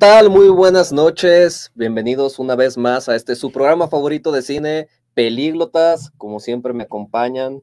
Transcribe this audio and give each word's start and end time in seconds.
Hola, 0.00 0.06
¿qué 0.12 0.22
tal? 0.22 0.30
Muy 0.30 0.48
buenas 0.48 0.92
noches. 0.92 1.72
Bienvenidos 1.74 2.38
una 2.38 2.54
vez 2.54 2.78
más 2.78 3.08
a 3.08 3.16
este 3.16 3.34
su 3.34 3.50
programa 3.50 3.88
favorito 3.88 4.30
de 4.30 4.42
cine, 4.42 4.88
Pelíglotas. 5.14 6.12
Como 6.16 6.38
siempre 6.38 6.72
me 6.72 6.84
acompañan 6.84 7.62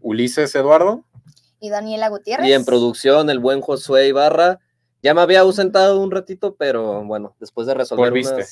Ulises 0.00 0.54
Eduardo 0.54 1.04
y 1.58 1.70
Daniela 1.70 2.08
Gutiérrez. 2.08 2.46
y 2.46 2.52
en 2.52 2.64
producción 2.64 3.30
el 3.30 3.40
buen 3.40 3.62
Josué 3.62 4.06
Ibarra. 4.06 4.60
Ya 5.02 5.12
me 5.12 5.22
había 5.22 5.40
ausentado 5.40 6.00
un 6.00 6.12
ratito, 6.12 6.54
pero 6.54 7.04
bueno, 7.04 7.34
después 7.40 7.66
de 7.66 7.74
resolver 7.74 8.10
Volviste. 8.10 8.44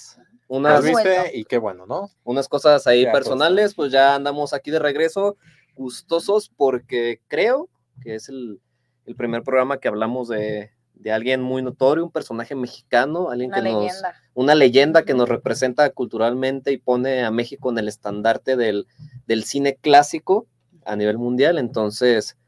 unas. 0.49 0.83
¿Viste? 0.83 1.31
Y 1.39 1.45
qué 1.45 1.59
bueno, 1.59 1.87
¿no? 1.87 2.11
unas 2.25 2.49
cosas 2.49 2.85
ahí 2.89 3.05
Ya, 3.05 3.13
personales, 3.13 3.75
pues 3.75 3.93
ya 3.93 4.17
andamos 4.17 4.53
aquí 4.53 4.73
de 4.73 4.81
regreso, 4.81 5.37
gustosos, 5.77 6.49
porque 6.57 7.21
creo 7.29 7.69
que 8.03 8.17
es 8.17 8.29
el, 8.29 8.61
el 9.07 9.15
primer 9.15 9.45
programa 9.45 9.79
que 9.79 9.87
hablamos 9.87 10.27
de, 10.27 10.73
de 11.05 11.13
alguien 11.13 11.43
muy 11.43 11.61
notorio, 11.63 12.03
un 12.03 12.11
personaje 12.11 12.55
mexicano, 12.55 13.31
alguien 13.31 13.51
Una 13.51 13.63
que 13.63 13.71
nos, 13.71 13.83
leyenda. 13.85 14.15
una 14.33 14.55
leyenda 14.55 15.03
que 15.05 15.13
nos 15.13 15.29
representa 15.29 15.91
culturalmente 15.91 16.73
y 16.73 16.79
pone 16.79 17.23
a 17.25 17.31
México 17.31 17.71
en 17.71 17.77
el 17.77 17.89
estandarte 17.89 18.57
del, 18.57 18.87
del 19.27 19.45
cine 19.45 19.77
clásico 19.77 20.47
a 20.87 20.97
nivel 20.97 21.19
mundial. 21.19 21.59
Entonces, 21.59 22.39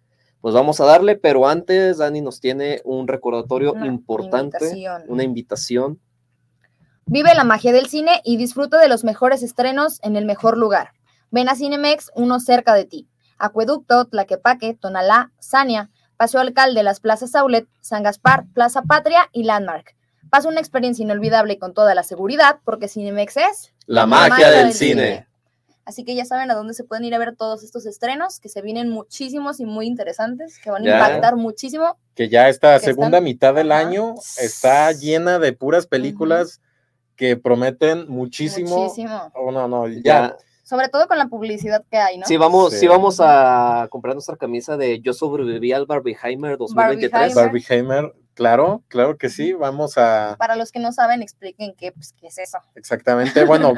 pues 0.41 0.55
vamos 0.55 0.81
a 0.81 0.87
darle, 0.87 1.17
pero 1.17 1.47
antes 1.47 1.99
Dani 1.99 2.23
nos 2.23 2.41
tiene 2.41 2.81
un 2.85 3.07
recordatorio 3.09 3.75
Una 3.75 3.87
importante, 3.89 4.57
invitación. 4.65 5.03
una 5.07 5.23
invitación. 5.23 6.01
Vive 7.05 7.35
la 7.35 7.45
magia 7.45 7.73
del 7.73 7.89
cine 7.89 8.23
y 8.25 8.39
disfruta 8.39 8.79
de 8.81 8.89
los 8.89 9.05
mejores 9.05 9.43
estrenos 9.43 10.01
en 10.03 10.17
el 10.17 10.25
mejor 10.25 10.57
lugar. 10.57 10.93
Ven 11.31 11.51
a 11.51 11.57
Cinemex, 11.57 12.11
uno 12.15 12.41
cerca 12.41 12.73
de 12.73 12.87
ti. 12.87 13.07
Acueducto, 13.37 14.07
Tlaquepaque, 14.07 14.73
Tonalá, 14.81 15.31
Sania, 15.41 15.91
Paseo 16.17 16.41
Alcalde, 16.41 16.83
las 16.83 17.01
plazas 17.01 17.35
Aulet, 17.35 17.67
San 17.81 18.03
Gaspar, 18.03 18.45
Plaza 18.55 18.83
Patria 18.83 19.29
y 19.33 19.45
Landmark. 19.45 19.95
Pasa 20.31 20.49
una 20.49 20.61
experiencia 20.61 21.03
inolvidable 21.03 21.55
y 21.55 21.59
con 21.59 21.75
toda 21.75 21.95
la 21.95 22.03
seguridad, 22.03 22.59
porque 22.65 22.89
Cinemex 22.89 23.37
es 23.37 23.73
La 23.87 24.07
magia 24.07 24.51
del 24.51 24.73
cine. 24.73 25.27
Así 25.85 26.03
que 26.05 26.17
ya 26.17 26.25
saben 26.25 26.51
a 26.51 26.55
dónde 26.55 26.75
se 26.75 26.83
pueden 26.83 27.05
ir 27.05 27.15
a 27.15 27.19
ver 27.19 27.37
todos 27.37 27.63
estos 27.63 27.87
estrenos, 27.87 28.41
que 28.41 28.49
se 28.49 28.61
vienen 28.61 28.89
muchísimos 28.91 29.61
y 29.61 29.67
muy 29.67 29.87
interesantes, 29.87 30.59
que 30.59 30.71
van 30.71 30.83
a 30.83 30.85
Ya. 30.85 30.95
impactar 30.97 31.37
muchísimo. 31.37 31.97
Que 32.17 32.29
ya 32.29 32.49
esta 32.49 32.81
Que 32.81 32.87
segunda 32.87 33.19
están- 33.19 33.25
mitad 33.25 33.55
del 33.55 33.71
Ajá. 33.71 33.83
año 33.87 34.15
está 34.39 34.91
llena 34.91 35.39
de 35.39 35.53
puras 35.53 35.87
películas 35.87 36.61
que 37.15 37.37
prometen 37.37 38.07
muchísimo. 38.09 38.77
Muchísimo. 38.85 39.31
Oh, 39.35 39.53
no, 39.53 39.69
no, 39.69 39.87
ya. 39.87 40.01
Ya, 40.05 40.37
Sobre 40.67 40.89
todo 40.89 41.07
con 41.07 41.17
la 41.17 41.29
publicidad 41.29 41.85
que 41.89 41.97
hay, 41.97 42.19
¿no? 42.19 42.27
Sí, 42.27 42.37
vamos, 42.37 42.73
sí. 42.73 42.81
Sí. 42.81 42.87
vamos 42.89 43.21
a 43.21 43.87
comprar 43.89 44.17
nuestra 44.17 44.37
camisa 44.37 44.77
de 44.77 45.01
Yo 45.01 45.13
sobreviví 45.13 45.71
al 45.71 45.87
Barbieheimer 45.87 46.59
2023. 46.59 47.37
Barbieheimer. 47.37 48.13
Claro, 48.35 48.83
claro 48.89 49.17
que 49.17 49.29
sí. 49.29 49.53
Vamos 49.53 49.97
a. 49.97 50.35
Para 50.37 50.57
los 50.57 50.73
que 50.73 50.81
no 50.81 50.91
saben, 50.91 51.23
expliquen 51.23 51.73
qué, 51.79 51.93
pues, 51.93 52.13
qué 52.21 52.27
es 52.27 52.39
eso. 52.39 52.59
Exactamente. 52.75 53.45
Bueno, 53.47 53.75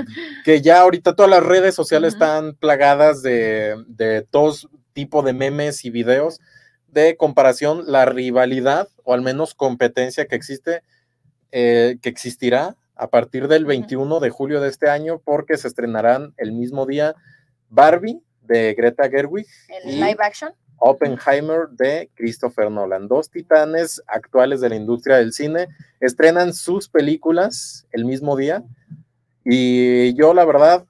que 0.46 0.62
ya 0.62 0.80
ahorita 0.80 1.14
todas 1.14 1.30
las 1.30 1.42
redes 1.42 1.74
sociales 1.74 2.14
están 2.14 2.54
plagadas 2.54 3.20
de, 3.20 3.76
de 3.86 4.22
todo 4.22 4.54
tipo 4.94 5.20
de 5.20 5.34
memes 5.34 5.84
y 5.84 5.90
videos 5.90 6.40
de 6.86 7.18
comparación, 7.18 7.82
la 7.86 8.06
rivalidad 8.06 8.88
o 9.04 9.12
al 9.12 9.20
menos 9.20 9.54
competencia 9.54 10.26
que 10.26 10.36
existe, 10.36 10.82
eh, 11.52 11.98
que 12.00 12.08
existirá 12.08 12.76
a 12.98 13.08
partir 13.08 13.48
del 13.48 13.62
Ujú. 13.62 13.68
21 13.68 14.20
de 14.20 14.30
julio 14.30 14.60
de 14.60 14.68
este 14.68 14.90
año, 14.90 15.20
porque 15.24 15.56
se 15.56 15.68
estrenarán 15.68 16.34
el 16.36 16.52
mismo 16.52 16.84
día 16.84 17.14
Barbie 17.70 18.20
de 18.42 18.74
Greta 18.74 19.08
Gerwig 19.08 19.46
El 19.68 19.90
y 19.90 19.96
live 19.96 20.16
action. 20.18 20.52
Oppenheimer 20.78 21.68
de 21.70 22.10
Christopher 22.14 22.70
Nolan. 22.70 23.08
Dos 23.08 23.30
titanes 23.30 24.02
actuales 24.06 24.60
de 24.60 24.68
la 24.68 24.76
industria 24.76 25.16
del 25.16 25.32
cine 25.32 25.68
estrenan 26.00 26.52
sus 26.52 26.88
películas 26.88 27.86
el 27.90 28.04
mismo 28.04 28.36
día 28.36 28.62
y 29.44 30.14
yo 30.14 30.34
la 30.34 30.44
verdad 30.44 30.84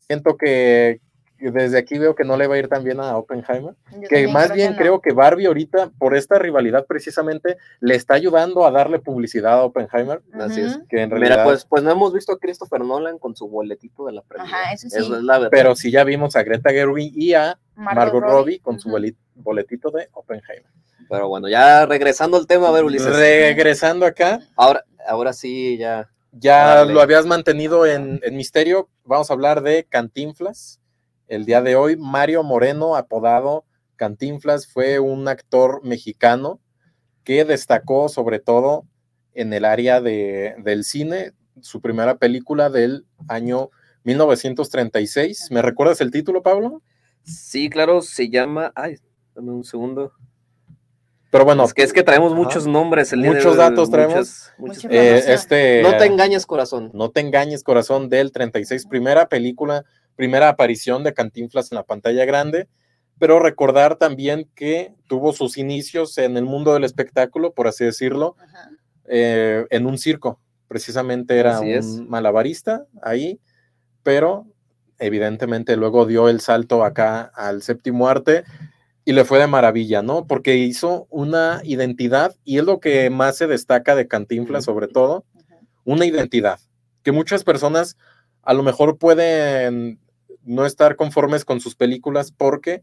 siento 0.00 0.36
que 0.36 1.00
desde 1.38 1.78
aquí 1.78 1.98
veo 1.98 2.14
que 2.14 2.24
no 2.24 2.36
le 2.36 2.46
va 2.46 2.54
a 2.54 2.58
ir 2.58 2.68
tan 2.68 2.84
bien 2.84 3.00
a 3.00 3.16
Oppenheimer, 3.16 3.74
Yo 4.00 4.08
que 4.08 4.28
más 4.28 4.46
creo 4.46 4.54
bien 4.56 4.72
no. 4.72 4.78
creo 4.78 5.00
que 5.00 5.12
Barbie 5.12 5.46
ahorita 5.46 5.90
por 5.98 6.16
esta 6.16 6.38
rivalidad 6.38 6.86
precisamente 6.86 7.56
le 7.80 7.94
está 7.96 8.14
ayudando 8.14 8.64
a 8.66 8.70
darle 8.70 8.98
publicidad 8.98 9.54
a 9.54 9.62
Oppenheimer, 9.64 10.22
Así 10.34 10.60
es. 10.60 10.78
Que 10.88 11.02
en 11.02 11.10
realidad 11.10 11.32
Mira, 11.36 11.44
pues, 11.44 11.64
pues 11.64 11.82
no 11.82 11.90
hemos 11.90 12.12
visto 12.14 12.32
a 12.32 12.38
Christopher 12.38 12.80
Nolan 12.82 13.18
con 13.18 13.36
su 13.36 13.48
boletito 13.48 14.06
de 14.06 14.12
la 14.12 14.22
premia. 14.22 14.44
Ajá, 14.46 14.72
eso 14.72 14.88
sí. 14.88 14.96
Eso 14.98 15.16
es 15.16 15.22
la 15.22 15.34
verdad. 15.38 15.50
pero 15.50 15.74
sí 15.74 15.90
ya 15.90 16.04
vimos 16.04 16.36
a 16.36 16.42
Greta 16.42 16.70
Gerwig 16.70 17.12
y 17.16 17.34
a 17.34 17.58
Margot, 17.74 18.22
Robbie, 18.22 18.60
con 18.60 18.78
su 18.80 18.88
boletito 19.34 19.90
de 19.90 20.08
Oppenheimer. 20.12 20.70
Pero 21.10 21.28
bueno, 21.28 21.48
ya 21.48 21.84
regresando 21.84 22.36
al 22.38 22.46
tema, 22.46 22.68
a 22.68 22.72
ver, 22.72 22.84
Ulises. 22.84 23.14
Regresando 23.14 24.06
acá, 24.06 24.40
Ahora, 24.56 24.84
ahora 25.06 25.32
sí, 25.34 25.76
ya. 25.76 26.08
Ya 26.32 26.76
Dale. 26.76 26.94
lo 26.94 27.00
habías 27.00 27.26
mantenido 27.26 27.86
en, 27.86 28.20
en 28.24 28.36
misterio. 28.36 28.88
Vamos 29.04 29.30
a 29.30 29.34
hablar 29.34 29.62
de 29.62 29.84
Cantinflas. 29.84 30.80
El 31.28 31.44
día 31.46 31.62
de 31.62 31.76
hoy, 31.76 31.96
Mario 31.96 32.42
Moreno, 32.42 32.96
apodado 32.96 33.64
Cantinflas, 33.96 34.66
fue 34.66 34.98
un 34.98 35.28
actor 35.28 35.80
mexicano 35.84 36.60
que 37.22 37.44
destacó 37.44 38.08
sobre 38.08 38.38
todo 38.40 38.84
en 39.32 39.52
el 39.52 39.64
área 39.64 40.00
de- 40.00 40.54
del 40.58 40.84
cine. 40.84 41.32
Su 41.60 41.80
primera 41.80 42.16
película 42.16 42.68
del 42.68 43.06
año 43.28 43.70
1936. 44.02 45.48
¿Me 45.50 45.62
recuerdas 45.62 46.00
el 46.00 46.10
título, 46.10 46.42
Pablo? 46.42 46.82
Sí, 47.22 47.70
claro, 47.70 48.02
se 48.02 48.28
llama. 48.28 48.72
Ay, 48.74 48.96
dame 49.34 49.52
un 49.52 49.64
segundo. 49.64 50.12
Pero 51.30 51.44
bueno, 51.44 51.64
es, 51.64 51.74
que, 51.74 51.82
es 51.82 51.92
que 51.92 52.02
traemos 52.04 52.32
ajá. 52.32 52.40
muchos 52.42 52.66
nombres. 52.66 53.12
El 53.12 53.22
día 53.22 53.30
de 53.30 53.36
Muchos 53.36 53.56
datos 53.56 53.90
traemos. 53.90 54.14
muchas- 54.14 54.52
muchas- 54.58 54.84
Mucha 54.84 54.94
eh, 54.96 55.32
este, 55.34 55.82
No 55.82 55.96
te 55.96 56.04
engañes, 56.06 56.46
corazón. 56.46 56.90
No 56.94 57.10
te 57.10 57.20
engañes, 57.20 57.64
corazón, 57.64 58.08
del 58.08 58.30
36, 58.30 58.86
primera 58.86 59.28
película, 59.28 59.84
primera 60.16 60.48
aparición 60.48 61.04
de 61.04 61.14
Cantinflas 61.14 61.72
en 61.72 61.76
la 61.76 61.82
pantalla 61.82 62.24
grande, 62.24 62.68
pero 63.18 63.38
recordar 63.38 63.96
también 63.96 64.48
que 64.54 64.92
tuvo 65.06 65.32
sus 65.32 65.56
inicios 65.56 66.18
en 66.18 66.36
el 66.36 66.44
mundo 66.44 66.74
del 66.74 66.84
espectáculo, 66.84 67.52
por 67.52 67.68
así 67.68 67.84
decirlo, 67.84 68.36
eh, 69.06 69.66
en 69.70 69.86
un 69.86 69.98
circo. 69.98 70.40
Precisamente 70.68 71.38
era 71.38 71.58
Así 71.58 71.66
un 71.66 71.72
es. 71.72 71.86
malabarista 72.08 72.86
ahí, 73.02 73.40
pero 74.02 74.46
evidentemente 74.98 75.76
luego 75.76 76.06
dio 76.06 76.28
el 76.28 76.40
salto 76.40 76.84
acá 76.84 77.30
al 77.34 77.62
séptimo 77.62 78.08
arte 78.08 78.44
y 79.04 79.12
le 79.12 79.24
fue 79.24 79.38
de 79.38 79.46
maravilla, 79.46 80.02
¿no? 80.02 80.26
Porque 80.26 80.56
hizo 80.56 81.06
una 81.10 81.60
identidad 81.64 82.34
y 82.44 82.58
es 82.58 82.64
lo 82.64 82.80
que 82.80 83.10
más 83.10 83.36
se 83.36 83.46
destaca 83.46 83.94
de 83.94 84.08
Cantinflas 84.08 84.64
sobre 84.64 84.88
todo, 84.88 85.24
una 85.84 86.06
identidad, 86.06 86.58
que 87.02 87.12
muchas 87.12 87.44
personas 87.44 87.98
a 88.42 88.54
lo 88.54 88.62
mejor 88.62 88.98
pueden 88.98 90.00
no 90.44 90.66
estar 90.66 90.96
conformes 90.96 91.44
con 91.44 91.60
sus 91.60 91.74
películas 91.74 92.32
porque 92.32 92.82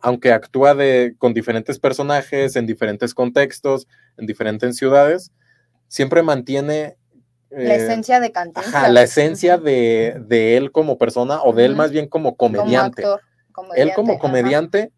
aunque 0.00 0.32
actúa 0.32 0.74
de, 0.74 1.14
con 1.18 1.34
diferentes 1.34 1.78
personajes, 1.78 2.56
en 2.56 2.66
diferentes 2.66 3.14
contextos, 3.14 3.88
en 4.16 4.26
diferentes 4.26 4.76
ciudades, 4.76 5.32
siempre 5.88 6.22
mantiene... 6.22 6.96
La 7.50 7.74
eh, 7.74 7.84
esencia 7.84 8.20
de 8.20 8.30
Cantinflas. 8.30 8.74
Ajá, 8.74 8.88
la 8.90 9.02
esencia 9.02 9.58
de, 9.58 10.22
de 10.26 10.56
él 10.56 10.70
como 10.70 10.98
persona 10.98 11.42
o 11.42 11.52
de 11.52 11.64
él 11.64 11.74
más 11.74 11.90
bien 11.90 12.06
como 12.06 12.36
Como 12.36 12.58
comediante. 12.58 13.02
actor, 13.02 13.22
él 13.74 13.92
como 13.94 14.18
comediante 14.18 14.92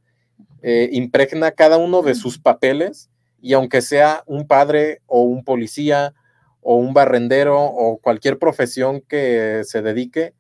eh, 0.63 0.91
impregna 0.93 1.53
cada 1.53 1.79
uno 1.79 2.03
de 2.03 2.15
sus 2.15 2.39
papeles 2.39 3.09
y 3.41 3.55
aunque 3.55 3.81
sea 3.81 4.23
un 4.27 4.47
padre 4.47 5.01
o 5.07 5.23
un 5.23 5.45
policía 5.45 6.13
o 6.61 6.77
un 6.77 6.93
barrendero 6.93 7.59
o 7.59 7.99
cualquier 7.99 8.39
profesión 8.39 9.01
que 9.01 9.63
se 9.65 9.81
dedique, 9.81 10.35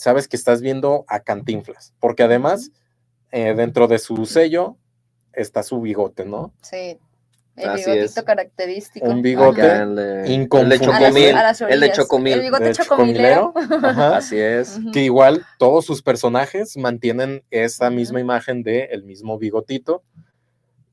sabes 0.00 0.28
que 0.28 0.36
estás 0.36 0.62
viendo 0.62 1.04
a 1.08 1.20
Cantinflas, 1.20 1.92
porque 2.00 2.22
además 2.22 2.70
eh, 3.32 3.52
dentro 3.54 3.86
de 3.86 3.98
su 3.98 4.24
sello 4.24 4.78
está 5.32 5.62
su 5.62 5.80
bigote, 5.80 6.24
¿no? 6.24 6.54
Sí. 6.62 6.98
El 7.56 7.68
Así 7.68 7.90
bigotito 7.90 8.20
es. 8.20 8.26
característico. 8.26 9.06
Un 9.06 9.20
bigote. 9.20 9.60
Chocomil. 10.78 11.36
A 11.36 11.42
las 11.42 11.60
El 11.60 11.80
de. 11.80 11.92
Chocomil. 11.92 12.32
El 12.32 12.40
bigote 12.40 12.64
de 12.64 12.72
chocomilero. 12.72 13.52
Ajá. 13.82 14.16
Así 14.16 14.38
es. 14.38 14.80
Que 14.92 15.04
igual 15.04 15.44
todos 15.58 15.84
sus 15.84 16.00
personajes 16.00 16.78
mantienen 16.78 17.42
esa 17.50 17.90
misma 17.90 18.20
imagen 18.20 18.62
de 18.62 18.84
el 18.84 19.04
mismo 19.04 19.38
bigotito. 19.38 20.02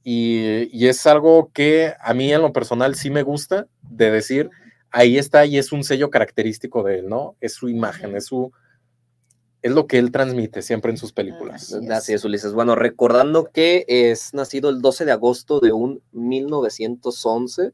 Y, 0.03 0.68
y 0.77 0.88
es 0.88 1.07
algo 1.07 1.50
que 1.53 1.94
a 2.01 2.13
mí 2.13 2.33
en 2.33 2.42
lo 2.42 2.51
personal 2.51 2.95
sí 2.95 3.10
me 3.10 3.24
gusta 3.24 3.68
de 3.83 4.12
decir, 4.12 4.50
ahí 4.92 5.18
está 5.18 5.45
y 5.45 5.57
es 5.57 5.71
un 5.71 5.86
sello 5.86 6.10
característico 6.10 6.83
de 6.83 7.00
él, 7.00 7.07
¿no? 7.07 7.36
Es 7.39 7.53
su 7.53 7.69
imagen, 7.69 8.15
es 8.18 8.25
su... 8.25 8.51
Es 9.62 9.71
lo 9.71 9.88
que 9.88 9.98
él 9.98 10.12
transmite 10.12 10.62
siempre 10.62 10.92
en 10.92 10.98
sus 10.98 11.13
películas. 11.13 11.74
Así 11.74 11.86
es. 11.86 11.92
Así 11.92 12.13
es, 12.13 12.25
Ulises. 12.25 12.54
Bueno, 12.54 12.75
recordando 12.75 13.45
que 13.51 13.86
es 13.88 14.33
nacido 14.33 14.69
el 14.69 14.81
12 14.81 15.06
de 15.06 15.12
agosto 15.12 15.59
de 15.59 15.71
un 15.71 16.01
1911, 16.12 17.74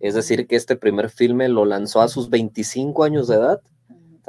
es 0.00 0.14
decir, 0.14 0.46
que 0.46 0.56
este 0.56 0.76
primer 0.76 1.10
filme 1.10 1.48
lo 1.48 1.64
lanzó 1.64 2.00
a 2.00 2.08
sus 2.08 2.30
25 2.30 3.02
años 3.04 3.28
de 3.28 3.36
edad. 3.36 3.60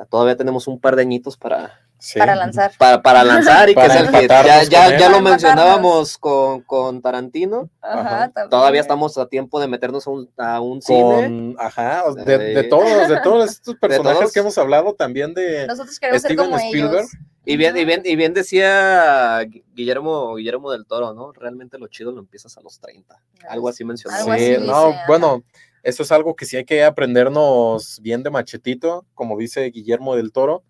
Todavía 0.06 0.36
tenemos 0.38 0.68
un 0.68 0.80
par 0.80 0.96
de 0.96 1.02
añitos 1.02 1.36
para, 1.38 1.80
Sí. 2.00 2.20
para 2.20 2.36
lanzar. 2.36 2.72
para, 2.78 3.02
para 3.02 3.24
lanzar 3.24 3.70
y 3.72 3.74
que 3.76 3.86
es 3.86 3.96
el 3.96 4.12
que 4.12 4.28
ya, 4.28 4.64
ya, 4.64 4.98
ya 4.98 5.10
lo 5.10 5.20
mencionábamos 5.22 6.18
con, 6.20 6.62
con 6.62 7.02
Tarantino. 7.02 7.70
Ajá. 7.82 8.32
Todavía 8.50 8.82
estamos 8.82 9.18
a 9.18 9.26
tiempo 9.28 9.60
de 9.60 9.68
meternos 9.68 10.06
a 10.06 10.12
un, 10.12 10.30
a 10.38 10.62
un 10.62 10.82
cine. 10.82 11.56
Ajá, 11.58 12.04
de, 12.26 12.38
de 12.38 12.64
todos, 12.66 13.08
de 13.08 13.20
todos 13.24 13.50
estos 13.52 13.76
personajes 13.76 14.20
todos. 14.20 14.34
que 14.34 14.40
hemos 14.42 14.58
hablado 14.60 14.94
también 14.94 15.34
de 15.34 15.66
Nosotros 15.66 16.00
queremos 16.00 16.22
ser 16.22 16.32
Steven 16.34 16.46
como 16.52 16.58
Spielberg. 16.60 16.98
ellos. 17.00 17.12
Y 17.46 17.56
bien, 17.56 17.78
y 17.78 17.86
bien, 17.86 18.02
y 18.04 18.16
bien 18.18 18.34
decía 18.34 19.40
Guillermo, 19.74 20.36
Guillermo 20.36 20.70
del 20.72 20.86
Toro, 20.86 21.14
¿no? 21.14 21.32
Realmente 21.32 21.78
lo 21.80 21.88
chido 21.88 22.12
lo 22.12 22.20
empiezas 22.20 22.58
a 22.58 22.62
los 22.62 22.80
30. 22.82 23.16
Algo 23.50 23.70
así 23.70 23.86
mencionaba. 23.86 24.22
Algo 24.24 24.36
Sí, 24.36 24.54
así 24.56 24.66
no, 24.68 24.88
dice, 24.88 24.98
ajá. 24.98 25.04
bueno, 25.08 25.44
eso 25.88 26.04
es 26.04 26.12
algo 26.12 26.36
que 26.36 26.45
sí 26.45 26.57
hay 26.57 26.66
que 26.66 26.84
aprendernos 26.84 28.00
bien 28.01 28.22
de 28.24 28.30
machetito, 28.30 29.06
como 29.13 29.38
dice 29.38 29.63
Guillermo 29.72 30.16
del 30.16 30.31
Toro. 30.31 30.63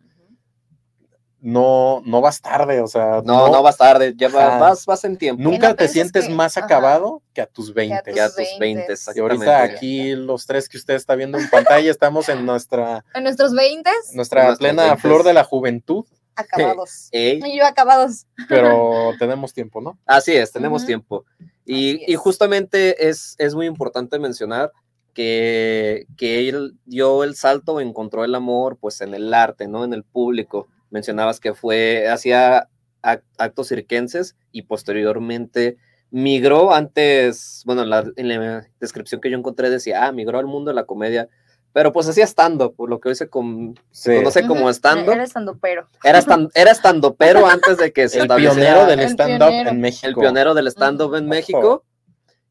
No, 1.40 2.02
no 2.04 2.20
vas 2.20 2.42
tarde, 2.42 2.82
o 2.82 2.88
sea, 2.88 3.22
No, 3.24 3.50
no, 3.50 3.62
vas 3.62 3.78
tarde, 3.78 4.14
ya 4.18 4.28
va- 4.28 4.48
Ajá. 4.48 4.58
vas, 4.58 4.86
vas 4.88 5.04
en 5.06 5.18
tiempo. 5.18 5.42
Nunca 5.44 5.70
no 5.70 5.76
te 5.76 5.88
sientes 5.88 6.26
que- 6.28 6.34
más 6.34 6.58
ajá. 6.58 6.66
acabado 6.66 7.22
que 7.34 7.42
a 7.42 7.46
tus 7.46 7.74
20. 7.76 8.12
Que 8.12 8.20
a 8.20 8.28
tus 8.28 8.36
tus 8.38 8.60
20, 8.60 8.88
20. 8.88 8.94
Y 9.16 9.20
ahorita 9.20 9.62
aquí 9.62 10.16
los 10.16 10.48
tres 10.48 10.68
que 10.68 10.78
usted 10.78 10.96
está 10.96 11.14
viendo 11.16 11.38
en 11.38 11.48
pantalla 11.50 11.92
estamos 11.92 12.28
en 12.30 12.44
nuestra, 12.46 13.06
En 13.14 13.24
nuestros 13.24 13.54
20 13.54 13.90
nuestra 14.14 14.56
plena 14.56 14.96
20s. 14.96 15.00
flor 15.00 15.24
de 15.24 15.34
la 15.36 15.44
juventud, 15.44 16.06
acabados. 16.36 17.08
Ey, 17.12 17.40
Y 17.46 17.58
yo 17.60 17.66
acabados. 17.66 18.26
pero 18.50 19.12
tenemos 19.20 19.54
tiempo, 19.54 19.80
¿no? 19.80 19.98
Así 20.08 20.36
es, 20.36 20.52
tenemos 20.52 20.88
tiempo. 20.88 21.24
Y, 21.66 22.12
y 22.12 22.16
justamente 22.16 23.08
es, 23.10 23.36
es 23.38 23.54
muy 23.54 23.68
importante 23.68 24.18
mencionar 24.18 24.72
que, 25.18 26.06
que 26.16 26.48
él 26.48 26.76
dio 26.86 27.24
el 27.24 27.34
salto, 27.36 27.82
encontró 27.82 28.24
el 28.24 28.36
amor 28.36 28.78
pues 28.80 29.02
en 29.02 29.16
el 29.16 29.34
arte, 29.34 29.68
¿no? 29.68 29.84
En 29.84 29.94
el 29.94 30.04
público. 30.04 30.68
Mencionabas 30.92 31.40
que 31.40 31.56
fue, 31.56 32.08
hacía 32.08 32.70
ac- 33.02 33.24
actos 33.40 33.70
circenses 33.70 34.36
y 34.52 34.62
posteriormente 34.62 35.78
migró 36.12 36.72
antes, 36.72 37.64
bueno, 37.66 37.82
en 37.82 37.90
la, 37.90 38.06
en 38.16 38.28
la 38.30 38.68
descripción 38.80 39.20
que 39.20 39.32
yo 39.32 39.38
encontré 39.38 39.72
decía, 39.72 40.06
ah, 40.06 40.12
migró 40.12 40.38
al 40.38 40.46
mundo 40.46 40.70
de 40.70 40.76
la 40.76 40.86
comedia, 40.86 41.28
pero 41.74 41.92
pues 41.92 42.08
hacía 42.08 42.26
stand 42.26 42.62
por 42.76 42.88
lo 42.88 43.00
que 43.00 43.10
hoy 43.10 43.16
se, 43.16 43.28
con- 43.28 43.74
se 43.90 44.12
Sí. 44.12 44.18
conoce 44.20 44.46
como 44.46 44.62
Ujú, 44.62 44.70
stand 44.70 45.10
Eres 45.10 45.34
pero 45.60 45.88
Era 46.04 46.20
stand, 46.20 46.52
era 46.54 46.72
pero 47.18 47.48
antes 47.48 47.78
de 47.78 47.92
que 47.92 48.08
se 48.08 48.18
El 48.20 48.26
estableciera- 48.26 48.54
pionero 48.56 48.86
del 48.86 49.00
El 49.00 49.10
stand-up 49.10 49.48
pionero. 49.50 49.70
en 49.72 49.82
México. 49.82 50.08
el 50.08 50.16
pionero 50.16 50.54
del 50.54 50.68
stand-up 50.68 51.16
en 51.16 51.24
Ojo. 51.24 51.30
México. 51.30 51.84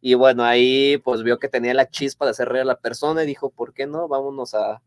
Y 0.07 0.15
bueno, 0.15 0.45
ahí 0.45 0.99
pues 0.99 1.25
vio 1.25 1.41
que 1.41 1.49
tenía 1.49 1.75
la 1.75 1.91
chispa 1.91 2.27
de 2.27 2.31
hacer 2.31 2.49
reír 2.49 2.63
a 2.63 2.65
la 2.65 2.79
persona 2.79 3.25
y 3.25 3.27
dijo, 3.27 3.51
¿por 3.51 3.75
qué 3.75 3.89
no? 3.89 4.07
Vámonos 4.07 4.55
a, 4.55 4.75
a 4.75 4.81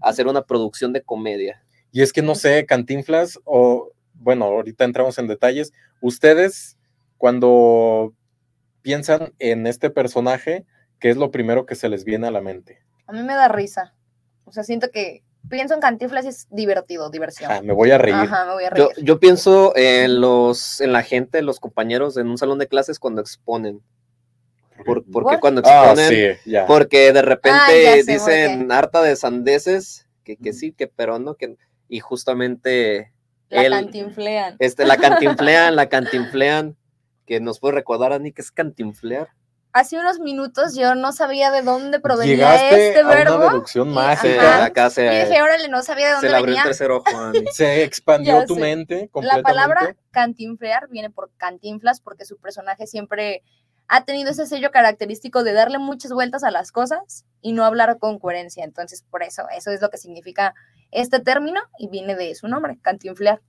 hacer 0.00 0.26
una 0.26 0.42
producción 0.42 0.92
de 0.92 1.02
comedia. 1.02 1.62
Y 1.92 2.02
es 2.02 2.12
que 2.12 2.20
no 2.20 2.34
sé, 2.34 2.66
Cantinflas, 2.66 3.38
o 3.44 3.92
bueno, 4.14 4.46
ahorita 4.46 4.84
entramos 4.84 5.18
en 5.18 5.28
detalles. 5.28 5.72
Ustedes, 6.00 6.76
cuando 7.16 8.12
piensan 8.82 9.34
en 9.38 9.68
este 9.68 9.88
personaje, 9.88 10.66
¿qué 10.98 11.10
es 11.10 11.16
lo 11.16 11.30
primero 11.30 11.64
que 11.64 11.76
se 11.76 11.88
les 11.88 12.04
viene 12.04 12.26
a 12.26 12.32
la 12.32 12.40
mente? 12.40 12.80
a 13.06 13.12
mí 13.12 13.22
me 13.22 13.34
da 13.34 13.46
risa. 13.46 13.94
O 14.46 14.50
sea, 14.50 14.64
siento 14.64 14.90
que 14.90 15.22
pienso 15.48 15.74
en 15.74 15.80
cantiflas 15.80 16.24
y 16.24 16.28
es 16.28 16.48
divertido, 16.50 17.08
diversión. 17.08 17.52
Ah, 17.52 17.62
me 17.62 17.72
voy 17.72 17.92
a 17.92 17.98
reír. 17.98 18.16
Ajá, 18.16 18.46
me 18.46 18.54
voy 18.54 18.64
a 18.64 18.70
reír. 18.70 18.88
Yo, 18.96 19.00
yo 19.00 19.20
pienso 19.20 19.76
en 19.76 20.20
los, 20.20 20.80
en 20.80 20.92
la 20.92 21.04
gente, 21.04 21.40
los 21.42 21.60
compañeros 21.60 22.16
en 22.16 22.26
un 22.26 22.36
salón 22.36 22.58
de 22.58 22.66
clases 22.66 22.98
cuando 22.98 23.20
exponen. 23.20 23.80
Por, 24.86 25.04
¿Por 25.04 25.24
qué 25.24 25.34
What? 25.34 25.40
cuando 25.40 25.62
Ah, 25.64 25.92
exponen? 25.92 26.36
sí, 26.44 26.50
ya. 26.50 26.66
Porque 26.66 27.12
de 27.12 27.22
repente 27.22 27.58
Ah, 27.58 27.92
sé 28.04 28.12
dicen 28.12 28.70
harta 28.72 29.02
de 29.02 29.16
sandeces, 29.16 30.06
que, 30.24 30.36
que 30.36 30.52
sí, 30.52 30.72
que 30.72 30.86
pero 30.86 31.18
no, 31.18 31.34
que 31.34 31.56
y 31.88 32.00
justamente 32.00 33.12
la 33.48 33.62
él, 33.62 33.72
cantinflean. 33.72 34.56
este, 34.58 34.84
la 34.86 34.96
cantinflean, 34.96 35.76
la 35.76 35.88
cantinflean, 35.88 36.76
que 37.26 37.40
nos 37.40 37.58
puede 37.60 37.74
recordar 37.74 38.12
a 38.12 38.18
mí 38.18 38.32
que 38.32 38.42
es 38.42 38.50
cantinflear. 38.50 39.28
Hace 39.72 39.98
unos 39.98 40.20
minutos 40.20 40.74
yo 40.74 40.94
no 40.94 41.12
sabía 41.12 41.50
de 41.50 41.60
dónde 41.60 42.00
provenía 42.00 42.34
Llegaste 42.34 42.88
este 42.88 43.00
a 43.00 43.04
una 43.06 43.14
verbo. 43.14 43.38
deducción 43.40 43.90
y- 43.90 43.94
mágica. 43.94 44.64
Acá 44.64 44.86
Y 44.86 44.90
se, 44.90 45.02
dije, 45.10 45.42
órale, 45.42 45.68
no 45.68 45.82
sabía 45.82 46.06
de 46.06 46.10
se 46.12 46.14
dónde 46.14 46.30
le 46.30 46.36
abrió 46.36 46.56
el 46.56 46.62
tercer 46.62 46.90
ojo 46.92 47.04
Ani. 47.14 47.44
Se 47.52 47.82
expandió 47.84 48.38
Ya 48.40 48.46
tu 48.46 48.54
sé. 48.54 48.60
mente 48.60 48.94
La 49.02 49.08
completamente. 49.08 49.42
palabra 49.42 49.96
cantinflear 50.12 50.88
viene 50.88 51.10
por 51.10 51.30
cantinflas 51.36 52.00
porque 52.00 52.24
su 52.24 52.38
personaje 52.38 52.86
siempre 52.86 53.42
ha 53.88 54.04
tenido 54.04 54.30
ese 54.30 54.46
sello 54.46 54.70
característico 54.70 55.44
de 55.44 55.52
darle 55.52 55.78
muchas 55.78 56.12
vueltas 56.12 56.44
a 56.44 56.50
las 56.50 56.72
cosas 56.72 57.24
y 57.40 57.52
no 57.52 57.64
hablar 57.64 57.98
con 57.98 58.18
coherencia. 58.18 58.64
Entonces, 58.64 59.04
por 59.10 59.22
eso, 59.22 59.44
eso 59.56 59.70
es 59.70 59.80
lo 59.80 59.90
que 59.90 59.98
significa 59.98 60.54
este 60.90 61.20
término 61.20 61.60
y 61.78 61.88
viene 61.88 62.14
de 62.16 62.34
su 62.34 62.48
nombre, 62.48 62.78
cantinflear. 62.82 63.40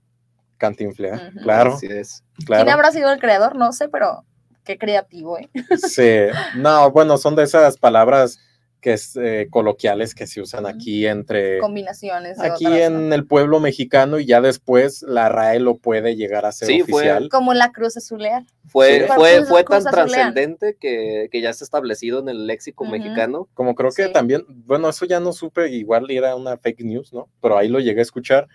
Cantinflear, 0.58 1.32
claro, 1.42 1.74
Así 1.74 1.86
es. 1.86 2.24
claro. 2.44 2.64
¿Quién 2.64 2.74
habrá 2.74 2.90
sido 2.90 3.12
el 3.12 3.20
creador? 3.20 3.56
No 3.56 3.72
sé, 3.72 3.88
pero 3.88 4.24
qué 4.64 4.76
creativo, 4.76 5.38
¿eh? 5.38 5.48
Sí, 5.76 6.26
no, 6.56 6.90
bueno, 6.90 7.16
son 7.16 7.36
de 7.36 7.44
esas 7.44 7.78
palabras 7.78 8.40
que 8.80 8.92
es 8.92 9.16
eh, 9.16 9.48
coloquiales 9.50 10.14
que 10.14 10.26
se 10.28 10.40
usan 10.40 10.64
aquí 10.64 11.04
entre 11.06 11.58
Combinaciones. 11.58 12.38
aquí 12.38 12.64
otras, 12.66 12.80
en 12.82 13.08
¿no? 13.08 13.14
el 13.16 13.26
pueblo 13.26 13.58
mexicano 13.58 14.20
y 14.20 14.26
ya 14.26 14.40
después 14.40 15.02
la 15.02 15.28
RAE 15.28 15.58
lo 15.58 15.78
puede 15.78 16.14
llegar 16.14 16.46
a 16.46 16.52
ser 16.52 16.68
Sí, 16.68 16.80
fue- 16.82 17.02
oficial. 17.02 17.28
Como 17.28 17.54
la 17.54 17.72
cruz 17.72 17.96
azulear. 17.96 18.44
Fue, 18.66 19.00
Sí. 19.00 19.12
fue, 19.16 19.36
Cruz- 19.38 19.48
fue 19.48 19.64
tan 19.64 19.82
trascendente 19.84 20.76
que, 20.78 21.28
que 21.32 21.40
ya 21.40 21.50
está 21.50 21.64
establecido 21.64 22.20
en 22.20 22.28
el 22.28 22.46
léxico 22.46 22.84
mexicano. 22.84 23.48
Como 23.54 23.74
creo 23.74 23.90
que 23.90 24.06
Sí. 24.06 24.12
también, 24.12 24.44
bueno, 24.48 24.88
eso 24.88 25.06
ya 25.06 25.18
no 25.18 25.32
supe, 25.32 25.68
igual 25.70 26.08
era 26.10 26.36
una 26.36 26.56
fake 26.56 26.84
news, 26.84 27.12
¿no? 27.12 27.28
Pero 27.42 27.58
ahí 27.58 27.66
lo 27.68 27.80
llegué 27.80 27.98
a 27.98 28.02
escuchar 28.02 28.46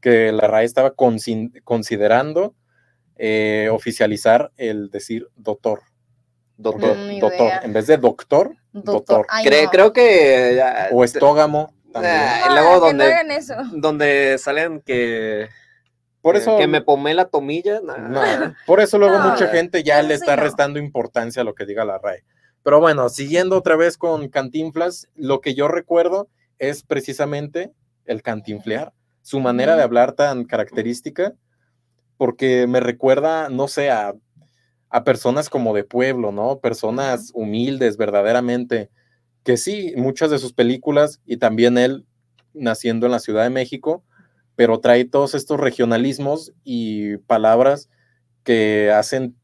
que 0.00 0.30
la 0.30 0.46
RAE 0.46 0.64
estaba 0.64 0.94
consi- 0.94 1.60
considerando 1.64 2.54
eh, 3.24 3.68
oficializar 3.70 4.50
el 4.56 4.90
decir 4.90 5.28
doctor. 5.36 5.80
Doctor. 6.62 6.96
Doctor. 7.20 7.32
idea. 7.34 7.60
En 7.64 7.72
vez 7.72 7.86
de 7.86 7.96
doctor, 7.96 8.54
Doctor. 8.72 8.94
doctor. 8.94 9.26
Ay, 9.28 9.44
Cre- 9.44 9.64
no. 9.64 9.70
Creo 9.70 9.92
que 9.92 10.62
O 10.92 11.04
estógamo. 11.04 11.72
Ah, 11.94 12.46
y 12.48 12.52
luego 12.54 12.70
que 12.70 12.78
no 12.80 12.86
donde- 12.86 13.04
hagan 13.12 13.30
eso. 13.32 13.54
donde 13.72 14.38
salen 14.38 14.80
que, 14.80 15.48
Por 16.22 16.36
eso, 16.36 16.56
que 16.56 16.66
me 16.66 16.80
pomé 16.80 17.12
la 17.14 17.26
tomilla. 17.26 17.80
nah. 17.82 17.98
no, 18.08 18.54
por 18.66 18.80
eso 18.80 18.98
luego 18.98 19.18
No, 19.18 19.30
mucha 19.30 19.48
gente 19.48 19.82
ya 19.82 20.00
le 20.02 20.08
sí 20.16 20.22
está 20.22 20.36
no. 20.36 20.42
restando 20.42 20.78
importancia 20.78 21.42
a 21.42 21.44
lo 21.44 21.54
que 21.54 21.66
diga 21.66 21.84
la 21.84 21.98
RAE. 21.98 22.24
Pero 22.62 22.78
bueno, 22.80 23.08
siguiendo 23.08 23.58
otra 23.58 23.76
vez 23.76 23.98
con 23.98 24.28
Cantinflas, 24.28 25.08
lo 25.16 25.40
que 25.40 25.54
yo 25.54 25.68
recuerdo 25.68 26.28
es 26.58 26.82
precisamente 26.84 27.72
el 28.06 28.22
cantinflear, 28.22 28.92
su 29.20 29.40
manera 29.40 29.74
de 29.76 29.82
hablar 29.82 30.12
tan 30.12 30.44
característica, 30.44 31.34
porque 32.16 32.66
me 32.68 32.80
recuerda, 32.80 33.48
no 33.48 33.66
sé, 33.68 33.90
a, 33.90 34.14
a 34.92 35.04
personas 35.04 35.50
como 35.50 35.74
de 35.74 35.84
pueblo, 35.84 36.32
¿no? 36.32 36.60
Personas 36.60 37.32
humildes 37.34 37.96
verdaderamente, 37.96 38.90
que 39.44 39.56
sí, 39.56 39.94
muchas 39.96 40.30
de 40.30 40.38
sus 40.38 40.52
películas 40.52 41.20
y 41.26 41.38
también 41.38 41.78
él 41.78 42.06
naciendo 42.54 43.06
en 43.06 43.12
la 43.12 43.18
Ciudad 43.20 43.44
de 43.44 43.50
México, 43.50 44.04
pero 44.54 44.80
trae 44.80 45.06
todos 45.06 45.34
estos 45.34 45.58
regionalismos 45.58 46.52
y 46.62 47.16
palabras 47.18 47.88
que 48.44 48.90
hacen 48.92 49.34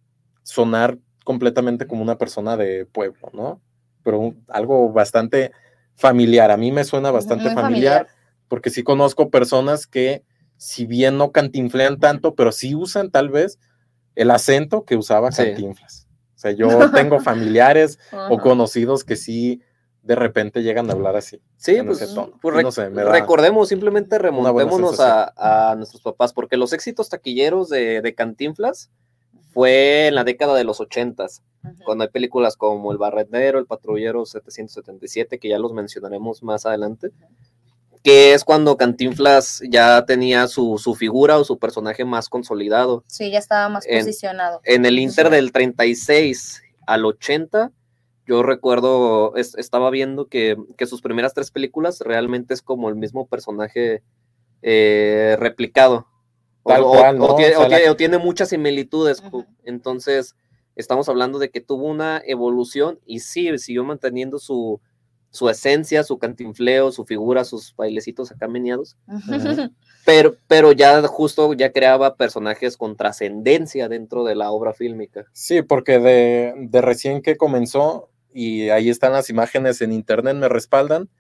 sonar 0.43 0.99
completamente 1.25 1.87
como 1.87 2.03
una 2.03 2.19
persona 2.19 2.57
de 2.57 2.87
pueblo, 2.87 3.31
¿no? 3.33 3.61
Pero 4.03 4.19
un- 4.21 4.45
algo 4.49 4.93
bastante 4.93 5.53
familiar. 5.95 6.51
A 6.51 6.57
mí 6.59 6.73
me 6.73 6.85
suena 6.85 7.11
bastante 7.11 7.47
Muy 7.47 7.55
familiar, 7.55 8.07
porque 8.49 8.71
sí 8.71 8.83
conozco 8.83 9.31
personas 9.31 9.87
que, 9.87 10.25
si 10.59 10.87
bien 10.87 11.19
no 11.19 11.33
cantinflean 11.33 11.99
tanto, 12.01 12.35
pero 12.35 12.53
sí 12.53 12.75
usan 12.75 13.11
tal 13.11 13.31
vez 13.31 13.59
el 14.19 14.31
acento 14.33 14.85
que 14.85 14.97
usaba 14.97 15.31
Sí. 15.31 15.45
Cantinflas. 15.45 16.07
O 16.35 16.39
sea, 16.39 16.51
yo 16.51 16.69
tengo 16.93 17.21
familiares 17.21 17.99
o 18.29 18.39
conocidos 18.39 19.05
que 19.05 19.17
sí 19.17 19.63
de 20.03 20.15
repente 20.15 20.63
llegan 20.63 20.89
a 20.89 20.95
hablar 20.95 21.17
así. 21.17 21.41
Sí, 21.57 21.83
pues, 21.85 22.01
ese 22.01 22.15
tono. 22.15 22.33
pues 22.41 22.63
no 22.63 22.73
sé, 22.73 22.89
me 22.91 23.05
da 23.05 23.13
recordemos, 23.13 23.69
simplemente 23.69 24.19
remontémonos 24.19 25.01
a, 25.01 25.71
a 25.71 25.75
nuestros 25.77 26.03
papás, 26.03 26.33
porque 26.33 26.57
los 26.57 26.73
éxitos 26.73 27.09
taquilleros 27.09 27.69
de, 27.69 28.01
de 28.01 28.15
Cantinflas 28.15 28.91
fue 29.51 30.07
en 30.09 30.15
la 30.15 30.25
década 30.25 30.55
de 30.55 30.65
los 30.65 30.81
ochentas, 30.81 31.43
cuando 31.85 32.05
hay 32.05 32.11
películas 32.11 32.57
como 32.57 32.91
El 32.93 32.99
Barrendero, 32.99 33.59
El 33.59 33.67
Patrullero 33.67 34.25
777, 34.25 35.39
que 35.39 35.49
ya 35.49 35.59
los 35.59 35.73
mencionaremos 35.73 36.43
más 36.43 36.65
adelante, 36.65 37.11
que 38.03 38.33
es 38.35 38.45
cuando 38.45 38.77
Cantinflas 38.77 39.61
ya 39.69 40.05
tenía 40.07 40.47
su, 40.49 40.79
su 40.79 40.95
figura 40.95 41.39
o 41.39 41.45
su 41.45 41.59
personaje 41.59 42.05
más 42.05 42.29
consolidado. 42.29 43.05
Sí, 43.07 43.31
ya 43.31 43.39
estaba 43.39 43.69
más 43.69 43.85
En- 43.87 44.01
posicionado. 44.05 44.61
En 44.65 44.87
el 44.87 44.99
Inter 44.99 45.31
del 45.31 45.53
36 45.53 46.63
al 46.87 47.05
80, 47.05 47.71
yo 48.27 48.43
recuerdo, 48.43 49.35
es- 49.37 49.55
estaba 49.57 49.91
viendo 49.91 50.27
que, 50.29 50.57
que 50.77 50.87
sus 50.87 51.01
primeras 51.03 51.35
tres 51.35 51.51
películas 51.51 52.01
realmente 52.01 52.55
es 52.55 52.63
como 52.63 52.89
el 52.89 52.95
mismo 52.97 53.27
personaje 53.27 54.03
eh, 54.63 55.37
replicado. 55.39 56.07
O, 56.63 56.71
Tal 56.71 56.83
o- 56.83 56.91
cual, 56.91 57.17
o 57.23 57.29
¿no? 57.29 57.35
tiene, 57.37 57.57
O 57.57 57.59
sea, 57.61 57.67
o 57.67 57.69
la- 57.71 57.77
tiene- 57.77 57.91
o 57.91 57.97
tiene 57.97 58.19
muchas 58.19 58.49
similitudes. 58.51 59.23
Entonces, 59.65 60.35
estamos 60.77 61.09
hablando 61.09 61.39
de 61.39 61.51
que 61.51 61.61
tuvo 61.61 61.87
una 61.87 62.21
evolución 62.27 62.99
y 63.07 63.21
sí, 63.21 63.57
siguió 63.59 63.85
manteniendo 63.85 64.39
su, 64.39 64.81
su 65.31 65.49
esencia, 65.49 66.05
su 66.05 66.19
cantinfleo, 66.19 66.91
su 66.93 67.05
figura, 67.05 67.45
sus 67.45 67.75
bailecitos 67.77 68.31
acá 68.31 68.49
meneados. 68.49 68.97
Pero, 70.05 70.37
pero 70.47 70.73
ya 70.73 71.03
justo 71.07 71.53
ya 71.53 71.71
creaba 71.73 72.17
personajes 72.17 72.77
con 72.77 72.97
trascendencia 72.97 73.89
dentro 73.89 74.25
de 74.25 74.35
la 74.35 74.51
obra 74.51 74.73
fílmica. 74.73 75.27
Sí, 75.33 75.63
porque 75.63 75.99
de, 75.99 76.55
de 76.57 76.81
recién 76.81 77.21
que 77.21 77.37
comenzó, 77.37 78.09
y 78.33 78.71
ahí 78.71 78.89
están 78.89 79.13
las 79.13 79.29
imágenes 79.29 79.83
en 79.83 79.93
internet, 79.93 80.37
me 80.37 80.49
respaldan, 80.49 81.11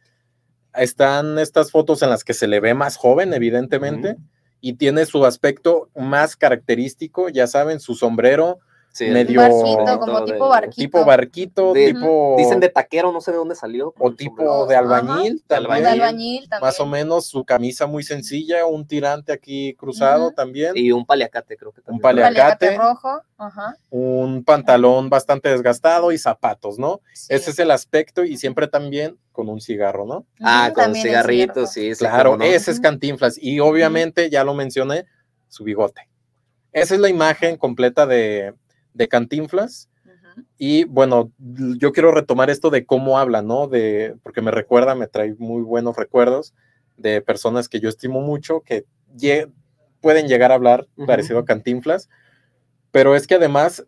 están 0.74 1.38
estas 1.38 1.70
fotos 1.70 2.02
en 2.02 2.10
las 2.10 2.24
que 2.24 2.34
se 2.34 2.46
le 2.46 2.60
ve 2.60 2.74
más 2.74 2.96
joven, 2.96 3.34
evidentemente, 3.34 4.16
y 4.60 4.74
tiene 4.74 5.06
su 5.06 5.24
aspecto 5.24 5.90
más 5.94 6.36
característico, 6.36 7.28
ya 7.28 7.46
saben, 7.46 7.80
su 7.80 7.94
sombrero, 7.94 8.58
Sí, 8.92 9.06
Medio- 9.10 9.40
Barquito, 9.40 10.00
como 10.00 10.20
de- 10.22 10.32
tipo 10.32 10.48
barquito. 10.48 10.74
tipo 10.76 11.04
barquito, 11.04 11.72
De- 11.72 11.92
tipo... 11.92 12.34
Dicen 12.36 12.58
de 12.58 12.68
taquero, 12.68 13.12
no 13.12 13.20
sé 13.20 13.30
de 13.30 13.36
dónde 13.36 13.54
salió. 13.54 13.94
o 13.96 14.12
tipo 14.12 14.66
de 14.66 14.74
albañil, 14.74 15.34
De 15.36 15.42
también, 15.46 15.72
O 15.76 15.80
de 15.82 15.88
albañil 15.88 16.48
también. 16.48 16.66
más 16.66 16.80
o 16.80 16.86
menos 16.86 17.26
su 17.26 17.44
camisa 17.44 17.86
muy 17.86 18.02
sencilla, 18.02 18.66
un 18.66 18.86
tirante 18.88 19.30
aquí 19.32 19.74
cruzado 19.74 20.32
también, 20.32 20.72
Y 20.74 20.90
un 20.90 21.06
paliacate, 21.06 21.56
creo 21.56 21.70
que 21.70 21.80
también. 21.80 21.96
Un 21.98 22.00
paliacate. 22.00 22.66
Paliacate 22.66 22.76
rojo. 22.76 23.22
Ajá. 23.40 23.76
un 23.90 24.42
pantalón 24.42 25.08
bastante 25.10 25.48
desgastado 25.50 26.10
y 26.10 26.18
zapatos, 26.18 26.76
¿no? 26.76 27.00
sí. 27.12 27.26
Ese 27.32 27.50
es 27.52 27.58
el 27.60 27.70
aspecto 27.70 28.24
y 28.24 28.36
siempre 28.36 28.66
también 28.66 29.16
con 29.30 29.48
un 29.48 29.60
cigarro, 29.60 30.06
¿no? 30.06 30.26
Ah, 30.40 30.72
con 30.74 30.92
cigarritos, 30.96 31.70
cierto. 31.72 31.94
sí, 31.94 31.94
sí. 31.94 31.98
Claro, 32.00 32.36
no. 32.36 32.44
ese 32.44 32.72
es. 32.72 32.80
Cantinflas. 32.80 33.38
Y 33.40 33.60
obviamente, 33.60 34.28
ya 34.28 34.42
lo 34.42 34.54
mencioné, 34.54 35.04
su 35.46 35.62
bigote. 35.62 36.08
Esa 36.72 36.94
es 36.96 37.00
la 37.00 37.08
imagen 37.08 37.56
completa 37.56 38.04
de, 38.06 38.54
de 38.98 39.08
Cantinflas. 39.08 39.88
Y 40.58 40.84
bueno, 40.84 41.32
yo 41.78 41.92
quiero 41.92 42.12
retomar 42.12 42.50
esto 42.50 42.70
de 42.70 42.84
cómo 42.84 43.18
habla, 43.18 43.42
¿no? 43.42 43.66
De, 43.66 44.14
porque 44.22 44.42
me 44.42 44.50
recuerda, 44.50 44.94
me 44.94 45.06
trae 45.06 45.34
muy 45.38 45.62
buenos 45.62 45.96
recuerdos 45.96 46.54
de 46.96 47.22
personas 47.22 47.68
que 47.68 47.80
yo 47.80 47.88
estimo 47.88 48.20
mucho, 48.20 48.60
que 48.60 48.84
pueden 50.00 50.28
llegar 50.28 50.52
a 50.52 50.56
hablar 50.56 50.86
parecido 51.06 51.38
a 51.40 51.44
Cantinflas, 51.44 52.08
pero 52.92 53.16
es 53.16 53.26
que 53.26 53.34
además 53.36 53.84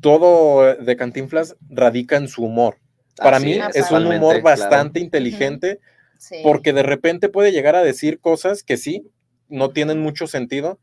todo 0.00 0.74
de 0.76 0.96
Cantinflas 0.96 1.56
radica 1.68 2.16
en 2.16 2.28
su 2.28 2.44
humor. 2.44 2.76
Para 3.16 3.38
Así 3.38 3.46
mí 3.46 3.52
es, 3.52 3.76
es 3.76 3.90
un 3.90 4.06
humor 4.06 4.40
claro. 4.40 4.44
bastante 4.44 5.00
inteligente 5.00 5.80
Sí. 6.20 6.36
porque 6.42 6.72
de 6.72 6.82
repente 6.82 7.28
puede 7.28 7.52
llegar 7.52 7.76
a 7.76 7.82
decir 7.84 8.18
cosas 8.18 8.64
que 8.64 8.76
sí, 8.76 9.08
no 9.48 9.70
tienen 9.70 10.00
mucho 10.00 10.26
sentido, 10.26 10.80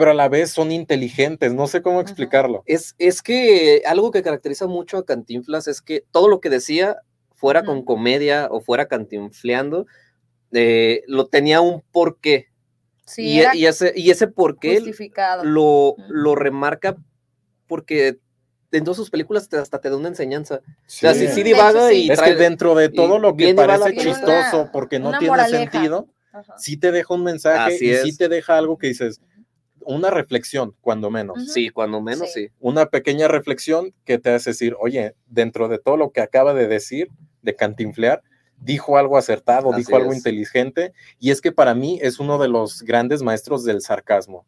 pero 0.00 0.10
a 0.10 0.14
la 0.14 0.28
vez 0.28 0.50
son 0.50 0.72
inteligentes, 0.72 1.54
no 1.54 1.68
sé 1.68 1.80
cómo 1.82 2.00
explicarlo. 2.00 2.64
Es, 2.66 2.96
es 2.98 3.22
que 3.22 3.82
algo 3.86 4.10
que 4.10 4.22
caracteriza 4.24 4.66
mucho 4.66 4.96
a 4.98 5.04
Cantinflas 5.04 5.68
es 5.68 5.80
que 5.80 6.02
todo 6.10 6.26
lo 6.28 6.40
que 6.40 6.50
decía, 6.50 6.96
fuera 7.36 7.62
con 7.64 7.84
comedia 7.84 8.48
o 8.50 8.60
fuera 8.60 8.86
cantinfleando, 8.88 9.86
eh, 10.52 11.02
lo 11.06 11.26
tenía 11.28 11.60
un 11.60 11.82
porqué. 11.92 12.48
Sí, 13.04 13.40
y, 13.54 13.66
ese, 13.66 13.92
y 13.96 14.10
ese 14.10 14.26
porqué 14.26 14.80
lo, 15.44 15.94
lo 16.08 16.34
remarca 16.34 16.96
porque 17.66 18.18
dentro 18.70 18.92
de 18.92 18.96
sus 18.96 19.10
películas 19.10 19.48
te- 19.48 19.56
hasta 19.58 19.80
te 19.80 19.90
da 19.90 19.96
una 19.96 20.08
enseñanza. 20.08 20.56
O 20.56 20.70
sea, 20.86 21.12
sí, 21.14 21.26
Sí. 21.26 21.34
sí 21.34 21.42
De 21.42 21.50
hecho, 21.50 21.56
divaga 21.56 21.88
sí. 21.88 21.94
y 22.06 22.10
Es 22.10 22.18
trae- 22.18 22.24
que 22.30 22.34
dentro 22.36 22.74
de 22.74 22.88
todo 22.88 23.18
lo 23.18 23.36
que 23.36 23.54
parece 23.54 23.94
chistoso 23.96 24.62
una- 24.62 24.72
porque 24.72 24.98
no 24.98 25.10
tiene 25.12 25.28
moraleja. 25.28 25.70
sentido, 25.72 26.08
Ajá. 26.32 26.54
sí 26.58 26.76
te 26.76 26.92
deja 26.92 27.12
un 27.14 27.24
mensaje 27.24 27.74
Así 27.74 27.86
y 27.86 27.90
es. 27.90 28.02
sí 28.02 28.16
te 28.16 28.28
deja 28.28 28.56
algo 28.58 28.78
que 28.78 28.88
dices, 28.88 29.20
una 29.84 30.10
reflexión, 30.10 30.74
cuando 30.80 31.10
menos. 31.10 31.52
Sí, 31.52 31.70
cuando 31.70 32.00
menos 32.00 32.32
Sí. 32.32 32.46
sí. 32.48 32.52
Una 32.60 32.86
pequeña 32.86 33.28
reflexión 33.28 33.92
que 34.04 34.18
te 34.18 34.30
hace 34.30 34.50
decir, 34.50 34.76
oye, 34.80 35.14
dentro 35.26 35.68
de 35.68 35.78
todo 35.78 35.96
lo 35.96 36.10
que 36.10 36.20
acaba 36.20 36.54
de 36.54 36.66
decir, 36.68 37.08
de 37.42 37.54
cantinflear, 37.56 38.22
dijo 38.58 38.98
algo 38.98 39.16
acertado, 39.16 39.72
Así 39.72 39.78
dijo 39.80 39.96
algo 39.96 40.10
es. 40.12 40.18
inteligente, 40.18 40.92
y 41.18 41.30
es 41.30 41.40
que 41.40 41.50
para 41.52 41.74
mí 41.74 41.98
es 42.02 42.20
uno 42.20 42.38
de 42.38 42.48
los 42.48 42.82
grandes 42.82 43.22
maestros 43.22 43.64
del 43.64 43.80
sarcasmo. 43.80 44.44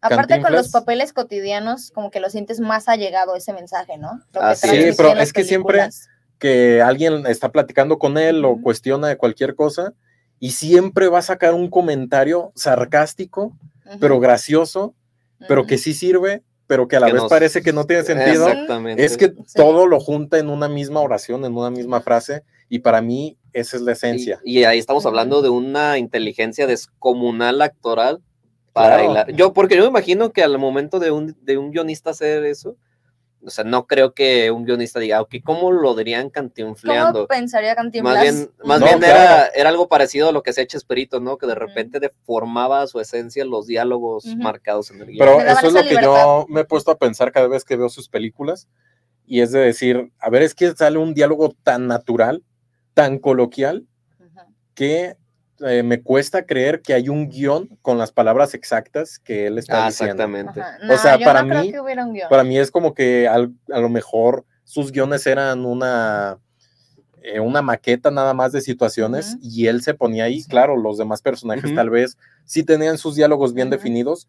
Aparte 0.00 0.40
con 0.42 0.52
los 0.52 0.68
papeles 0.70 1.12
cotidianos, 1.14 1.90
como 1.90 2.10
que 2.10 2.20
lo 2.20 2.28
sientes 2.30 2.60
más 2.60 2.88
allegado 2.88 3.36
ese 3.36 3.52
mensaje, 3.54 3.96
¿no? 3.96 4.20
Lo 4.32 4.40
que 4.40 4.46
Así 4.46 4.66
es. 4.66 4.70
transmitía 4.72 4.92
Sí, 4.92 4.96
pero 4.96 5.20
es 5.20 5.32
que 5.32 5.44
siempre- 5.44 5.88
que 6.38 6.82
alguien 6.82 7.26
está 7.26 7.50
platicando 7.52 7.98
con 7.98 8.18
él 8.18 8.44
o 8.44 8.60
cuestiona 8.60 9.08
de 9.08 9.16
cualquier 9.16 9.54
cosa 9.54 9.94
y 10.40 10.50
siempre 10.50 11.08
va 11.08 11.20
a 11.20 11.22
sacar 11.22 11.54
un 11.54 11.70
comentario 11.70 12.52
sarcástico, 12.54 13.56
Ujú, 13.86 13.98
pero 14.00 14.20
gracioso, 14.20 14.94
pero 15.48 15.66
que 15.66 15.78
sí 15.78 15.92
sirve, 15.94 16.42
pero 16.66 16.88
que 16.88 16.96
a 16.96 17.00
la 17.00 17.06
Que 17.08 17.12
vez 17.12 17.22
nos- 17.22 17.30
parece 17.30 17.62
que 17.62 17.72
no 17.72 17.84
tiene 17.84 18.02
sentido. 18.04 18.48
Exactamente. 18.48 19.04
Es 19.04 19.16
que 19.16 19.26
Sí. 19.46 19.54
todo 19.54 19.86
lo 19.86 20.00
junta 20.00 20.38
en 20.38 20.48
una 20.48 20.68
misma 20.68 21.00
oración, 21.00 21.44
en 21.44 21.54
una 21.56 21.70
misma 21.70 22.00
frase, 22.00 22.42
y 22.70 22.78
para 22.78 23.02
mí 23.02 23.36
esa 23.52 23.76
es 23.76 23.82
la 23.82 23.92
esencia. 23.92 24.40
Y, 24.44 24.60
y 24.60 24.64
ahí 24.64 24.78
estamos 24.78 25.04
hablando 25.04 25.42
de 25.42 25.50
una 25.50 25.98
inteligencia 25.98 26.66
descomunal 26.66 27.60
actoral 27.60 28.22
para 28.72 28.96
Claro. 28.96 29.10
hilar. 29.12 29.32
Yo, 29.32 29.52
porque 29.52 29.76
yo 29.76 29.82
me 29.82 29.88
imagino 29.88 30.32
que 30.32 30.42
al 30.42 30.56
momento 30.58 30.98
de 30.98 31.10
un, 31.10 31.36
de 31.42 31.58
un 31.58 31.70
guionista 31.70 32.10
hacer 32.10 32.44
eso, 32.44 32.76
o 33.46 33.50
sea, 33.50 33.64
no 33.64 33.86
creo 33.86 34.14
que 34.14 34.50
un 34.50 34.64
guionista 34.64 34.98
diga, 35.00 35.20
ok, 35.20 35.36
¿cómo 35.44 35.70
lo 35.70 35.94
dirían 35.94 36.22
¿Cómo 36.22 36.32
cantinfleando? 36.32 37.26
pensaría 37.26 37.74
Cantinflas? 37.74 38.14
Más 38.14 38.22
bien, 38.22 38.50
más 38.64 38.80
No, 38.80 38.86
bien 38.86 38.98
claro. 38.98 39.14
era, 39.14 39.46
era 39.48 39.68
algo 39.68 39.88
parecido 39.88 40.28
a 40.28 40.32
lo 40.32 40.42
que 40.42 40.52
se 40.52 40.62
echa 40.62 40.78
Esperito, 40.78 41.20
¿no? 41.20 41.36
Que 41.36 41.46
de 41.46 41.54
repente 41.54 42.00
deformaba 42.00 42.82
a 42.82 42.86
su 42.86 43.00
esencia 43.00 43.44
los 43.44 43.66
diálogos 43.66 44.24
marcados 44.36 44.90
en 44.90 45.00
el 45.02 45.06
guion. 45.08 45.18
Pero 45.18 45.40
eso 45.40 45.66
es 45.66 45.72
lo 45.72 45.82
que 45.82 46.02
yo 46.02 46.46
me 46.48 46.62
he 46.62 46.64
puesto 46.64 46.90
a 46.90 46.98
pensar 46.98 47.32
cada 47.32 47.48
vez 47.48 47.64
que 47.64 47.76
veo 47.76 47.88
sus 47.88 48.08
películas, 48.08 48.68
y 49.26 49.40
es 49.40 49.52
de 49.52 49.60
decir, 49.60 50.12
a 50.18 50.30
ver, 50.30 50.42
es 50.42 50.54
que 50.54 50.72
sale 50.72 50.98
un 50.98 51.14
diálogo 51.14 51.54
tan 51.62 51.86
natural, 51.86 52.42
tan 52.94 53.18
coloquial, 53.18 53.86
que 54.74 55.16
eh, 55.66 55.82
me 55.82 56.02
cuesta 56.02 56.44
creer 56.46 56.82
que 56.82 56.94
hay 56.94 57.08
un 57.08 57.28
guion 57.28 57.68
con 57.82 57.98
las 57.98 58.12
palabras 58.12 58.54
exactas 58.54 59.18
que 59.18 59.46
él 59.46 59.58
está 59.58 59.84
Ah, 59.84 59.88
diciendo. 59.88 60.12
exactamente. 60.24 60.60
No, 60.82 60.98
sea, 60.98 61.16
yo 61.18 61.24
para 61.24 61.42
no 61.42 61.48
creo 61.48 61.62
mí- 61.62 61.72
que 61.72 61.80
hubiera 61.80 62.04
un 62.04 62.12
guion. 62.12 62.28
Para 62.28 62.44
mí 62.44 62.58
es 62.58 62.70
como 62.70 62.94
que 62.94 63.26
al- 63.28 63.52
a 63.72 63.80
lo 63.80 63.88
mejor 63.88 64.44
sus 64.64 64.92
guiones 64.92 65.26
eran 65.26 65.64
una, 65.64 66.38
eh, 67.22 67.40
una 67.40 67.62
maqueta 67.62 68.10
nada 68.10 68.34
más 68.34 68.52
de 68.52 68.60
situaciones 68.60 69.36
y 69.40 69.66
él 69.66 69.82
se 69.82 69.94
ponía 69.94 70.24
ahí, 70.24 70.40
Sí. 70.42 70.48
claro, 70.48 70.76
los 70.76 70.98
demás 70.98 71.22
personajes 71.22 71.74
tal 71.74 71.90
vez 71.90 72.16
sí 72.44 72.62
tenían 72.62 72.98
sus 72.98 73.14
diálogos 73.16 73.54
bien 73.54 73.70
definidos, 73.70 74.28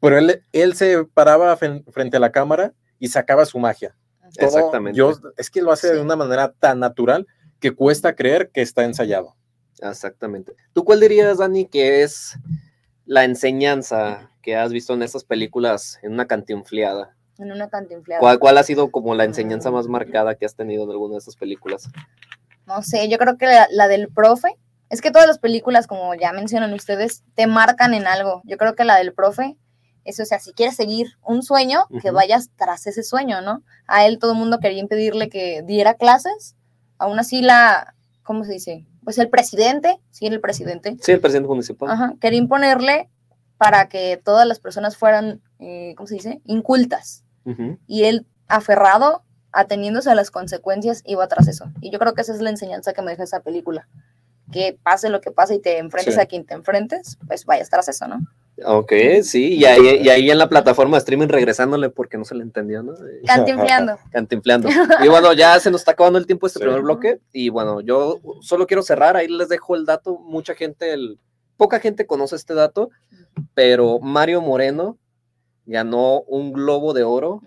pero 0.00 0.18
él, 0.18 0.42
él 0.52 0.74
se 0.74 1.04
paraba 1.04 1.56
frente 1.56 2.16
a 2.16 2.20
la 2.20 2.30
cámara 2.32 2.72
y 2.98 3.08
sacaba 3.08 3.44
su 3.46 3.58
magia. 3.58 3.96
Todo- 4.38 4.46
Exactamente. 4.48 4.96
yo- 4.96 5.12
es 5.36 5.50
que 5.50 5.62
lo 5.62 5.72
hace 5.72 5.92
de 5.92 6.00
una 6.00 6.16
manera 6.16 6.52
tan 6.58 6.78
natural 6.80 7.26
que 7.58 7.72
cuesta 7.72 8.14
creer 8.14 8.50
que 8.52 8.60
está 8.62 8.84
ensayado. 8.84 9.34
Exactamente. 9.80 10.54
¿Tú 10.72 10.84
cuál 10.84 11.00
dirías, 11.00 11.38
Dani, 11.38 11.66
que 11.66 12.02
es 12.02 12.36
la 13.04 13.24
enseñanza 13.24 14.30
que 14.42 14.56
has 14.56 14.72
visto 14.72 14.94
en 14.94 15.02
estas 15.02 15.24
películas 15.24 15.98
en 16.02 16.12
una 16.12 16.26
cantinfleada? 16.26 17.16
En 17.38 17.52
una 17.52 17.68
cantinfleada. 17.68 18.20
¿Cuál, 18.20 18.38
cuál 18.38 18.58
ha 18.58 18.62
sido 18.62 18.90
como 18.90 19.14
la 19.14 19.24
enseñanza 19.24 19.70
Mm. 19.70 19.74
más 19.74 19.88
marcada 19.88 20.34
que 20.36 20.46
has 20.46 20.54
tenido 20.54 20.84
en 20.84 20.90
alguna 20.90 21.12
de 21.14 21.18
estas 21.18 21.36
películas? 21.36 21.88
No 22.66 22.82
sé, 22.82 23.08
yo 23.08 23.18
creo 23.18 23.36
que 23.36 23.46
la, 23.46 23.68
la 23.70 23.88
del 23.88 24.08
profe. 24.08 24.56
Es 24.88 25.00
que 25.00 25.10
todas 25.10 25.26
las 25.26 25.38
películas, 25.40 25.86
como 25.88 26.14
ya 26.14 26.32
mencionan 26.32 26.72
ustedes, 26.72 27.24
te 27.34 27.46
marcan 27.46 27.92
en 27.92 28.06
algo. 28.06 28.40
Yo 28.44 28.56
creo 28.56 28.74
que 28.76 28.84
la 28.84 28.96
del 28.96 29.12
profe, 29.12 29.56
eso, 30.04 30.22
o 30.22 30.26
sea, 30.26 30.38
si 30.38 30.52
quieres 30.52 30.76
seguir 30.76 31.08
un 31.24 31.42
sueño, 31.42 31.86
que 32.00 32.12
vayas 32.12 32.50
tras 32.56 32.86
ese 32.86 33.02
sueño, 33.02 33.40
¿no? 33.42 33.62
A 33.88 34.06
él 34.06 34.18
todo 34.20 34.32
el 34.32 34.38
mundo 34.38 34.60
quería 34.60 34.78
impedirle 34.80 35.28
que 35.28 35.62
diera 35.62 35.94
clases. 35.94 36.54
Aún 36.98 37.18
así 37.18 37.42
la, 37.42 37.94
¿cómo 38.22 38.44
se 38.44 38.52
dice? 38.52 38.86
Pues 39.06 39.18
el 39.18 39.28
presidente, 39.30 40.00
sí, 40.10 40.26
el 40.26 40.40
presidente, 40.40 40.96
Sí, 41.00 41.12
el 41.12 41.20
presidente 41.20 41.46
municipal. 41.48 41.88
Ajá, 41.88 42.14
quería 42.20 42.40
imponerle 42.40 43.08
para 43.56 43.88
que 43.88 44.20
todas 44.22 44.48
las 44.48 44.58
personas 44.58 44.96
fueran, 44.96 45.40
eh, 45.60 45.94
¿cómo 45.96 46.08
se 46.08 46.14
dice? 46.16 46.40
Incultas. 46.44 47.22
Y 47.86 48.02
él, 48.02 48.26
aferrado, 48.48 49.22
ateniéndose 49.52 50.10
a 50.10 50.16
las 50.16 50.32
consecuencias, 50.32 51.02
iba 51.06 51.28
tras 51.28 51.46
eso. 51.46 51.66
Y 51.80 51.92
yo 51.92 52.00
creo 52.00 52.14
que 52.14 52.22
esa 52.22 52.32
es 52.34 52.40
la 52.40 52.50
enseñanza 52.50 52.92
que 52.94 53.02
me 53.02 53.12
deja 53.12 53.22
esa 53.22 53.38
película. 53.38 53.86
Que 54.50 54.76
pase 54.82 55.08
lo 55.08 55.20
que 55.20 55.30
pase 55.30 55.54
y 55.54 55.60
te 55.60 55.78
enfrentes 55.78 56.14
Sí. 56.14 56.20
a 56.20 56.26
quien 56.26 56.44
te 56.44 56.54
enfrentes, 56.54 57.16
pues 57.28 57.44
vayas 57.44 57.70
tras 57.70 57.88
eso, 57.88 58.08
¿no? 58.08 58.18
Ok, 58.64 58.92
sí, 59.22 59.54
y 59.54 59.64
ahí, 59.66 60.00
y 60.02 60.08
ahí 60.08 60.30
en 60.30 60.38
la 60.38 60.48
plataforma 60.48 60.96
de 60.96 61.00
streaming 61.00 61.28
regresándole 61.28 61.90
porque 61.90 62.16
no 62.16 62.24
se 62.24 62.34
le 62.34 62.42
entendió, 62.42 62.82
¿no? 62.82 62.94
Eh, 62.94 63.20
Cantinfleando. 63.26 63.98
Cantinfleando. 64.12 64.68
Y 65.04 65.08
bueno, 65.08 65.34
ya 65.34 65.60
se 65.60 65.70
nos 65.70 65.82
está 65.82 65.92
acabando 65.92 66.18
el 66.18 66.26
tiempo 66.26 66.46
de 66.46 66.48
este 66.48 66.60
Sí. 66.60 66.64
primer 66.64 66.80
bloque. 66.82 67.20
Y 67.32 67.50
bueno, 67.50 67.82
yo 67.82 68.18
solo 68.40 68.66
quiero 68.66 68.82
cerrar, 68.82 69.14
ahí 69.16 69.28
les 69.28 69.50
dejo 69.50 69.76
el 69.76 69.84
dato. 69.84 70.18
Mucha 70.18 70.54
gente, 70.54 70.94
el, 70.94 71.18
poca 71.58 71.80
gente 71.80 72.06
conoce 72.06 72.34
este 72.36 72.54
dato, 72.54 72.88
pero 73.52 73.98
Mario 74.00 74.40
Moreno 74.40 74.96
ganó 75.66 76.22
un 76.22 76.52
Globo 76.52 76.94
de 76.94 77.02
Oro 77.04 77.42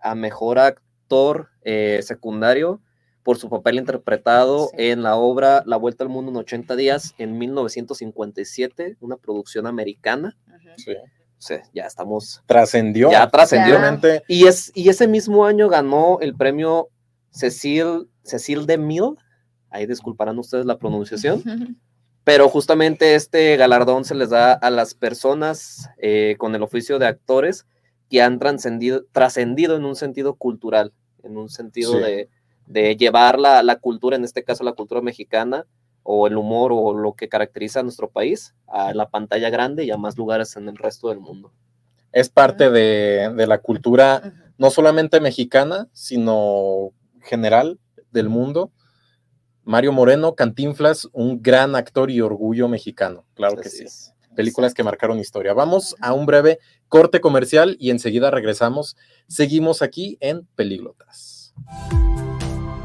a 0.00 0.14
mejor 0.16 0.58
actor 0.58 1.50
eh, 1.62 2.00
secundario 2.02 2.80
por 3.28 3.36
su 3.36 3.50
papel 3.50 3.76
interpretado 3.76 4.68
Sí. 4.68 4.76
en 4.78 5.02
la 5.02 5.16
obra 5.16 5.62
La 5.66 5.76
Vuelta 5.76 6.02
al 6.02 6.08
Mundo 6.08 6.30
en 6.30 6.38
80 6.38 6.76
días 6.76 7.14
en 7.18 7.36
1957, 7.36 8.96
una 9.00 9.18
producción 9.18 9.66
americana. 9.66 10.34
Sí. 10.78 10.92
Sea, 11.36 11.62
ya 11.74 11.84
estamos, 11.84 12.42
Trascendió. 12.46 13.10
ya 13.10 13.28
trascendió. 13.28 13.76
Y, 14.28 14.46
es, 14.46 14.72
y 14.74 14.88
ese 14.88 15.06
mismo 15.06 15.44
año 15.44 15.68
ganó 15.68 16.18
el 16.22 16.34
premio 16.34 16.88
Cecil, 17.30 18.08
Cecil 18.22 18.64
de 18.64 18.78
Mille 18.78 19.10
ahí 19.68 19.84
disculparán 19.86 20.38
ustedes 20.38 20.64
la 20.64 20.78
pronunciación, 20.78 21.78
pero 22.24 22.48
justamente 22.48 23.14
este 23.14 23.58
galardón 23.58 24.06
se 24.06 24.14
les 24.14 24.30
da 24.30 24.54
a 24.54 24.70
las 24.70 24.94
personas 24.94 25.90
eh, 25.98 26.34
con 26.38 26.54
el 26.54 26.62
oficio 26.62 26.98
de 26.98 27.06
actores 27.06 27.66
que 28.08 28.22
han 28.22 28.38
trascendido, 28.38 29.04
trascendido 29.12 29.76
en 29.76 29.84
un 29.84 29.96
sentido 29.96 30.34
cultural, 30.36 30.94
en 31.22 31.36
un 31.36 31.50
sentido 31.50 31.92
Sí. 31.92 31.98
de, 31.98 32.28
de 32.68 32.96
llevar 32.96 33.38
la, 33.38 33.62
la 33.62 33.76
cultura, 33.76 34.16
en 34.16 34.24
este 34.24 34.44
caso 34.44 34.62
la 34.62 34.72
cultura 34.72 35.00
mexicana, 35.00 35.66
o 36.02 36.26
el 36.26 36.36
humor 36.36 36.70
o 36.72 36.94
lo 36.94 37.14
que 37.14 37.28
caracteriza 37.28 37.80
a 37.80 37.82
nuestro 37.82 38.08
país, 38.08 38.54
a 38.66 38.94
la 38.94 39.10
pantalla 39.10 39.50
grande 39.50 39.84
y 39.84 39.90
a 39.90 39.96
más 39.96 40.16
lugares 40.16 40.56
en 40.56 40.68
el 40.68 40.76
resto 40.76 41.08
del 41.10 41.20
mundo. 41.20 41.52
Es 42.12 42.30
parte 42.30 42.70
de, 42.70 43.30
de 43.34 43.46
la 43.46 43.58
cultura 43.58 44.32
no 44.56 44.70
solamente 44.70 45.20
mexicana, 45.20 45.88
sino 45.92 46.92
general 47.20 47.78
del 48.10 48.28
mundo. 48.28 48.72
Mario 49.64 49.92
Moreno, 49.92 50.34
Cantinflas, 50.34 51.08
un 51.12 51.42
gran 51.42 51.76
actor 51.76 52.10
y 52.10 52.22
orgullo 52.22 52.68
mexicano, 52.68 53.26
claro 53.34 53.56
que 53.56 53.68
sí. 53.68 53.84
es. 53.84 54.14
Películas 54.34 54.72
que 54.72 54.84
marcaron 54.84 55.18
historia. 55.18 55.52
Vamos 55.52 55.96
a 56.00 56.14
un 56.14 56.24
breve 56.24 56.58
corte 56.88 57.20
comercial 57.20 57.76
y 57.80 57.90
enseguida 57.90 58.30
regresamos. 58.30 58.96
Seguimos 59.26 59.82
aquí 59.82 60.16
en 60.20 60.46
Pelíglotas. 60.54 61.52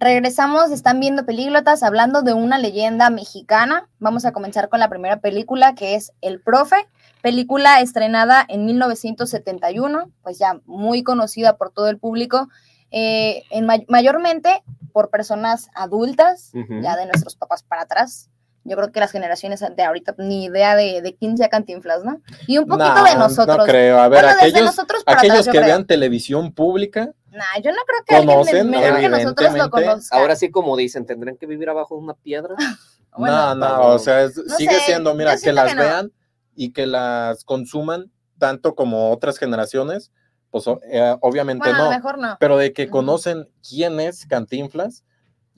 Regresamos, 0.00 0.70
están 0.70 1.00
viendo 1.00 1.26
pelíglotas 1.26 1.82
hablando 1.82 2.22
de 2.22 2.32
una 2.32 2.58
leyenda 2.58 3.10
mexicana. 3.10 3.88
Vamos 3.98 4.24
a 4.24 4.32
comenzar 4.32 4.68
con 4.68 4.78
la 4.78 4.88
primera 4.88 5.20
película 5.20 5.74
que 5.74 5.96
es 5.96 6.12
El 6.20 6.40
Profe, 6.40 6.76
película 7.20 7.80
estrenada 7.80 8.44
en 8.48 8.64
1971, 8.64 10.10
pues 10.22 10.38
ya 10.38 10.60
muy 10.66 11.02
conocida 11.02 11.56
por 11.56 11.72
todo 11.72 11.88
el 11.88 11.98
público, 11.98 12.48
eh, 12.92 13.42
en 13.50 13.66
may- 13.66 13.86
mayormente 13.88 14.62
por 14.92 15.10
personas 15.10 15.68
adultas, 15.74 16.52
ya 16.80 16.96
de 16.96 17.06
nuestros 17.06 17.34
papás 17.34 17.64
para 17.64 17.82
atrás. 17.82 18.30
Yo 18.64 18.76
creo 18.76 18.92
que 18.92 19.00
las 19.00 19.10
generaciones 19.12 19.64
de 19.76 19.82
ahorita 19.82 20.14
ni 20.18 20.44
idea 20.44 20.76
de, 20.76 21.00
de 21.02 21.14
quién 21.16 21.36
sea 21.38 21.48
Cantinflas, 21.48 22.04
¿no? 22.04 22.20
Y 22.46 22.58
un 22.58 22.66
poquito 22.66 23.02
de 23.02 23.14
nosotros. 23.16 23.56
No 23.58 23.64
creo. 23.64 23.98
A 23.98 24.08
ver, 24.08 24.24
Bueno, 24.24 24.38
aquellos, 24.40 24.78
atrás, 24.78 25.02
que 25.46 25.50
creo. 25.52 25.64
vean 25.64 25.86
televisión 25.86 26.52
pública, 26.52 27.12
Nah, 27.38 27.62
yo 27.62 27.70
no 27.72 27.78
creo 27.86 28.00
que 28.06 28.14
alguien 28.16 28.36
Conocen, 28.36 28.70
me- 28.70 28.78
menor 28.80 29.00
que 29.00 29.08
nosotros 29.08 29.34
lo 29.36 29.46
evidentemente. 29.56 29.86
conozca. 29.90 30.16
Ahora 30.18 30.36
sí, 30.36 30.50
como 30.50 30.76
dicen, 30.76 31.06
¿tendrán 31.06 31.36
que 31.36 31.46
vivir 31.46 31.68
abajo 31.70 31.96
de 31.96 32.02
una 32.02 32.14
piedra? 32.14 32.54
Bueno, 33.16 33.54
no, 33.54 33.68
no, 33.78 33.86
o 33.94 33.98
sea, 33.98 34.22
es- 34.24 34.36
No 34.36 34.54
sigue 34.56 34.74
sé, 34.76 34.80
siendo, 34.82 35.12
mira, 35.14 35.36
que 35.38 35.52
las 35.52 35.70
que 35.70 35.74
no. 35.76 35.82
vean 35.82 36.12
y 36.54 36.72
que 36.72 36.86
las 36.86 37.42
consuman 37.44 38.12
tanto 38.38 38.74
como 38.76 39.10
otras 39.10 39.38
generaciones, 39.38 40.12
pues 40.50 40.64
eh, 40.92 41.16
obviamente 41.20 41.68
bueno, 41.68 41.78
a 41.78 41.84
lo 41.86 41.90
no, 41.90 41.96
mejor 41.96 42.18
no. 42.18 42.36
pero 42.38 42.56
de 42.58 42.72
que 42.72 42.88
conocen 42.90 43.48
quién 43.68 43.98
es 43.98 44.24
Cantinflas, 44.26 45.04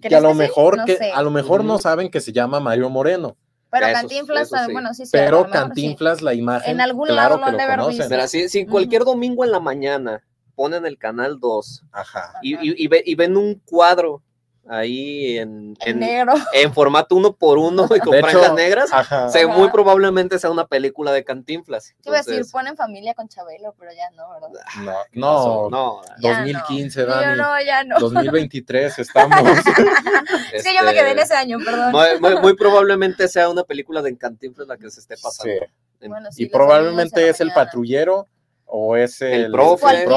que 0.01 0.09
¿Crees 0.09 0.23
a 0.25 0.27
lo 0.27 0.33
mejor 0.33 0.79
No 0.79 0.85
que 0.87 0.97
sé. 0.97 1.11
a 1.13 1.21
lo 1.23 1.31
mejor 1.31 1.63
no 1.65 1.79
saben 1.79 2.11
que 2.11 2.21
se 2.23 2.33
llama 2.33 2.61
Mario 2.61 2.89
Moreno, 2.89 3.37
Pero 3.71 3.87
Eso- 3.87 3.95
Cantinflas, 4.01 4.47
eso 4.53 4.57
sí. 4.67 4.73
bueno, 4.73 4.95
sí, 4.95 5.05
sí. 5.05 5.11
pero 5.13 5.31
lo 5.43 5.45
mejor 5.45 5.53
sí. 5.53 5.59
Cantinflas 5.59 6.23
la 6.23 6.33
imagen, 6.35 6.71
En 6.73 6.81
algún 6.81 7.09
claro 7.09 7.37
lado 7.37 7.39
lo 7.41 7.47
han 7.47 8.09
de 8.09 8.29
si, 8.29 8.49
si 8.49 8.65
cualquier 8.65 9.05
domingo 9.05 9.45
en 9.45 9.51
la 9.53 9.61
mañana 9.61 10.25
ponen 10.51 10.87
el 10.87 10.99
canal 10.99 11.39
2 11.41 11.85
Ajá. 11.93 12.35
y, 12.43 12.55
y- 12.57 12.85
y 12.85 12.89
ve- 12.89 13.03
y 13.05 13.15
ven 13.15 13.37
un 13.37 13.55
cuadro 13.65 14.23
ahí 14.69 15.39
en, 15.39 15.75
En 15.81 15.95
en, 15.95 15.99
negro. 15.99 16.35
en 16.53 16.73
formato 16.73 17.17
uno 17.17 17.33
por 17.35 17.59
uno 17.59 17.89
y 17.97 17.99
con 17.99 18.17
franjas 18.21 18.53
negras, 18.55 18.91
Ajá. 18.93 19.29
se- 19.29 19.43
Ajá. 19.43 19.57
muy 19.57 19.69
probablemente 19.71 20.39
sea 20.39 20.51
una 20.51 20.67
película 20.67 21.11
de 21.13 21.25
Cantinflas. 21.25 21.95
Te 22.03 22.11
iba 22.11 22.19
a 22.19 22.23
decir, 22.23 22.45
ponen 22.53 22.77
familia 22.77 23.15
con 23.15 23.27
Chabelo, 23.29 23.75
pero 23.79 23.91
ya 23.93 24.11
no, 24.11 24.29
¿verdad? 24.31 24.49
No, 24.83 24.93
¿qué 25.11 25.21
pasó? 25.21 25.69
no, 25.71 25.71
no. 25.71 26.01
Ya 26.21 26.39
2015, 26.39 27.01
no. 27.01 27.07
Dani. 27.07 27.25
Yo 27.25 27.43
no, 27.43 27.63
ya 27.65 27.85
no. 27.85 27.99
2023 27.99 28.99
estamos. 28.99 29.39
Es 30.53 30.65
que 30.65 30.75
yo 30.77 30.85
me 30.85 30.93
quedé 30.93 31.11
en 31.13 31.19
este, 31.19 31.23
ese 31.23 31.35
año, 31.35 31.59
perdón. 31.65 31.93
Muy, 31.93 32.21
muy- 32.21 32.41
muy 32.41 32.55
probablemente 32.57 33.29
sea 33.29 33.49
una 33.49 33.65
película 33.65 34.03
de 34.03 34.17
Cantinflas 34.17 34.69
la 34.69 34.77
que 34.77 34.91
se 34.91 35.01
esté 35.01 35.15
pasando. 35.21 35.53
Sí. 35.53 35.73
En- 36.01 36.11
Bueno, 36.11 36.29
sí, 36.33 36.45
Y 36.45 36.47
probablemente 36.49 37.29
es 37.29 37.41
el 37.41 37.53
patrullero 37.53 38.27
o 38.71 38.97
es 38.97 39.21
el, 39.23 39.45
El 39.47 39.53
profe. 39.53 40.03
El 40.03 40.09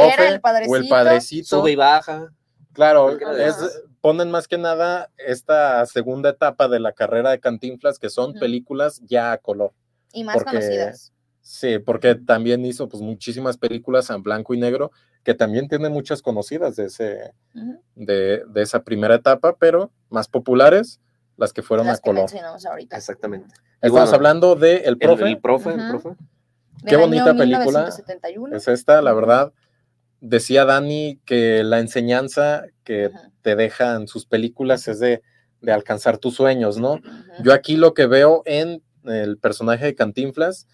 o 0.70 0.76
el 0.76 0.88
padrecito. 0.88 1.48
Sube 1.60 1.72
y 1.72 1.76
baja. 1.76 2.32
Claro, 2.74 3.12
es, 3.38 3.84
ponen 4.02 4.32
más 4.32 4.48
que 4.48 4.58
nada 4.58 5.12
esta 5.18 5.86
segunda 5.86 6.30
etapa 6.32 6.68
de 6.68 6.80
la 6.80 6.92
carrera 6.94 7.30
de 7.32 7.40
Cantinflas, 7.40 8.00
que 8.00 8.10
son 8.10 8.34
películas 8.34 9.02
ya 9.06 9.32
a 9.32 9.38
color. 9.38 9.74
Y 10.12 10.24
más 10.24 10.36
porque- 10.36 10.52
conocidas. 10.52 11.12
Sí, 11.46 11.78
porque 11.78 12.16
también 12.16 12.66
hizo 12.66 12.88
pues 12.88 13.04
muchísimas 13.04 13.58
películas 13.58 14.10
en 14.10 14.24
blanco 14.24 14.54
y 14.54 14.58
negro, 14.60 14.92
que 15.24 15.34
también 15.34 15.68
tienen 15.68 15.92
muchas 15.92 16.22
conocidas 16.22 16.78
de, 16.78 16.86
ese, 16.86 17.34
de, 17.96 18.44
de 18.48 18.62
esa 18.62 18.82
primera 18.84 19.16
etapa, 19.16 19.54
pero 19.60 19.92
más 20.10 20.30
populares, 20.30 21.02
las 21.36 21.52
que 21.52 21.62
fueron 21.62 21.88
Las 21.88 22.00
a 22.00 22.02
que 22.02 22.10
color. 22.10 22.30
ahorita. 22.70 22.96
Exactamente. 22.96 23.54
Estamos 23.82 23.92
bueno, 24.04 24.16
hablando 24.16 24.56
de 24.56 24.78
El 24.78 24.86
el- 24.94 24.98
Profe, 25.00 25.24
El, 25.28 25.40
profe, 25.42 25.70
el 25.72 25.90
profe. 25.90 26.10
Qué 26.86 26.96
bonita 26.96 27.36
película. 27.36 27.86
1971. 27.90 28.56
es 28.56 28.68
esta, 28.68 29.02
la 29.02 29.14
verdad. 29.14 29.54
Decía 30.20 30.66
Dani 30.66 31.20
que 31.26 31.64
la 31.64 31.80
enseñanza 31.80 32.66
que 32.84 33.08
Ujú, 33.08 33.18
te 33.42 33.56
dejan 33.56 34.08
sus 34.08 34.26
películas 34.26 34.88
es 34.88 35.00
de, 35.00 35.22
de 35.62 35.72
alcanzar 35.72 36.18
tus 36.18 36.36
sueños, 36.36 36.78
¿no? 36.78 37.00
Yo 37.44 37.54
aquí 37.54 37.76
lo 37.76 37.94
que 37.94 38.06
veo 38.06 38.42
en 38.46 38.82
el 39.06 39.38
personaje 39.38 39.86
de 39.86 39.96
Cantinflas, 39.96 40.68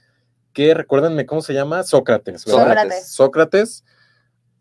que 0.54 0.74
recuérdenme 0.74 1.26
cómo 1.26 1.42
se 1.42 1.54
llama, 1.54 1.84
Sócrates. 1.84 2.46
¿verdad? 2.46 2.60
Sócrates. 2.62 3.08
Sócrates 3.12 3.86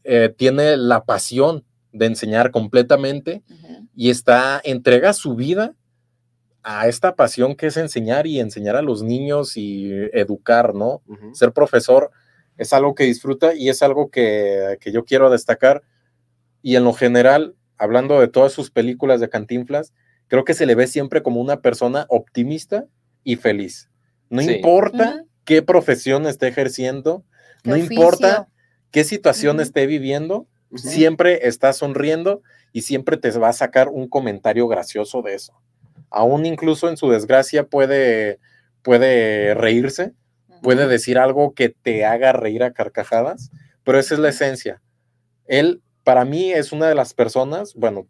eh, 0.04 0.34
tiene 0.36 0.76
la 0.76 1.04
pasión 1.04 1.64
de 1.92 2.06
enseñar 2.06 2.50
completamente 2.50 3.42
y 3.94 4.10
está, 4.10 4.60
entrega 4.64 5.12
su 5.12 5.34
vida 5.34 5.74
a 6.62 6.88
esta 6.88 7.14
pasión 7.14 7.54
que 7.56 7.66
es 7.68 7.76
enseñar 7.76 8.26
y 8.26 8.40
enseñar 8.40 8.76
a 8.76 8.82
los 8.82 9.02
niños 9.02 9.56
y 9.56 9.90
educar, 10.12 10.74
¿no? 10.74 11.02
Ser 11.32 11.52
profesor 11.52 12.10
es 12.56 12.72
algo 12.72 12.94
que 12.94 13.04
disfruta 13.04 13.54
y 13.54 13.68
es 13.68 13.82
algo 13.82 14.10
que, 14.10 14.76
que 14.80 14.92
yo 14.92 15.04
quiero 15.04 15.30
destacar. 15.30 15.82
Y 16.62 16.76
en 16.76 16.84
lo 16.84 16.92
general, 16.92 17.54
hablando 17.78 18.20
de 18.20 18.28
todas 18.28 18.52
sus 18.52 18.70
películas 18.70 19.20
de 19.20 19.28
Cantinflas, 19.28 19.92
creo 20.26 20.44
que 20.44 20.54
se 20.54 20.66
le 20.66 20.74
ve 20.74 20.86
siempre 20.88 21.22
como 21.22 21.40
una 21.40 21.60
persona 21.62 22.04
optimista 22.08 22.84
y 23.24 23.36
feliz. 23.36 23.88
No 24.28 24.42
Sí. 24.42 24.56
importa 24.56 25.24
qué 25.44 25.62
profesión 25.62 26.26
esté 26.26 26.48
ejerciendo, 26.48 27.24
Qué 27.62 27.70
no 27.70 27.76
oficio. 27.76 27.94
importa 27.94 28.48
qué 28.90 29.04
situación 29.04 29.60
esté 29.60 29.86
viviendo, 29.86 30.46
siempre 30.74 31.46
está 31.48 31.72
sonriendo 31.72 32.42
y 32.72 32.82
siempre 32.82 33.16
te 33.16 33.30
va 33.30 33.48
a 33.48 33.52
sacar 33.54 33.88
un 33.88 34.08
comentario 34.08 34.68
gracioso 34.68 35.22
de 35.22 35.34
eso. 35.34 35.54
Aún 36.10 36.46
incluso 36.46 36.88
en 36.88 36.96
su 36.96 37.10
desgracia 37.10 37.66
puede, 37.66 38.38
puede 38.82 39.54
reírse, 39.54 40.14
puede 40.62 40.86
decir 40.86 41.18
algo 41.18 41.54
que 41.54 41.68
te 41.68 42.04
haga 42.04 42.32
reír 42.32 42.62
a 42.62 42.72
carcajadas, 42.72 43.50
pero 43.84 43.98
esa 43.98 44.14
es 44.14 44.20
la 44.20 44.30
esencia. 44.30 44.80
Él, 45.46 45.82
para 46.04 46.24
mí, 46.24 46.52
es 46.52 46.72
una 46.72 46.88
de 46.88 46.94
las 46.94 47.14
personas, 47.14 47.74
bueno, 47.74 48.06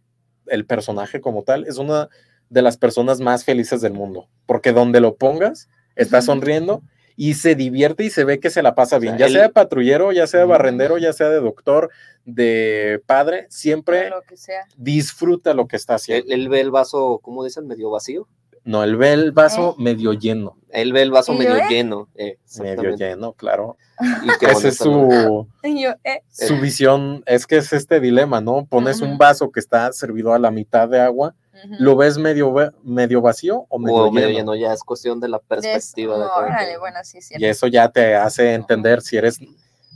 el 0.47 0.67
personaje 0.67 1.21
como 1.21 1.43
tal, 1.43 1.67
es 1.67 1.79
una 1.79 2.09
de 2.49 2.63
las 2.63 2.77
personas 2.77 3.21
más 3.21 3.45
felices 3.45 3.81
del 3.81 3.93
mundo, 3.93 4.29
porque 4.47 4.73
donde 4.73 5.01
lo 5.01 5.17
pongas, 5.17 5.69
está 5.95 6.23
sonriendo 6.23 6.83
y 7.21 7.35
se 7.35 7.57
divierte 7.57 8.05
y 8.05 8.11
se 8.11 8.23
ve 8.23 8.39
que 8.39 8.49
se 8.49 8.63
la 8.63 8.77
pasa 8.77 9.01
bien, 9.01 9.15
sea, 9.15 9.19
ya 9.19 9.27
él- 9.27 9.33
sea 9.33 9.43
de 9.43 9.49
patrullero, 9.49 10.13
ya 10.13 10.29
sea 10.29 10.39
de 10.41 10.47
barrendero, 10.47 10.99
ya 10.99 11.13
sea 11.13 11.29
de 11.29 11.41
doctor, 11.41 11.91
de 12.25 13.03
padre, 13.07 13.47
siempre 13.51 14.09
Lo 14.09 14.23
que 14.23 14.37
sea. 14.37 14.61
disfruta 14.77 15.53
lo 15.53 15.67
que 15.67 15.75
está 15.77 15.97
haciendo. 15.97 16.27
Él, 16.33 16.43
él 16.43 16.49
ve 16.49 16.61
el 16.61 16.71
vaso, 16.71 17.19
¿cómo 17.23 17.43
dicen? 17.43 17.67
Medio 17.67 17.91
vacío. 17.91 18.29
No, 18.65 18.85
él 18.85 18.97
ve 18.97 19.13
el 19.15 19.33
vaso 19.33 19.75
¿Eh? 19.79 19.83
medio 19.83 20.13
lleno, 20.13 20.57
Él 20.69 20.93
ve 20.93 21.03
el 21.03 21.11
vaso 21.11 21.33
¿Y 21.33 21.37
yo, 21.37 21.43
medio 21.43 21.57
eh? 21.57 21.67
lleno. 21.71 22.09
eh, 22.15 22.37
medio 22.61 22.95
lleno, 22.95 23.33
claro. 23.33 23.77
Y 24.23 24.45
Esa 24.45 24.69
es 24.69 24.77
su, 24.77 25.47
eh, 25.65 26.21
su 26.29 26.57
visión, 26.61 27.23
es 27.27 27.47
que 27.47 27.57
es 27.57 27.73
este 27.73 27.99
dilema, 27.99 28.41
¿no? 28.41 28.67
Pones 28.67 29.01
un 29.01 29.17
vaso 29.19 29.51
que 29.51 29.59
está 29.61 29.91
servido 29.93 30.35
a 30.35 30.39
la 30.39 30.51
mitad 30.51 30.89
de 30.89 31.01
agua, 31.01 31.35
¿lo 31.79 31.97
ves 31.97 32.19
medio, 32.19 32.55
medio 32.83 33.21
vacío 33.21 33.67
o 33.69 33.79
medio, 33.79 33.97
O 33.97 34.13
medio 34.13 34.29
lleno? 34.29 34.39
lleno, 34.39 34.57
ya 34.57 34.73
es 34.73 34.83
cuestión 34.83 35.21
de 35.21 35.29
la 35.29 35.39
perspectiva. 35.39 36.19
de 36.19 36.25
cada 36.25 36.37
órale, 36.37 36.79
bueno, 36.79 36.99
sí. 37.03 37.19
Y 37.31 37.45
eso 37.45 37.67
ya 37.67 37.91
te 37.91 38.15
hace 38.15 38.55
entender 38.55 39.03
si 39.03 39.17
eres 39.17 39.39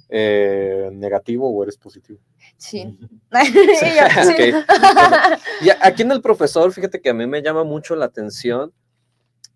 eh, 0.08 0.90
negativo 0.92 1.48
o 1.48 1.62
eres 1.62 1.76
positivo. 1.76 2.18
Sí. 2.56 2.96
Y 5.62 5.70
aquí 5.80 6.02
en 6.02 6.12
el 6.12 6.20
profesor, 6.20 6.72
fíjate 6.72 7.00
que 7.00 7.10
a 7.10 7.14
mí 7.14 7.26
me 7.26 7.42
llama 7.42 7.64
mucho 7.64 7.96
la 7.96 8.06
atención 8.06 8.72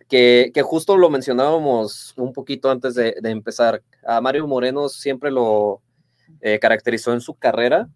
que, 0.09 0.51
que 0.55 0.62
justo 0.62 0.97
lo 0.97 1.11
mencionábamos 1.11 2.14
un 2.16 2.33
poquito 2.33 2.71
antes 2.71 2.95
de, 2.95 3.16
de 3.21 3.31
empezar. 3.31 3.83
A 4.07 4.21
Mario 4.21 4.47
Moreno 4.47 4.88
siempre 4.88 5.31
lo 5.31 5.83
eh, 6.40 6.59
caracterizó 6.59 7.12
en 7.12 7.21
su 7.21 7.35
carrera 7.35 7.88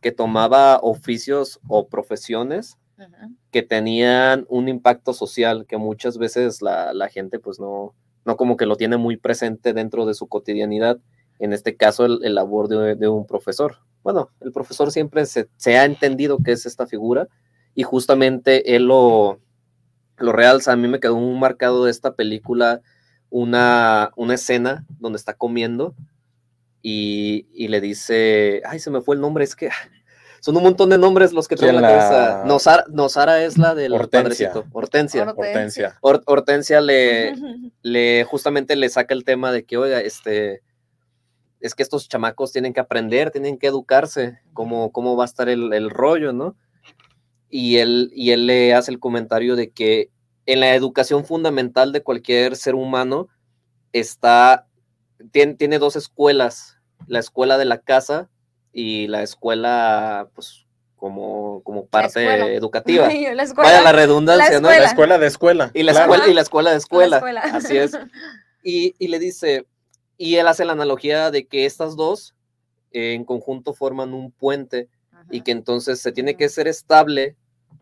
que 0.00 0.12
tomaba 0.12 0.78
oficios 0.82 1.60
o 1.68 1.88
profesiones 1.88 2.76
Que 3.50 3.62
tenían 3.62 4.46
un 4.48 4.68
impacto 4.68 5.12
social 5.12 5.66
que 5.66 5.76
muchas 5.76 6.18
veces 6.18 6.62
la, 6.62 6.92
la 6.92 7.08
gente 7.08 7.38
pues 7.38 7.60
no, 7.60 7.94
no 8.24 8.36
como 8.36 8.56
que 8.56 8.66
lo 8.66 8.76
tiene 8.76 8.96
muy 8.96 9.16
presente 9.16 9.72
dentro 9.72 10.06
de 10.06 10.14
su 10.14 10.26
cotidianidad. 10.26 10.98
En 11.38 11.52
este 11.52 11.76
caso, 11.76 12.04
el, 12.04 12.20
el 12.24 12.34
labor 12.34 12.68
de, 12.68 13.08
un 13.08 13.26
profesor. 13.26 13.76
Bueno, 14.02 14.30
el 14.40 14.52
profesor 14.52 14.90
siempre 14.90 15.24
se, 15.26 15.48
se 15.56 15.78
ha 15.78 15.84
entendido 15.84 16.38
que 16.44 16.52
es 16.52 16.66
esta 16.66 16.86
figura 16.86 17.28
y 17.74 17.84
justamente 17.84 18.76
él 18.76 18.84
lo, 18.84 19.40
lo 20.18 20.32
realza. 20.32 20.72
A 20.72 20.76
mí 20.76 20.88
me 20.88 21.00
quedó 21.00 21.16
muy 21.16 21.38
marcado 21.38 21.84
de 21.84 21.90
esta 21.90 22.14
película 22.14 22.82
una, 23.30 24.10
una 24.16 24.34
escena 24.34 24.84
donde 24.98 25.16
está 25.16 25.34
comiendo 25.34 25.94
y, 26.82 27.46
y 27.52 27.68
le 27.68 27.80
dice, 27.80 28.62
ay, 28.64 28.78
se 28.78 28.90
me 28.90 29.00
fue 29.00 29.14
el 29.14 29.20
nombre, 29.20 29.44
es 29.44 29.54
que 29.54 29.70
son 30.40 30.56
un 30.56 30.62
montón 30.62 30.90
de 30.90 30.98
nombres 30.98 31.32
los 31.32 31.48
que 31.48 31.56
tengo 31.56 31.70
en 31.76 31.82
la, 31.82 31.88
¿Quién 31.88 31.98
la- 31.98 32.08
cabeza. 32.08 32.42
Nosara, 32.46 32.84
Nosara 32.88 33.42
es 33.44 33.58
la 33.58 33.74
del 33.74 33.92
Hortensia. 33.92 34.50
padrecito. 34.52 34.64
Hortensia. 34.76 35.22
Hortensia. 35.22 35.44
Hortensia. 35.52 35.98
Hor- 36.00 36.22
Hortensia 36.26 36.80
le, 36.80 37.34
le 37.82 38.24
justamente 38.24 38.76
le 38.76 38.88
saca 38.88 39.14
el 39.14 39.24
tema 39.24 39.52
de 39.52 39.64
que, 39.64 39.76
oiga, 39.76 40.00
este, 40.00 40.62
es 41.60 41.74
que 41.74 41.82
estos 41.82 42.08
chamacos 42.08 42.52
tienen 42.52 42.72
que 42.72 42.80
aprender, 42.80 43.30
tienen 43.30 43.58
que 43.58 43.66
educarse, 43.66 44.38
cómo, 44.52 44.92
cómo 44.92 45.16
va 45.16 45.24
a 45.24 45.26
estar 45.26 45.48
el, 45.48 45.72
el 45.72 45.90
rollo, 45.90 46.32
¿no? 46.32 46.56
Y 47.50 47.78
él, 47.78 48.10
y 48.14 48.30
él 48.32 48.46
le 48.46 48.74
hace 48.74 48.90
el 48.90 49.00
comentario 49.00 49.56
de 49.56 49.70
que 49.70 50.10
en 50.46 50.60
la 50.60 50.74
educación 50.74 51.24
fundamental 51.24 51.92
de 51.92 52.02
cualquier 52.02 52.56
ser 52.56 52.74
humano 52.74 53.28
está, 53.92 54.66
tiene, 55.32 55.54
tiene 55.54 55.78
dos 55.78 55.96
escuelas, 55.96 56.78
la 57.06 57.18
escuela 57.18 57.58
de 57.58 57.64
la 57.64 57.78
casa 57.78 58.28
y 58.78 59.08
la 59.08 59.24
escuela, 59.24 60.28
pues, 60.36 60.64
como, 60.94 61.62
como 61.64 61.86
parte 61.86 62.54
educativa. 62.54 63.12
Y 63.12 63.24
yo, 63.26 63.34
la 63.34 63.42
escuela. 63.42 63.70
Vaya 63.70 63.82
la 63.82 63.90
redundancia, 63.90 64.60
¿no? 64.60 64.68
La 64.68 64.84
escuela. 64.84 65.18
de 65.18 65.26
escuela. 65.26 65.72
Y 65.74 65.82
la, 65.82 65.90
claro. 65.90 66.12
escuela, 66.12 66.30
y 66.30 66.34
la 66.34 66.40
escuela 66.42 66.70
de 66.70 66.76
escuela. 66.76 67.16
escuela. 67.16 67.40
Así 67.40 67.76
es. 67.76 67.98
Y, 68.64 68.94
y 68.98 69.08
le 69.08 69.18
dice, 69.18 69.66
y 70.18 70.34
él 70.34 70.46
hace 70.46 70.64
la 70.64 70.72
analogía 70.72 71.30
de 71.30 71.46
que 71.46 71.64
estas 71.64 71.96
dos 71.96 72.34
eh, 72.90 73.14
en 73.14 73.24
conjunto 73.24 73.72
forman 73.72 74.12
un 74.12 74.30
puente 74.32 74.88
y 75.30 75.40
que 75.42 75.52
entonces 75.52 76.00
se 76.00 76.12
tiene 76.12 76.36
que 76.36 76.48
ser 76.48 76.66
estable 76.66 77.36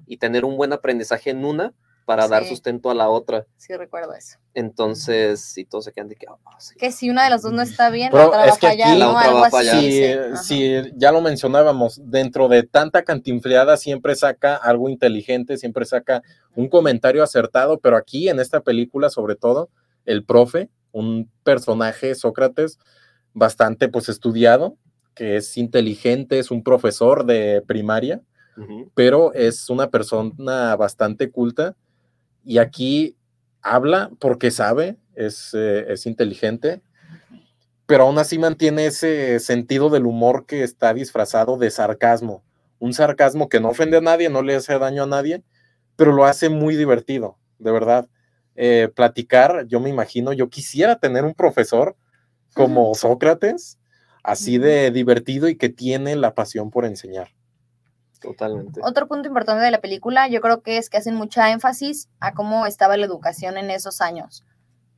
y 0.06 0.18
tener 0.18 0.44
un 0.44 0.56
buen 0.56 0.72
aprendizaje 0.72 1.30
en 1.30 1.44
una 1.44 1.72
para 2.06 2.28
dar 2.28 2.44
Sí. 2.44 2.50
sustento 2.50 2.88
a 2.88 2.94
la 2.94 3.10
otra. 3.10 3.44
Sí, 3.56 3.74
recuerdo 3.76 4.14
eso. 4.14 4.38
Entonces, 4.54 5.40
si 5.40 5.64
todos 5.64 5.84
se 5.84 5.92
quedan 5.92 6.08
de 6.08 6.14
que, 6.14 6.26
"Ah, 6.28 6.36
sí". 6.58 6.74
Que 6.78 6.92
si 6.92 7.10
una 7.10 7.24
de 7.24 7.30
las 7.30 7.42
dos 7.42 7.52
no 7.52 7.60
está 7.62 7.90
bien, 7.90 8.10
Pero 8.12 8.22
la 8.22 8.28
otra 8.28 8.38
va 8.40 8.46
es 8.46 8.52
a 8.54 8.58
que 8.58 8.66
fallar, 8.68 8.96
¿no? 8.96 9.10
otra 9.10 9.20
Algo 9.22 9.40
va 9.40 9.46
a 9.46 9.48
así. 9.48 10.02
si 10.44 10.92
ya 10.96 11.10
lo 11.12 11.20
mencionábamos, 11.20 12.00
dentro 12.04 12.46
de 12.48 12.62
tanta 12.62 13.02
cantinfleada 13.02 13.76
siempre 13.76 14.14
saca 14.14 14.54
algo 14.54 14.88
inteligente, 14.88 15.58
siempre 15.58 15.84
saca 15.84 16.22
un 16.54 16.68
comentario 16.68 17.22
acertado, 17.24 17.78
pero 17.80 17.96
aquí 17.96 18.28
en 18.28 18.38
esta 18.38 18.60
película, 18.60 19.10
sobre 19.10 19.34
todo, 19.34 19.68
el 20.04 20.24
profe, 20.24 20.70
un 20.92 21.28
personaje, 21.42 22.14
Sócrates, 22.14 22.78
bastante 23.34 23.88
pues 23.88 24.08
estudiado, 24.08 24.76
que 25.14 25.36
es 25.36 25.56
inteligente, 25.58 26.38
es 26.38 26.52
un 26.52 26.62
profesor 26.62 27.26
de 27.26 27.62
primaria, 27.66 28.22
pero 28.94 29.34
es 29.34 29.68
una 29.68 29.90
persona 29.90 30.76
bastante 30.76 31.30
culta 31.30 31.74
y 32.46 32.58
aquí 32.58 33.16
habla 33.60 34.10
porque 34.20 34.50
sabe, 34.52 34.96
es, 35.14 35.52
eh, 35.52 35.84
es 35.88 36.06
inteligente, 36.06 36.80
pero 37.86 38.04
aún 38.04 38.18
así 38.18 38.38
mantiene 38.38 38.86
ese 38.86 39.40
sentido 39.40 39.90
del 39.90 40.06
humor 40.06 40.46
que 40.46 40.62
está 40.62 40.94
disfrazado 40.94 41.58
de 41.58 41.70
sarcasmo, 41.70 42.44
un 42.78 42.94
sarcasmo 42.94 43.48
que 43.48 43.60
no 43.60 43.70
ofende 43.70 43.96
a 43.96 44.00
nadie, 44.00 44.28
no 44.28 44.42
le 44.42 44.54
hace 44.54 44.78
daño 44.78 45.02
a 45.02 45.06
nadie, 45.06 45.42
pero 45.96 46.12
lo 46.12 46.24
hace 46.24 46.48
muy 46.48 46.76
divertido, 46.76 47.36
de 47.58 47.72
verdad. 47.72 48.08
Eh, 48.54 48.90
platicar, 48.94 49.66
yo 49.66 49.80
me 49.80 49.90
imagino, 49.90 50.32
yo 50.32 50.48
quisiera 50.48 50.98
tener 50.98 51.24
un 51.24 51.34
profesor 51.34 51.96
como 52.54 52.94
Sócrates, 52.94 53.78
así 54.22 54.58
de 54.58 54.90
divertido 54.92 55.48
y 55.48 55.56
que 55.56 55.68
tiene 55.68 56.16
la 56.16 56.34
pasión 56.34 56.70
por 56.70 56.84
enseñar. 56.84 57.35
Totalmente. 58.20 58.80
Otro 58.82 59.06
punto 59.08 59.28
importante 59.28 59.64
de 59.64 59.70
la 59.70 59.80
película, 59.80 60.28
yo 60.28 60.40
creo 60.40 60.62
que 60.62 60.78
es 60.78 60.90
que 60.90 60.96
hacen 60.98 61.14
mucha 61.14 61.50
énfasis 61.50 62.08
a 62.20 62.32
cómo 62.34 62.66
estaba 62.66 62.96
la 62.96 63.06
educación 63.06 63.56
en 63.56 63.70
esos 63.70 64.00
años, 64.00 64.44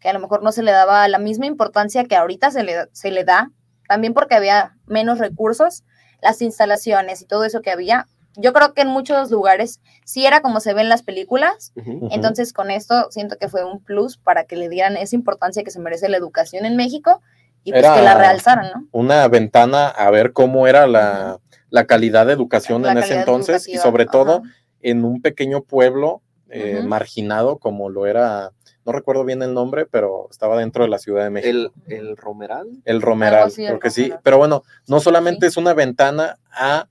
que 0.01 0.09
a 0.09 0.13
lo 0.13 0.21
mejor 0.21 0.43
no 0.43 0.53
se 0.53 0.63
le 0.63 0.71
daba 0.73 1.07
la 1.09 1.19
misma 1.19 1.47
importancia 1.47 2.05
que 2.05 2.17
ahorita 2.17 2.51
se 2.51 2.63
le, 2.63 2.89
se 2.93 3.11
le 3.11 3.25
da, 3.25 3.51
también 3.89 4.15
porque 4.15 4.35
había 4.35 4.77
menos 4.87 5.19
recursos, 5.19 5.85
las 6.23 6.41
instalaciones 6.43 7.23
y 7.23 7.27
todo 7.27 7.45
eso 7.45 7.61
que 7.63 7.71
había. 7.71 8.07
Yo 8.37 8.53
creo 8.53 8.73
que 8.75 8.83
en 8.83 8.89
muchos 8.89 9.31
lugares 9.31 9.81
sí 10.05 10.25
era 10.27 10.41
como 10.43 10.61
se 10.61 10.73
ve 10.75 10.83
en 10.83 10.89
las 10.89 11.03
películas, 11.03 11.73
Ujú. 11.77 11.93
Ujú. 11.93 12.09
entonces 12.13 12.53
con 12.53 12.71
esto 12.71 13.09
siento 13.11 13.37
que 13.39 13.49
fue 13.49 13.65
un 13.65 13.83
plus 13.83 14.17
para 14.17 14.45
que 14.45 14.55
le 14.57 14.69
dieran 14.69 14.97
esa 14.97 15.17
importancia 15.17 15.65
que 15.65 15.71
se 15.73 15.81
merece 15.81 16.09
la 16.09 16.17
educación 16.19 16.65
en 16.65 16.77
México 16.77 17.21
y 17.65 17.73
pues 17.73 17.85
Era- 17.85 17.97
que 17.97 18.03
la 18.03 18.15
realzaran, 18.15 18.71
¿no? 18.73 18.87
una 18.93 19.27
ventana 19.27 19.89
a 19.89 20.11
ver 20.11 20.33
cómo 20.33 20.69
era 20.69 20.87
la, 20.87 21.39
la 21.71 21.87
calidad 21.87 22.27
de 22.27 22.33
educación 22.33 22.83
La 22.83 22.93
en 22.93 22.99
ese 22.99 23.19
entonces 23.19 23.69
y 23.69 23.77
sobre 23.79 24.07
todo 24.07 24.43
ajá. 24.45 24.55
en 24.81 25.05
un 25.05 25.21
pequeño 25.23 25.63
pueblo 25.63 26.23
eh, 26.51 26.83
marginado 26.85 27.59
como 27.59 27.91
lo 27.91 28.07
era, 28.07 28.53
no 28.87 28.93
recuerdo 28.93 29.25
bien 29.25 29.43
el 29.43 29.53
nombre, 29.53 29.85
pero 29.85 30.29
estaba 30.31 30.59
dentro 30.59 30.85
de 30.85 30.89
la 30.91 30.99
Ciudad 30.99 31.25
de 31.25 31.31
México. 31.31 31.73
El, 31.87 31.95
el 31.95 32.17
Romeral. 32.17 32.67
El 32.87 33.03
Romeral, 33.03 33.35
Algo 33.43 33.47
así, 33.49 33.63
el 33.63 33.69
creo 33.69 33.81
que 33.81 33.91
sí. 33.91 34.13
Pero 34.23 34.39
bueno, 34.39 34.63
no 34.87 35.01
solamente 35.01 35.47
Sí. 35.47 35.49
es 35.49 35.57
una 35.59 35.75
ventana 35.75 36.39
a 36.53 36.89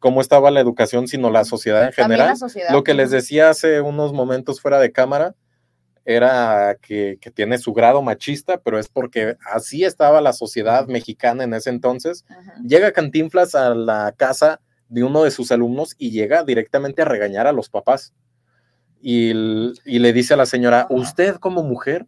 cómo 0.00 0.20
estaba 0.20 0.50
la 0.50 0.60
educación, 0.60 1.08
sino 1.08 1.30
la 1.30 1.44
sociedad 1.44 1.84
en 1.86 1.92
general. 1.92 2.28
la 2.28 2.36
sociedad. 2.36 2.70
Lo 2.72 2.84
que 2.84 2.92
les 2.94 3.10
decía 3.10 3.48
hace 3.50 3.80
unos 3.80 4.12
momentos 4.12 4.60
fuera 4.60 4.78
de 4.78 4.92
cámara, 4.92 5.34
era 6.04 6.76
que, 6.80 7.18
que 7.20 7.30
tiene 7.30 7.58
su 7.58 7.72
grado 7.72 8.02
machista, 8.02 8.60
pero 8.60 8.78
es 8.78 8.88
porque 8.88 9.36
así 9.44 9.84
estaba 9.84 10.20
la 10.20 10.32
sociedad 10.32 10.86
mexicana 10.86 11.44
en 11.44 11.54
ese 11.54 11.70
entonces. 11.70 12.24
Ajá. 12.28 12.54
Llega 12.66 12.92
Cantinflas 12.92 13.54
a 13.54 13.74
la 13.74 14.12
casa 14.16 14.60
de 14.88 15.04
uno 15.04 15.22
de 15.22 15.30
sus 15.30 15.52
alumnos 15.52 15.94
y 15.98 16.10
llega 16.10 16.42
directamente 16.42 17.02
a 17.02 17.06
regañar 17.06 17.46
a 17.46 17.52
los 17.52 17.68
papás. 17.68 18.12
Y, 19.00 19.30
y 19.84 19.98
le 19.98 20.12
dice 20.12 20.34
a 20.34 20.36
la 20.36 20.46
señora, 20.46 20.86
usted 20.90 21.36
como 21.36 21.62
mujer 21.62 22.06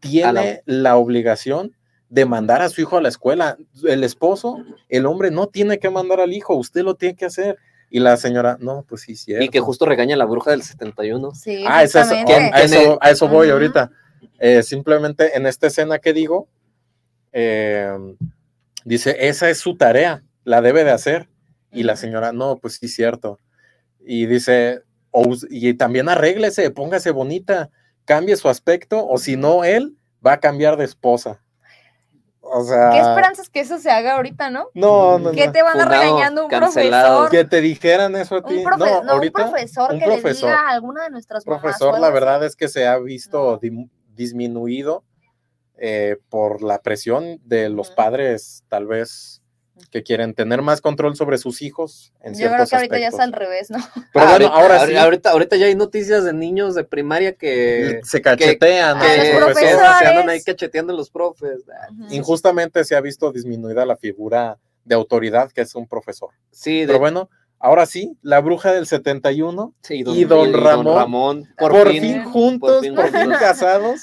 tiene 0.00 0.62
la 0.66 0.96
obligación 0.96 1.74
de 2.08 2.26
mandar 2.26 2.62
a 2.62 2.68
su 2.68 2.80
hijo 2.80 2.96
a 2.96 3.00
la 3.00 3.08
escuela. 3.08 3.56
El 3.84 4.04
esposo, 4.04 4.58
el 4.88 5.06
hombre 5.06 5.30
no 5.30 5.46
tiene 5.46 5.78
que 5.78 5.90
mandar 5.90 6.20
al 6.20 6.32
hijo, 6.32 6.54
usted 6.54 6.82
lo 6.82 6.94
tiene 6.94 7.16
que 7.16 7.24
hacer. 7.24 7.58
Y 7.94 8.00
la 8.00 8.16
señora, 8.16 8.56
no, 8.60 8.84
pues 8.88 9.02
sí, 9.02 9.14
cierto. 9.14 9.44
Y 9.44 9.48
que 9.50 9.60
justo 9.60 9.86
regaña 9.86 10.16
a 10.16 10.18
la 10.18 10.24
bruja 10.24 10.50
del 10.50 10.64
71. 10.64 11.30
Sí, 11.32 11.64
Ah, 11.64 11.84
es 11.84 11.94
eso, 11.94 12.12
a 12.52 12.60
eso, 12.64 12.98
a 13.00 13.10
eso 13.10 13.28
voy 13.28 13.50
ahorita. 13.50 13.92
Eh, 14.40 14.64
simplemente 14.64 15.36
en 15.36 15.46
esta 15.46 15.68
escena 15.68 16.00
que 16.00 16.12
digo, 16.12 16.48
eh, 17.32 17.96
dice, 18.84 19.28
esa 19.28 19.48
es 19.48 19.58
su 19.58 19.76
tarea, 19.76 20.24
la 20.42 20.60
debe 20.60 20.82
de 20.82 20.90
hacer. 20.90 21.28
Y 21.70 21.84
la 21.84 21.94
señora, 21.94 22.32
no, 22.32 22.56
pues 22.58 22.78
sí, 22.80 22.88
cierto. 22.88 23.38
Y 24.04 24.26
dice, 24.26 24.82
"O 25.12 25.28
us- 25.28 25.46
y 25.48 25.74
también 25.74 26.08
arréglese, 26.08 26.70
póngase 26.72 27.12
bonita, 27.12 27.70
cambie 28.06 28.34
su 28.34 28.48
aspecto, 28.48 29.06
o 29.06 29.18
si 29.18 29.36
no, 29.36 29.62
él 29.62 29.96
va 30.26 30.32
a 30.32 30.40
cambiar 30.40 30.76
de 30.76 30.84
esposa. 30.84 31.43
O 32.46 32.62
sea, 32.62 32.90
¿Qué 32.90 32.98
esperanzas 32.98 33.48
que 33.48 33.60
eso 33.60 33.78
se 33.78 33.90
haga 33.90 34.14
ahorita, 34.16 34.50
no? 34.50 34.68
no, 34.74 35.18
no, 35.18 35.32
¿Qué 35.32 35.46
no. 35.46 35.52
te 35.52 35.62
van 35.62 35.80
a 35.80 35.84
regañando 35.86 36.44
un 36.44 36.50
cancelado. 36.50 37.20
profesor? 37.26 37.30
Que 37.30 37.48
te 37.48 37.60
dijeran 37.62 38.14
eso 38.16 38.36
a 38.36 38.42
ti. 38.42 38.56
Un, 38.58 38.64
profe- 38.64 38.78
no, 38.78 39.02
no, 39.02 39.12
ahorita, 39.12 39.44
un 39.44 39.50
profesor 39.50 39.92
un 39.92 39.98
que 39.98 40.04
profesor. 40.04 40.50
le 40.50 40.54
diga 40.56 40.60
a 40.60 40.70
alguna 40.72 41.04
de 41.04 41.10
nuestras 41.10 41.44
profesor, 41.44 41.98
la 41.98 42.10
verdad 42.10 42.44
es 42.44 42.54
que 42.54 42.68
se 42.68 42.86
ha 42.86 42.98
visto 42.98 43.58
No. 43.62 43.88
disminuido 44.14 45.04
eh, 45.76 46.16
por 46.28 46.62
la 46.62 46.80
presión 46.82 47.40
de 47.44 47.68
los 47.70 47.90
padres, 47.90 48.62
tal 48.68 48.86
vez, 48.86 49.42
que 49.90 50.02
quieren 50.02 50.34
tener 50.34 50.62
más 50.62 50.80
control 50.80 51.16
sobre 51.16 51.38
sus 51.38 51.62
hijos 51.62 52.12
en 52.22 52.34
Yo 52.34 52.48
creo 52.50 52.66
que 52.66 52.76
ahorita 52.76 52.98
ya 52.98 53.08
es 53.08 53.18
al 53.18 53.32
revés, 53.32 53.70
¿no? 53.70 53.78
Pero 54.12 54.24
Ah, 54.26 54.30
bueno, 54.30 54.46
ahorita- 54.46 54.52
ahora 54.54 54.76
ahor- 54.82 54.88
sí 54.88 54.96
Ahorita, 54.96 55.30
ahorita 55.30 55.56
ya 55.56 55.66
hay 55.66 55.74
noticias 55.74 56.24
de 56.24 56.32
niños 56.32 56.74
de 56.74 56.84
primaria 56.84 57.32
que, 57.34 58.00
se 58.04 58.22
cachetean 58.22 59.00
que- 59.00 59.06
a 59.06 59.16
los 59.16 59.42
profesores. 59.44 59.98
se 59.98 60.06
andan 60.06 60.28
ahí 60.30 60.42
cacheteando 60.42 60.92
a 60.92 60.96
los 60.96 61.10
profes. 61.10 61.62
Ah. 61.68 61.88
Injustamente 62.10 62.84
se 62.84 62.94
ha 62.96 63.00
visto 63.00 63.32
disminuida 63.32 63.84
la 63.84 63.96
figura 63.96 64.58
de 64.84 64.94
autoridad 64.94 65.50
que 65.50 65.62
es 65.62 65.74
un 65.74 65.86
profesor. 65.88 66.30
Sí, 66.50 66.80
de, 66.80 66.86
Pero 66.86 66.98
bueno, 67.00 67.30
ahora 67.58 67.86
sí, 67.86 68.16
la 68.22 68.40
bruja 68.40 68.72
del 68.72 68.86
71, 68.86 69.74
sí, 69.82 70.04
y 70.06 70.24
don 70.24 70.52
Ramón, 70.52 71.48
por, 71.56 71.72
por, 71.72 71.90
fin, 71.90 72.00
fin, 72.02 72.24
juntos, 72.24 72.80
fin 72.82 72.94
por 72.94 73.10
fin 73.10 73.30
casados, 73.40 74.00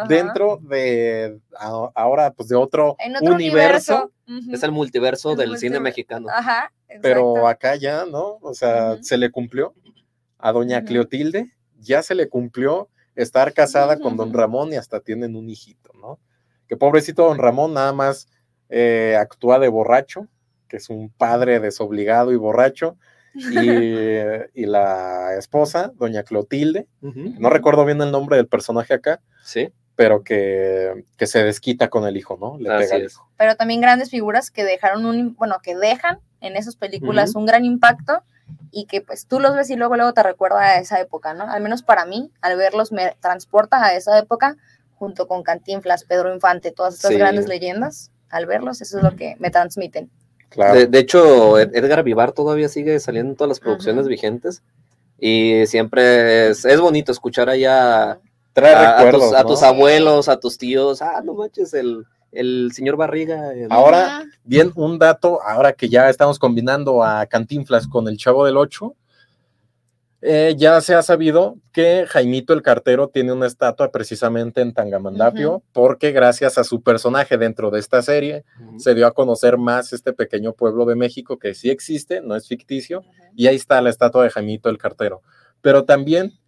Ajá. 0.00 0.06
dentro 0.08 0.58
de 0.62 1.40
a- 1.58 1.90
ahora 1.94 2.30
pues 2.32 2.48
de 2.48 2.56
otro, 2.56 2.96
universo. 3.34 4.10
Es 4.50 4.62
el 4.62 4.72
multiverso 4.72 5.32
El 5.32 5.36
del 5.38 5.58
cine 5.58 5.78
mexicano. 5.80 6.28
Ajá, 6.30 6.72
pero 7.02 7.46
acá 7.46 7.76
ya, 7.76 8.04
¿no? 8.06 8.38
O 8.40 8.54
sea, 8.54 9.02
se 9.02 9.18
le 9.18 9.30
cumplió 9.30 9.74
a 10.38 10.52
doña. 10.52 10.84
Cleotilde, 10.84 11.52
ya 11.78 12.02
se 12.02 12.14
le 12.14 12.28
cumplió 12.28 12.88
estar 13.14 13.52
casada 13.52 13.98
con 13.98 14.16
don. 14.16 14.32
Ramón 14.32 14.72
y 14.72 14.76
hasta 14.76 15.00
tienen 15.00 15.36
un 15.36 15.50
hijito, 15.50 15.90
¿no? 16.00 16.18
Que 16.66 16.76
pobrecito 16.76 17.24
don 17.26 17.38
Ramón 17.38 17.74
nada 17.74 17.92
más 17.92 18.26
eh, 18.70 19.16
actúa 19.20 19.58
de 19.58 19.68
borracho, 19.68 20.28
que 20.68 20.78
es 20.78 20.88
un 20.88 21.10
padre 21.10 21.60
desobligado 21.60 22.32
y 22.32 22.36
borracho, 22.36 22.96
y, 23.34 23.34
y 24.54 24.64
la 24.66 25.34
esposa, 25.36 25.92
doña 25.96 26.22
Clotilde, 26.22 26.88
Ujú. 27.02 27.34
no 27.38 27.50
recuerdo 27.50 27.84
bien 27.84 28.00
el 28.00 28.10
nombre 28.10 28.36
del 28.38 28.48
personaje 28.48 28.94
acá, 28.94 29.20
Sí, 29.44 29.70
pero 29.96 30.22
que, 30.24 31.04
que 31.16 31.26
se 31.26 31.42
desquita 31.44 31.88
con 31.88 32.06
el 32.06 32.16
hijo, 32.16 32.38
¿no? 32.40 32.56
Le 32.58 32.70
Así 32.70 32.84
pega 32.84 32.96
al 32.96 33.02
es. 33.02 33.12
hijo. 33.12 33.28
Pero 33.36 33.56
también 33.56 33.80
grandes 33.80 34.10
figuras 34.10 34.50
que 34.50 34.64
dejaron 34.64 35.04
un, 35.06 35.34
bueno, 35.36 35.56
que 35.62 35.76
dejan 35.76 36.18
en 36.40 36.56
esas 36.56 36.76
películas 36.76 37.34
un 37.34 37.46
gran 37.46 37.64
impacto 37.64 38.22
y 38.70 38.86
que 38.86 39.00
pues 39.00 39.26
tú 39.26 39.38
los 39.38 39.54
ves 39.54 39.70
y 39.70 39.76
luego 39.76 39.96
luego 39.96 40.12
te 40.14 40.22
recuerda 40.22 40.60
a 40.60 40.78
esa 40.78 40.98
época, 41.00 41.34
¿no? 41.34 41.44
Al 41.50 41.62
menos 41.62 41.82
para 41.82 42.04
mí, 42.06 42.30
al 42.40 42.56
verlos 42.56 42.90
me 42.90 43.14
transporta 43.20 43.84
a 43.84 43.94
esa 43.94 44.18
época 44.18 44.56
junto 44.94 45.26
con 45.28 45.42
Cantinflas, 45.42 46.04
Pedro 46.04 46.32
Infante, 46.34 46.70
todas 46.72 46.94
estas 46.94 47.10
Sí. 47.12 47.18
grandes 47.18 47.46
leyendas, 47.48 48.10
al 48.30 48.46
verlos 48.46 48.80
eso 48.80 48.98
es 48.98 49.04
lo 49.04 49.14
que 49.14 49.36
me 49.38 49.50
transmiten. 49.50 50.10
Claro. 50.48 50.74
De, 50.74 50.86
de 50.86 50.98
hecho, 50.98 51.58
Ed- 51.58 51.74
Edgar 51.74 52.02
Vivar 52.02 52.32
todavía 52.32 52.68
sigue 52.68 52.98
saliendo 53.00 53.30
en 53.32 53.36
todas 53.36 53.48
las 53.48 53.60
producciones 53.60 54.02
Ujú. 54.02 54.10
vigentes. 54.10 54.62
Y 55.18 55.66
siempre 55.66 56.48
es, 56.48 56.64
es 56.64 56.80
bonito 56.80 57.12
escuchar 57.12 57.48
allá 57.48 58.18
Trae 58.52 58.74
a, 58.74 59.10
tus, 59.10 59.32
a 59.32 59.42
¿no? 59.42 59.48
tus 59.48 59.62
abuelos, 59.62 60.28
a 60.28 60.38
tus 60.38 60.58
tíos. 60.58 61.00
Ah, 61.02 61.20
no 61.24 61.34
manches, 61.34 61.72
el, 61.74 62.04
el 62.32 62.70
señor 62.74 62.96
Barriga. 62.96 63.52
el- 63.54 63.70
Ahora, 63.72 64.24
bien, 64.44 64.72
un 64.74 64.98
dato, 64.98 65.40
ahora 65.42 65.72
que 65.72 65.88
ya 65.88 66.08
estamos 66.10 66.38
combinando 66.38 67.02
a 67.02 67.24
Cantinflas 67.26 67.86
con 67.88 68.08
el 68.08 68.16
Chavo 68.18 68.44
del 68.44 68.56
Ocho, 68.58 68.94
eh, 70.24 70.54
ya 70.56 70.80
se 70.80 70.94
ha 70.94 71.02
sabido 71.02 71.56
que 71.72 72.04
Jaimito 72.08 72.52
el 72.52 72.62
Cartero 72.62 73.08
tiene 73.08 73.32
una 73.32 73.48
estatua 73.48 73.90
precisamente 73.90 74.60
en 74.60 74.72
Tangamandapio, 74.72 75.64
porque 75.72 76.12
gracias 76.12 76.58
a 76.58 76.64
su 76.64 76.80
personaje 76.80 77.36
dentro 77.38 77.72
de 77.72 77.80
esta 77.80 78.02
serie 78.02 78.44
se 78.78 78.94
dio 78.94 79.08
a 79.08 79.14
conocer 79.14 79.58
más 79.58 79.92
este 79.92 80.12
pequeño 80.12 80.52
pueblo 80.52 80.84
de 80.84 80.94
México 80.94 81.38
que 81.40 81.54
sí 81.54 81.70
existe, 81.70 82.20
no 82.20 82.36
es 82.36 82.46
ficticio, 82.46 83.02
y 83.34 83.48
ahí 83.48 83.56
está 83.56 83.80
la 83.80 83.90
estatua 83.90 84.22
de 84.22 84.30
Jaimito 84.30 84.68
el 84.68 84.78
Cartero. 84.78 85.22
Pero 85.60 85.84
también 85.84 86.38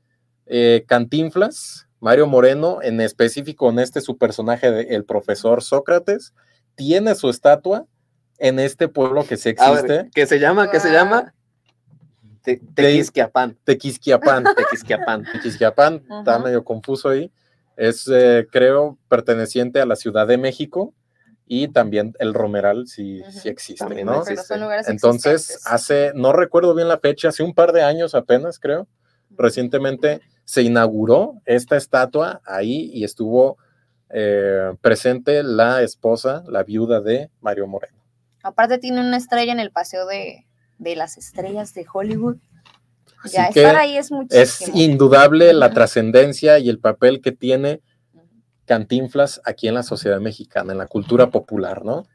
eh, 0.47 0.85
Cantinflas, 0.87 1.89
Mario 2.05 2.27
Moreno, 2.27 2.81
en 2.83 3.01
específico 3.01 3.71
en 3.71 3.79
este 3.79 4.03
su 4.03 4.19
personaje 4.19 4.71
de 4.71 4.95
el 4.95 5.07
profesor 5.07 5.63
Sócrates, 5.63 6.35
tiene 6.75 7.15
su 7.15 7.31
estatua 7.31 7.87
en 8.37 8.59
este 8.59 8.89
pueblo 8.89 9.25
que 9.27 9.39
sí 9.39 9.55
A 9.57 9.71
ver, 9.71 9.91
existe, 9.91 10.11
¿qué 10.15 10.27
se 10.27 10.39
llama? 10.39 10.71
¿Qué 10.71 10.81
se 10.81 10.93
llama? 10.93 11.33
Te- 12.43 12.61
Tequisquiapan. 12.75 13.57
Tequisquiapan. 13.65 14.45
Tequisquiapan. 14.55 15.25
Tequisquiapan, 15.33 16.05
está 16.19 16.39
medio 16.41 16.63
confuso 16.63 17.09
ahí. 17.09 17.33
Es, 17.75 18.07
eh, 18.13 18.47
creo, 18.53 18.99
perteneciente 19.09 19.81
a 19.81 19.87
la 19.87 19.97
Ciudad 19.97 20.27
de 20.27 20.37
México 20.37 20.93
y 21.47 21.69
también 21.69 22.13
el 22.19 22.35
Romeral 22.35 22.81
Ujú. 22.81 22.87
sí 22.87 23.23
existe, 23.45 23.83
También 23.83 24.05
¿no? 24.09 24.17
existe. 24.19 24.35
Pero 24.35 24.47
son 24.47 24.61
lugares 24.61 24.89
Entonces, 24.91 25.63
hace, 25.65 26.13
no 26.15 26.35
recuerdo 26.35 26.75
bien 26.75 26.89
la 26.89 26.99
fecha, 26.99 27.29
hace 27.29 27.43
un 27.43 27.55
par 27.55 27.73
de 27.73 27.83
años 27.83 28.15
apenas, 28.15 28.59
creo, 28.59 28.89
recientemente 29.39 30.21
se 30.45 30.63
inauguró 30.63 31.41
esta 31.47 31.77
estatua 31.77 32.41
ahí 32.45 32.91
y 32.93 33.05
estuvo 33.05 33.59
eh, 34.11 34.75
presente 34.81 35.43
la 35.43 35.83
esposa, 35.83 36.45
la 36.47 36.63
viuda 36.63 37.01
de 37.01 37.31
Mario 37.41 37.67
Moreno. 37.67 37.99
Aparte 38.43 38.79
tiene 38.79 39.01
una 39.01 39.17
estrella 39.17 39.53
en 39.53 39.61
el 39.61 39.71
paseo 39.71 40.07
de, 40.07 40.47
de 40.79 40.97
las 40.97 41.17
estrellas 41.17 41.75
de 41.75 41.87
Hollywood. 41.91 42.37
Así 43.23 43.37
ya 43.37 43.51
que 43.51 43.61
estar 43.61 43.77
ahí 43.77 43.97
es 43.97 44.07
es 44.07 44.13
muchísimo. 44.13 44.77
indudable 44.79 45.53
la 45.55 45.71
trascendencia 45.71 46.59
y 46.59 46.69
el 46.69 46.79
papel 46.79 47.23
que 47.23 47.33
tiene 47.33 47.81
Cantinflas 48.67 49.41
aquí 49.45 49.69
en 49.69 49.75
la 49.75 49.83
sociedad 49.83 50.21
mexicana, 50.21 50.73
en 50.73 50.79
la 50.79 50.87
cultura 50.87 51.31
popular, 51.31 51.85
¿no? 51.85 52.07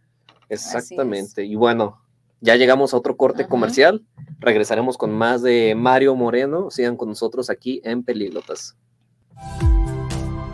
Exactamente. 0.49 1.45
Y 1.45 1.55
bueno, 1.55 2.01
ya 2.41 2.55
llegamos 2.55 2.93
a 2.93 2.97
otro 2.97 3.17
corte 3.17 3.43
Ajá. 3.43 3.49
comercial. 3.49 4.05
Regresaremos 4.39 4.97
con 4.97 5.11
más 5.13 5.41
de 5.41 5.75
Mario 5.75 6.15
Moreno. 6.15 6.69
Sigan 6.69 6.95
con 6.95 7.09
nosotros 7.09 7.49
aquí 7.49 7.81
en 7.83 8.03
Pelíglotas. 8.03 8.77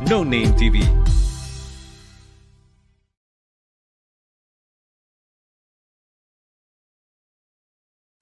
No 0.10 0.24
Name 0.24 0.54
TV. 0.58 0.80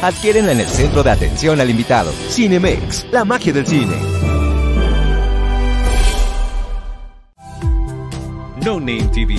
Adquiérenla 0.00 0.52
en 0.52 0.60
el 0.60 0.66
centro 0.68 1.02
de 1.02 1.10
atención 1.10 1.60
al 1.60 1.70
invitado. 1.70 2.12
Cinemex, 2.28 3.10
la 3.10 3.24
magia 3.24 3.52
del 3.52 3.66
cine. 3.66 3.96
No 8.64 8.78
Name 8.78 9.10
TV. 9.12 9.34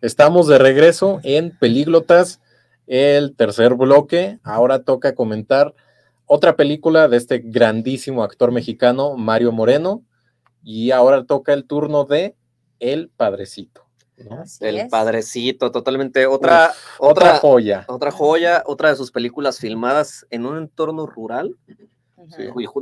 Estamos 0.00 0.46
de 0.46 0.56
regreso 0.56 1.20
en 1.22 1.50
Pelíglotas, 1.58 2.40
el 2.86 3.36
tercer 3.36 3.74
bloque. 3.74 4.38
Ahora 4.42 4.84
toca 4.84 5.14
comentar 5.14 5.74
otra 6.24 6.56
película 6.56 7.08
de 7.08 7.18
este 7.18 7.40
grandísimo 7.40 8.22
actor 8.22 8.52
mexicano, 8.52 9.18
Mario 9.18 9.52
Moreno. 9.52 10.02
Y 10.62 10.92
ahora 10.92 11.24
toca 11.24 11.52
el 11.52 11.66
turno 11.66 12.04
de 12.04 12.34
El 12.92 13.08
Padrecito. 13.08 13.82
El 14.60 14.78
es. 14.78 14.90
padrecito, 14.90 15.72
totalmente. 15.72 16.26
Otra, 16.26 16.72
Otra 16.98 17.30
otra, 17.32 17.38
joya. 17.38 17.84
otra 17.88 18.10
joya, 18.12 18.62
otra 18.64 18.90
de 18.90 18.96
sus 18.96 19.10
películas 19.10 19.58
filmadas 19.58 20.24
en 20.30 20.46
un 20.46 20.56
entorno 20.56 21.06
rural, 21.06 21.56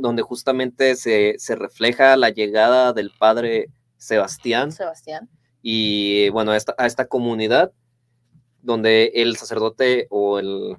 donde 0.01 0.21
justamente 0.21 0.95
se, 0.95 1.35
se 1.39 1.55
refleja 1.55 2.15
la 2.17 2.29
llegada 2.29 2.93
del 2.93 3.11
padre 3.17 3.69
Sebastián 3.97 4.71
Sebastián. 4.71 5.27
y 5.61 6.29
bueno, 6.29 6.51
a 6.51 6.57
esta, 6.57 6.75
a 6.77 6.85
esta 6.85 7.05
comunidad 7.07 7.71
donde 8.61 9.11
el 9.15 9.35
sacerdote 9.35 10.05
o 10.11 10.37
el, 10.39 10.77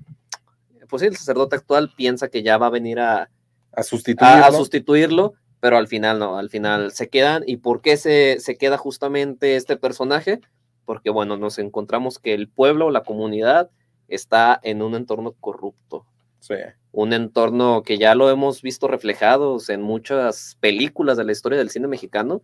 pues 0.88 1.00
sí, 1.00 1.06
el 1.08 1.16
sacerdote 1.16 1.56
actual 1.56 1.92
piensa 1.96 2.28
que 2.28 2.42
ya 2.42 2.58
va 2.58 2.66
a 2.68 2.70
venir 2.70 3.00
a, 3.00 3.28
A 3.72 3.82
sustituirlo. 3.82 4.44
a, 4.44 4.46
a 4.46 4.52
sustituirlo, 4.52 5.34
pero 5.64 5.78
al 5.78 5.88
final 5.88 6.18
no, 6.18 6.36
al 6.36 6.50
final 6.50 6.92
se 6.92 7.08
quedan. 7.08 7.42
¿Y 7.46 7.56
por 7.56 7.80
qué 7.80 7.96
se, 7.96 8.36
se 8.38 8.58
queda 8.58 8.76
justamente 8.76 9.56
este 9.56 9.78
personaje? 9.78 10.40
Porque 10.84 11.08
bueno, 11.08 11.38
nos 11.38 11.58
encontramos 11.58 12.18
que 12.18 12.34
el 12.34 12.50
pueblo, 12.50 12.90
la 12.90 13.02
comunidad, 13.02 13.70
está 14.06 14.60
en 14.62 14.82
un 14.82 14.94
entorno 14.94 15.32
corrupto, 15.40 16.04
Sí. 16.38 16.56
un 16.92 17.14
entorno 17.14 17.82
que 17.82 17.96
ya 17.96 18.14
lo 18.14 18.28
hemos 18.28 18.60
visto 18.60 18.88
reflejados 18.88 19.70
en 19.70 19.80
muchas 19.80 20.58
películas 20.60 21.16
de 21.16 21.24
la 21.24 21.32
historia 21.32 21.58
del 21.58 21.70
cine 21.70 21.88
mexicano. 21.88 22.42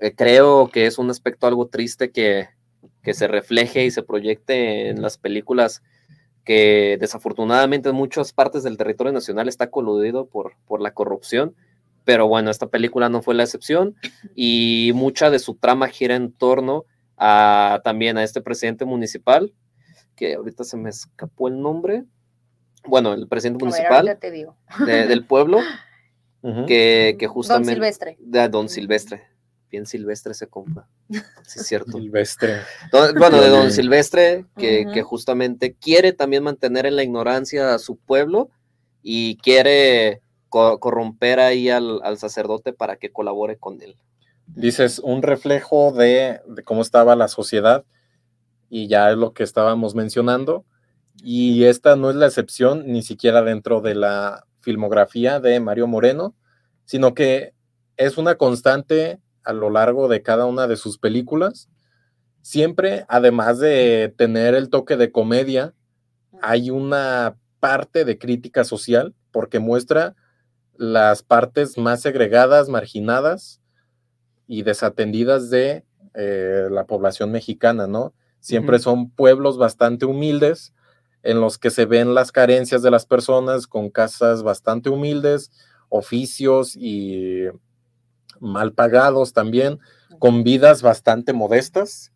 Eh, 0.00 0.14
creo 0.14 0.70
que 0.70 0.86
es 0.86 0.96
un 0.96 1.10
aspecto 1.10 1.46
algo 1.46 1.66
triste 1.66 2.10
que, 2.10 2.48
que 3.02 3.12
se 3.12 3.28
refleje 3.28 3.84
y 3.84 3.90
se 3.90 4.02
proyecte 4.02 4.88
en 4.88 5.02
las 5.02 5.18
películas 5.18 5.82
que 6.42 6.96
desafortunadamente 6.98 7.90
en 7.90 7.96
muchas 7.96 8.32
partes 8.32 8.62
del 8.62 8.78
territorio 8.78 9.12
nacional 9.12 9.46
está 9.46 9.68
coludido 9.70 10.24
por, 10.24 10.54
por 10.66 10.80
la 10.80 10.94
corrupción. 10.94 11.54
Pero 12.04 12.28
bueno, 12.28 12.50
esta 12.50 12.66
película 12.68 13.08
no 13.08 13.22
fue 13.22 13.34
la 13.34 13.42
excepción 13.44 13.94
y 14.34 14.92
mucha 14.94 15.30
de 15.30 15.38
su 15.38 15.54
trama 15.54 15.88
gira 15.88 16.14
en 16.16 16.32
torno 16.32 16.84
a 17.16 17.80
también 17.84 18.18
a 18.18 18.22
este 18.22 18.40
presidente 18.42 18.84
municipal, 18.84 19.52
que 20.16 20.34
ahorita 20.34 20.64
se 20.64 20.76
me 20.76 20.90
escapó 20.90 21.48
el 21.48 21.60
nombre. 21.60 22.04
Bueno, 22.86 23.14
el 23.14 23.26
presidente 23.26 23.64
ver, 23.64 23.70
municipal 23.72 23.96
ahorita 24.08 24.20
te 24.20 24.30
digo. 24.30 24.56
de- 24.86 25.06
del 25.06 25.24
pueblo, 25.26 25.60
que, 26.66 27.16
que 27.18 27.26
Don 27.26 27.34
justamente... 27.34 27.72
Silvestre. 27.72 28.16
De 28.20 28.48
Don 28.48 28.68
Silvestre. 28.68 29.22
Bien 29.70 29.86
Silvestre 29.86 30.34
se 30.34 30.46
compra. 30.46 30.86
Sí, 31.08 31.58
es 31.58 31.66
cierto. 31.66 31.98
Silvestre. 31.98 32.58
Don- 32.92 33.14
bueno, 33.16 33.40
de 33.40 33.48
Don. 33.48 33.72
Silvestre, 33.72 34.44
que, 34.56 34.86
que 34.92 35.02
justamente 35.02 35.74
quiere 35.74 36.12
también 36.12 36.42
mantener 36.44 36.86
en 36.86 36.96
la 36.96 37.02
ignorancia 37.02 37.74
a 37.74 37.78
su 37.78 37.96
pueblo 37.96 38.50
y 39.02 39.36
quiere 39.38 40.20
co- 40.54 40.78
corromper 40.78 41.40
ahí 41.40 41.68
al, 41.68 42.00
sacerdote 42.16 42.72
para 42.72 42.94
que 42.94 43.10
colabore 43.10 43.58
con 43.58 43.82
él. 43.82 43.96
Dices, 44.46 45.00
un 45.00 45.22
reflejo 45.22 45.90
de, 45.90 46.42
de 46.46 46.62
cómo 46.62 46.80
estaba 46.80 47.16
la 47.16 47.26
sociedad 47.26 47.84
y 48.70 48.86
ya 48.86 49.10
es 49.10 49.16
lo 49.16 49.32
que 49.32 49.42
estábamos 49.42 49.96
mencionando. 49.96 50.64
Y 51.24 51.64
esta 51.64 51.96
no 51.96 52.08
es 52.08 52.14
la 52.14 52.26
excepción 52.26 52.86
ni 52.86 53.02
siquiera 53.02 53.42
dentro 53.42 53.80
de 53.80 53.96
la 53.96 54.44
filmografía 54.60 55.40
de 55.40 55.58
Mario 55.58 55.88
Moreno, 55.88 56.36
sino 56.84 57.14
que 57.14 57.52
es 57.96 58.16
una 58.16 58.36
constante 58.36 59.18
a 59.42 59.52
lo 59.52 59.70
largo 59.70 60.06
de 60.06 60.22
cada 60.22 60.46
una 60.46 60.68
de 60.68 60.76
sus 60.76 60.98
películas. 60.98 61.68
Siempre, 62.42 63.06
además 63.08 63.58
de 63.58 64.14
tener 64.16 64.54
el 64.54 64.68
toque 64.70 64.96
de 64.96 65.10
comedia, 65.10 65.74
hay 66.40 66.70
una 66.70 67.36
parte 67.58 68.04
de 68.04 68.18
crítica 68.18 68.62
social 68.62 69.14
porque 69.32 69.58
muestra 69.58 70.14
las 70.76 71.22
partes 71.22 71.78
más 71.78 72.00
segregadas, 72.00 72.68
marginadas 72.68 73.60
y 74.46 74.62
desatendidas 74.62 75.50
de 75.50 75.84
eh, 76.14 76.68
la 76.70 76.84
población 76.86 77.30
mexicana, 77.30 77.86
¿no? 77.86 78.14
Siempre 78.40 78.78
son 78.78 79.10
pueblos 79.10 79.56
bastante 79.56 80.04
humildes 80.04 80.74
en 81.22 81.40
los 81.40 81.56
que 81.56 81.70
se 81.70 81.86
ven 81.86 82.14
las 82.14 82.30
carencias 82.30 82.82
de 82.82 82.90
las 82.90 83.06
personas 83.06 83.66
con 83.66 83.88
casas 83.88 84.42
bastante 84.42 84.90
humildes, 84.90 85.50
oficios 85.88 86.76
y 86.76 87.44
mal 88.40 88.74
pagados 88.74 89.32
también, 89.32 89.78
con 90.18 90.44
vidas 90.44 90.82
bastante 90.82 91.32
modestas, 91.32 92.12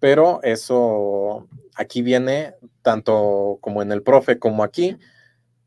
pero 0.00 0.40
eso 0.42 1.46
aquí 1.76 2.02
viene, 2.02 2.54
tanto 2.82 3.58
como 3.60 3.82
en 3.82 3.92
el 3.92 4.02
profe 4.02 4.38
como 4.38 4.64
aquí, 4.64 4.98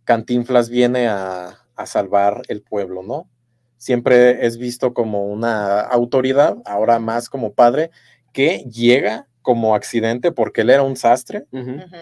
Cantinflas 0.04 0.70
viene 0.70 1.08
a, 1.08 1.65
a 1.76 1.86
salvar 1.86 2.42
el 2.48 2.62
pueblo, 2.62 3.04
¿no? 3.04 3.30
Siempre 3.78 4.46
es 4.46 4.58
visto 4.58 4.94
como 4.94 5.26
una 5.26 5.82
autoridad, 5.82 6.58
ahora 6.66 7.00
más 7.00 7.30
como 7.30 7.54
padre, 7.54 7.92
que 8.34 8.60
llega 8.70 9.28
como 9.42 9.76
accidente 9.76 10.32
porque 10.32 10.62
él 10.62 10.70
era 10.72 10.82
un 10.84 10.96
sastre. 10.96 11.46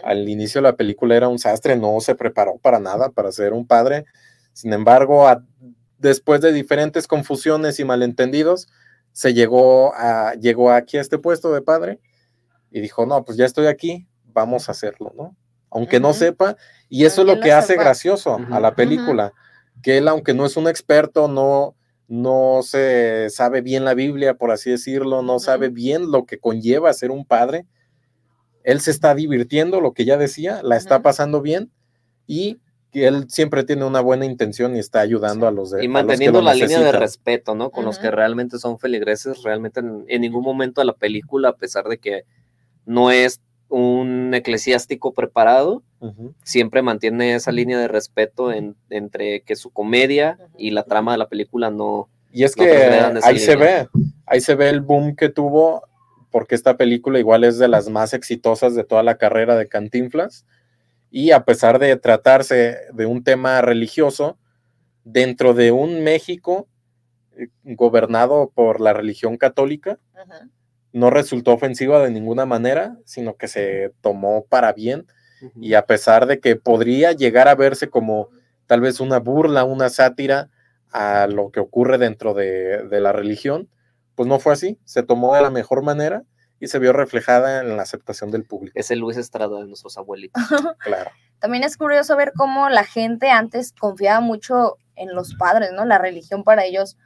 Al 0.03 0.29
inicio 0.29 0.61
de 0.61 0.69
la 0.69 0.75
película 0.75 1.15
era 1.15 1.27
un 1.27 1.39
sastre, 1.39 1.75
no 1.75 1.99
se 1.99 2.15
preparó 2.15 2.57
para 2.57 2.79
nada 2.79 3.09
para 3.09 3.31
ser 3.31 3.53
un 3.53 3.67
padre. 3.67 4.05
Sin 4.53 4.71
embargo, 4.71 5.27
a- 5.27 5.43
después 5.97 6.41
de 6.41 6.53
diferentes 6.53 7.07
confusiones 7.07 7.79
y 7.79 7.85
malentendidos, 7.85 8.67
se 9.11 9.33
llegó, 9.33 9.93
a, 9.95 10.33
llegó 10.35 10.71
aquí 10.71 10.97
a 10.97 11.01
este 11.01 11.17
puesto 11.17 11.51
de 11.53 11.61
padre 11.61 11.99
y 12.71 12.79
dijo, 12.81 13.05
no, 13.05 13.23
pues 13.25 13.37
ya 13.37 13.45
estoy 13.45 13.67
aquí, 13.67 14.07
vamos 14.25 14.69
a 14.69 14.71
hacerlo, 14.71 15.13
¿no? 15.15 15.35
Aunque 15.69 15.99
no 15.99 16.13
sepa, 16.13 16.55
y 16.87 17.05
eso 17.05 17.21
es 17.21 17.27
lo 17.27 17.35
no 17.35 17.41
que 17.41 17.51
hace 17.51 17.73
sepa. 17.73 17.83
gracioso 17.83 18.39
a 18.51 18.59
la 18.59 18.75
película, 18.75 19.33
que 19.83 19.97
él, 19.97 20.07
aunque 20.07 20.33
no 20.33 20.45
es 20.47 20.57
un 20.57 20.67
experto, 20.67 21.27
no, 21.27 21.75
no 22.07 22.61
se 22.63 23.29
sabe 23.29 23.61
bien 23.61 23.85
la 23.85 23.93
Biblia, 23.93 24.35
por 24.35 24.49
así 24.49 24.71
decirlo, 24.71 25.21
no 25.21 25.37
sabe 25.37 25.69
bien 25.69 26.09
lo 26.09 26.25
que 26.25 26.39
conlleva 26.39 26.93
ser 26.93 27.11
un 27.11 27.25
padre, 27.25 27.67
él 28.63 28.79
se 28.79 28.91
está 28.91 29.13
divirtiendo, 29.13 29.81
lo 29.81 29.93
que 29.93 30.05
ya 30.05 30.17
decía, 30.17 30.61
la 30.63 30.77
está 30.77 31.01
pasando 31.01 31.41
bien 31.41 31.71
y 32.25 32.59
que 32.91 33.07
él 33.07 33.25
siempre 33.27 33.63
tiene 33.63 33.85
una 33.85 34.01
buena 34.01 34.25
intención 34.25 34.75
y 34.75 34.79
está 34.79 35.01
ayudando 35.01 35.47
a 35.47 35.51
los 35.51 35.71
de 35.71 35.83
Y 35.83 35.87
a 35.87 35.89
los 35.89 35.89
que 35.89 35.93
manteniendo 35.93 36.39
lo 36.39 36.45
la 36.45 36.53
línea 36.53 36.79
de 36.79 36.91
respeto, 36.91 37.55
¿no? 37.55 37.71
Con 37.71 37.85
los 37.85 37.99
que 37.99 38.09
realmente 38.09 38.59
son 38.59 38.79
feligreses, 38.79 39.43
realmente 39.43 39.79
en, 39.79 40.05
en 40.07 40.21
ningún 40.21 40.43
momento 40.43 40.79
de 40.79 40.85
la 40.85 40.93
película, 40.93 41.49
a 41.49 41.55
pesar 41.57 41.85
de 41.85 41.97
que 41.97 42.23
no 42.85 43.11
es 43.11 43.41
un 43.81 44.33
eclesiástico 44.33 45.13
preparado, 45.13 45.83
siempre 46.43 46.81
mantiene 46.81 47.33
esa 47.35 47.51
línea 47.51 47.79
de 47.79 47.87
respeto 47.87 48.51
en- 48.51 48.75
entre 48.89 49.41
que 49.41 49.55
su 49.55 49.71
comedia 49.71 50.37
y 50.57 50.71
la 50.71 50.83
trama 50.83 51.13
de 51.13 51.17
la 51.17 51.27
película 51.29 51.69
no... 51.71 52.09
Y 52.31 52.43
es 52.43 52.57
No 52.57 52.63
que 52.65 52.71
ahí 53.23 53.39
se 53.39 53.53
línea. 53.55 53.83
ve, 53.93 54.01
ahí 54.25 54.41
se 54.41 54.55
ve 54.55 54.69
el 54.69 54.81
boom 54.81 55.15
que 55.15 55.29
tuvo, 55.29 55.83
porque 56.29 56.55
esta 56.55 56.77
película 56.77 57.19
igual 57.19 57.43
es 57.43 57.57
de 57.57 57.67
las 57.67 57.89
más 57.89 58.13
exitosas 58.13 58.75
de 58.75 58.83
toda 58.83 59.01
la 59.03 59.17
carrera 59.17 59.55
de 59.55 59.67
Cantinflas. 59.67 60.45
Y 61.09 61.31
a 61.31 61.45
pesar 61.45 61.79
de 61.79 61.95
tratarse 61.95 62.77
de 62.91 63.05
un 63.05 63.23
tema 63.23 63.61
religioso, 63.61 64.37
dentro 65.03 65.53
de 65.53 65.71
un 65.71 66.03
México 66.03 66.67
eh, 67.37 67.47
gobernado 67.63 68.51
por 68.53 68.81
la 68.81 68.93
religión 68.93 69.37
católica. 69.37 69.99
No 70.93 71.09
resultó 71.09 71.51
ofensiva 71.51 72.01
de 72.01 72.11
ninguna 72.11 72.45
manera, 72.45 72.97
sino 73.03 73.35
que 73.35 73.47
se 73.47 73.91
tomó 74.01 74.45
para 74.45 74.71
bien 74.71 75.07
y 75.59 75.73
a 75.73 75.85
pesar 75.85 76.25
de 76.25 76.39
que 76.39 76.55
podría 76.55 77.11
llegar 77.11 77.49
a 77.49 77.55
verse 77.55 77.89
como 77.89 78.29
tal 78.65 78.79
vez 78.79 79.01
una 79.01 79.19
burla, 79.19 79.65
una 79.65 79.89
sátira 79.89 80.49
a 80.91 81.27
lo 81.27 81.51
que 81.51 81.59
ocurre 81.59 81.97
dentro 81.97 82.33
de, 82.33 82.87
de 82.87 83.01
la 83.01 83.11
religión, 83.11 83.67
pues 84.15 84.29
no 84.29 84.39
fue 84.39 84.53
así, 84.53 84.79
se 84.85 85.03
tomó 85.03 85.35
de 85.35 85.41
la 85.41 85.49
mejor 85.49 85.81
manera 85.83 86.23
y 86.63 86.67
se 86.67 86.79
vio 86.79 86.93
reflejada 86.93 87.59
en 87.59 87.75
la 87.75 87.83
aceptación 87.83 88.31
del 88.31 88.45
público. 88.45 88.79
Es 88.79 88.89
el 88.89 88.99
Luis 88.99 89.17
Estrada 89.17 89.59
de 89.59 89.67
nuestros 89.67 89.97
abuelitos. 89.97 90.41
Claro. 90.79 91.11
También 91.39 91.63
es 91.65 91.75
curioso 91.75 92.15
ver 92.15 92.31
cómo 92.33 92.69
la 92.69 92.85
gente 92.85 93.29
antes 93.29 93.73
confiaba 93.73 94.21
mucho 94.21 94.77
en 94.95 95.13
los 95.13 95.35
padres, 95.35 95.71
¿no? 95.73 95.83
La 95.83 95.97
religión 95.97 96.45
para 96.45 96.63
ellos 96.63 96.97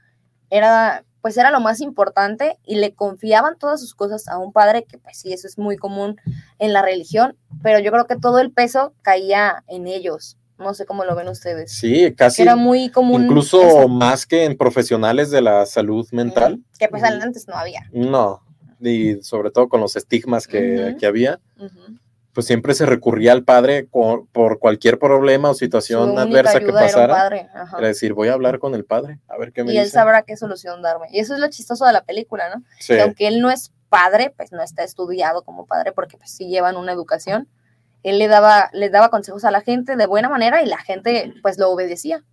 era, 0.51 1.05
pues 1.22 1.38
era 1.38 1.51
lo 1.51 1.59
más 1.59 1.82
importante 1.82 2.57
y 2.65 2.76
le 2.76 2.93
confiaban 2.93 3.57
todas 3.57 3.80
sus 3.80 3.93
cosas 3.95 4.28
a 4.28 4.38
un 4.38 4.53
padre, 4.53 4.84
que 4.84 4.97
pues 4.97 5.18
sí, 5.18 5.34
eso 5.34 5.47
es 5.47 5.57
muy 5.57 5.78
común 5.78 6.18
en 6.59 6.74
la 6.74 6.82
religión, 6.82 7.36
pero 7.61 7.80
yo 7.80 7.91
creo 7.91 8.07
que 8.07 8.15
todo 8.15 8.39
el 8.39 8.51
peso 8.51 8.93
caía 9.01 9.63
en 9.68 9.88
ellos. 9.88 10.38
No 10.57 10.74
sé 10.74 10.86
cómo 10.88 11.05
lo 11.05 11.15
ven 11.15 11.28
ustedes. 11.28 11.72
Sí, 11.72 12.13
casi. 12.15 12.41
Era 12.41 12.55
muy 12.55 12.89
común. 12.89 13.26
Incluso 13.26 13.61
eso. 13.61 13.88
más 13.88 14.26
que 14.26 14.43
en 14.43 14.57
profesionales 14.57 15.30
de 15.30 15.41
la 15.41 15.68
salud 15.68 16.07
mental. 16.11 16.59
Que 16.80 16.88
pues 16.88 17.03
antes 17.03 17.47
no 17.47 17.55
había. 17.55 17.88
No, 17.91 18.41
y 18.80 19.22
sobre 19.22 19.51
todo 19.51 19.70
con 19.70 19.82
los 19.82 19.95
estigmas 19.95 20.47
que, 20.47 20.95
que 20.99 21.05
había. 21.05 21.39
Pues 22.38 22.45
siempre 22.45 22.75
se 22.75 22.85
recurría 22.85 23.31
al 23.31 23.43
padre 23.43 23.88
por, 23.89 24.27
por 24.27 24.59
cualquier 24.59 24.99
problema 24.99 25.49
o 25.49 25.55
situación 25.55 26.19
adversa 26.19 26.59
que 26.59 26.65
era 26.65 26.73
pasara. 26.81 27.15
padre, 27.15 27.49
ajá. 27.51 27.79
Era 27.79 27.88
decir, 27.88 28.13
voy 28.13 28.27
a 28.27 28.33
hablar 28.33 28.59
con 28.59 28.75
el 28.75 28.85
padre, 28.85 29.19
a 29.27 29.39
ver 29.39 29.51
qué 29.51 29.63
me 29.63 29.73
Y 29.73 29.77
él 29.79 29.85
dice. 29.85 29.95
sabrá 29.95 30.21
qué 30.21 30.38
solución 30.38 30.83
darme. 30.83 31.07
Y 31.11 31.17
eso 31.17 31.33
es 31.33 31.39
lo 31.39 31.47
chistoso 31.47 31.83
de 31.88 31.93
la 31.93 32.03
película, 32.03 32.55
¿no? 32.55 32.61
Sí, 32.79 32.93
que 32.93 33.01
aunque 33.01 33.27
él 33.27 33.41
no 33.41 33.49
es 33.49 33.71
padre, 33.89 34.35
pues 34.38 34.51
no 34.51 34.61
está 34.61 34.83
estudiado 34.83 35.41
como 35.41 35.65
padre 35.65 35.93
porque 35.93 36.15
pues 36.15 36.29
sí 36.29 36.47
llevan 36.47 36.77
una 36.77 36.91
educación, 36.91 37.47
él 38.03 38.19
le 38.19 38.27
daba, 38.27 38.69
les 38.71 38.91
daba 38.91 39.09
consejos 39.09 39.43
a 39.43 39.49
la 39.49 39.61
gente 39.61 39.95
de 39.95 40.05
buena 40.05 40.29
manera 40.29 40.61
y 40.61 40.67
la 40.67 40.77
gente 40.77 41.33
pues 41.41 41.57
lo 41.57 41.71
obedecía. 41.71 42.23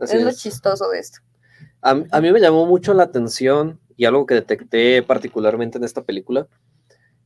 Así 0.00 0.16
es 0.16 0.22
lo 0.22 0.30
es. 0.30 0.38
chistoso 0.38 0.88
de 0.88 1.00
esto. 1.00 1.18
A, 1.82 1.90
a 1.90 2.20
mí 2.22 2.32
me 2.32 2.40
llamó 2.40 2.64
mucho 2.64 2.94
la 2.94 3.02
atención 3.02 3.78
y 3.94 4.06
algo 4.06 4.24
que 4.24 4.36
detecté 4.36 5.02
particularmente 5.02 5.76
en 5.76 5.84
esta 5.84 6.02
película 6.02 6.46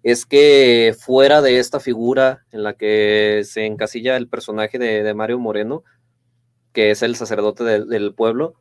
es 0.02 0.26
que 0.26 0.94
fuera 0.98 1.42
de 1.42 1.58
esta 1.58 1.80
figura 1.80 2.44
en 2.50 2.62
la 2.62 2.74
que 2.74 3.42
se 3.44 3.66
encasilla 3.66 4.16
el 4.16 4.28
personaje 4.28 4.78
de, 4.78 5.02
de 5.02 5.14
Mario 5.14 5.38
Moreno, 5.38 5.84
que 6.72 6.90
es 6.90 7.02
el 7.02 7.16
sacerdote 7.16 7.64
del- 7.64 7.88
del 7.88 8.14
pueblo, 8.14 8.54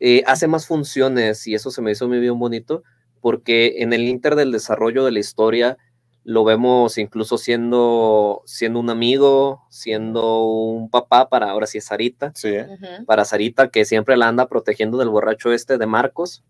eh, 0.00 0.22
hace 0.26 0.46
más 0.46 0.66
funciones 0.66 1.46
y 1.46 1.54
eso 1.54 1.70
se 1.70 1.82
me 1.82 1.90
hizo 1.92 2.06
muy 2.08 2.20
bien 2.20 2.38
bonito 2.38 2.82
porque 3.20 3.76
en 3.82 3.92
el 3.92 4.02
inter 4.08 4.36
del 4.36 4.52
desarrollo 4.52 5.04
de 5.04 5.10
la 5.12 5.18
historia 5.18 5.76
lo 6.24 6.44
vemos 6.44 6.98
incluso 6.98 7.36
siendo, 7.38 8.42
siendo 8.44 8.78
un 8.80 8.90
amigo, 8.90 9.62
siendo 9.70 10.44
un 10.46 10.88
papá 10.90 11.28
para 11.28 11.50
ahora 11.50 11.66
sí 11.66 11.78
es 11.78 11.86
Sarita 11.86 12.32
sí. 12.34 12.52
Ujú. 12.58 13.04
para 13.06 13.24
Sarita, 13.24 13.68
que 13.70 13.84
siempre 13.84 14.16
la 14.16 14.28
anda 14.28 14.46
protegiendo 14.46 14.98
del 14.98 15.08
borracho 15.08 15.52
este 15.52 15.78
de 15.78 15.86
Marcos. 15.86 16.44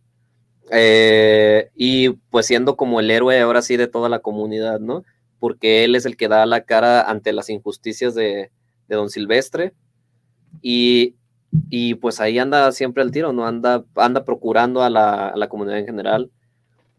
Eh, 0.70 1.70
y 1.74 2.10
pues 2.30 2.46
siendo 2.46 2.76
como 2.76 3.00
el 3.00 3.10
héroe 3.10 3.40
ahora 3.40 3.62
sí 3.62 3.76
de 3.76 3.86
toda 3.86 4.08
la 4.08 4.20
comunidad, 4.20 4.80
¿no? 4.80 5.04
Porque 5.38 5.84
él 5.84 5.94
es 5.94 6.06
el 6.06 6.16
que 6.16 6.28
da 6.28 6.46
la 6.46 6.64
cara 6.64 7.02
ante 7.02 7.32
las 7.32 7.48
injusticias 7.50 8.14
de, 8.14 8.50
de 8.88 8.96
don 8.96 9.08
Silvestre. 9.10 9.74
Y, 10.62 11.14
y 11.70 11.94
pues 11.94 12.20
ahí 12.20 12.38
anda 12.38 12.72
siempre 12.72 13.02
al 13.02 13.10
tiro, 13.10 13.32
¿no? 13.32 13.46
Anda, 13.46 13.84
anda 13.96 14.24
procurando 14.24 14.82
a 14.82 14.90
la, 14.90 15.28
a 15.28 15.36
la 15.36 15.48
comunidad 15.48 15.78
en 15.78 15.86
general. 15.86 16.30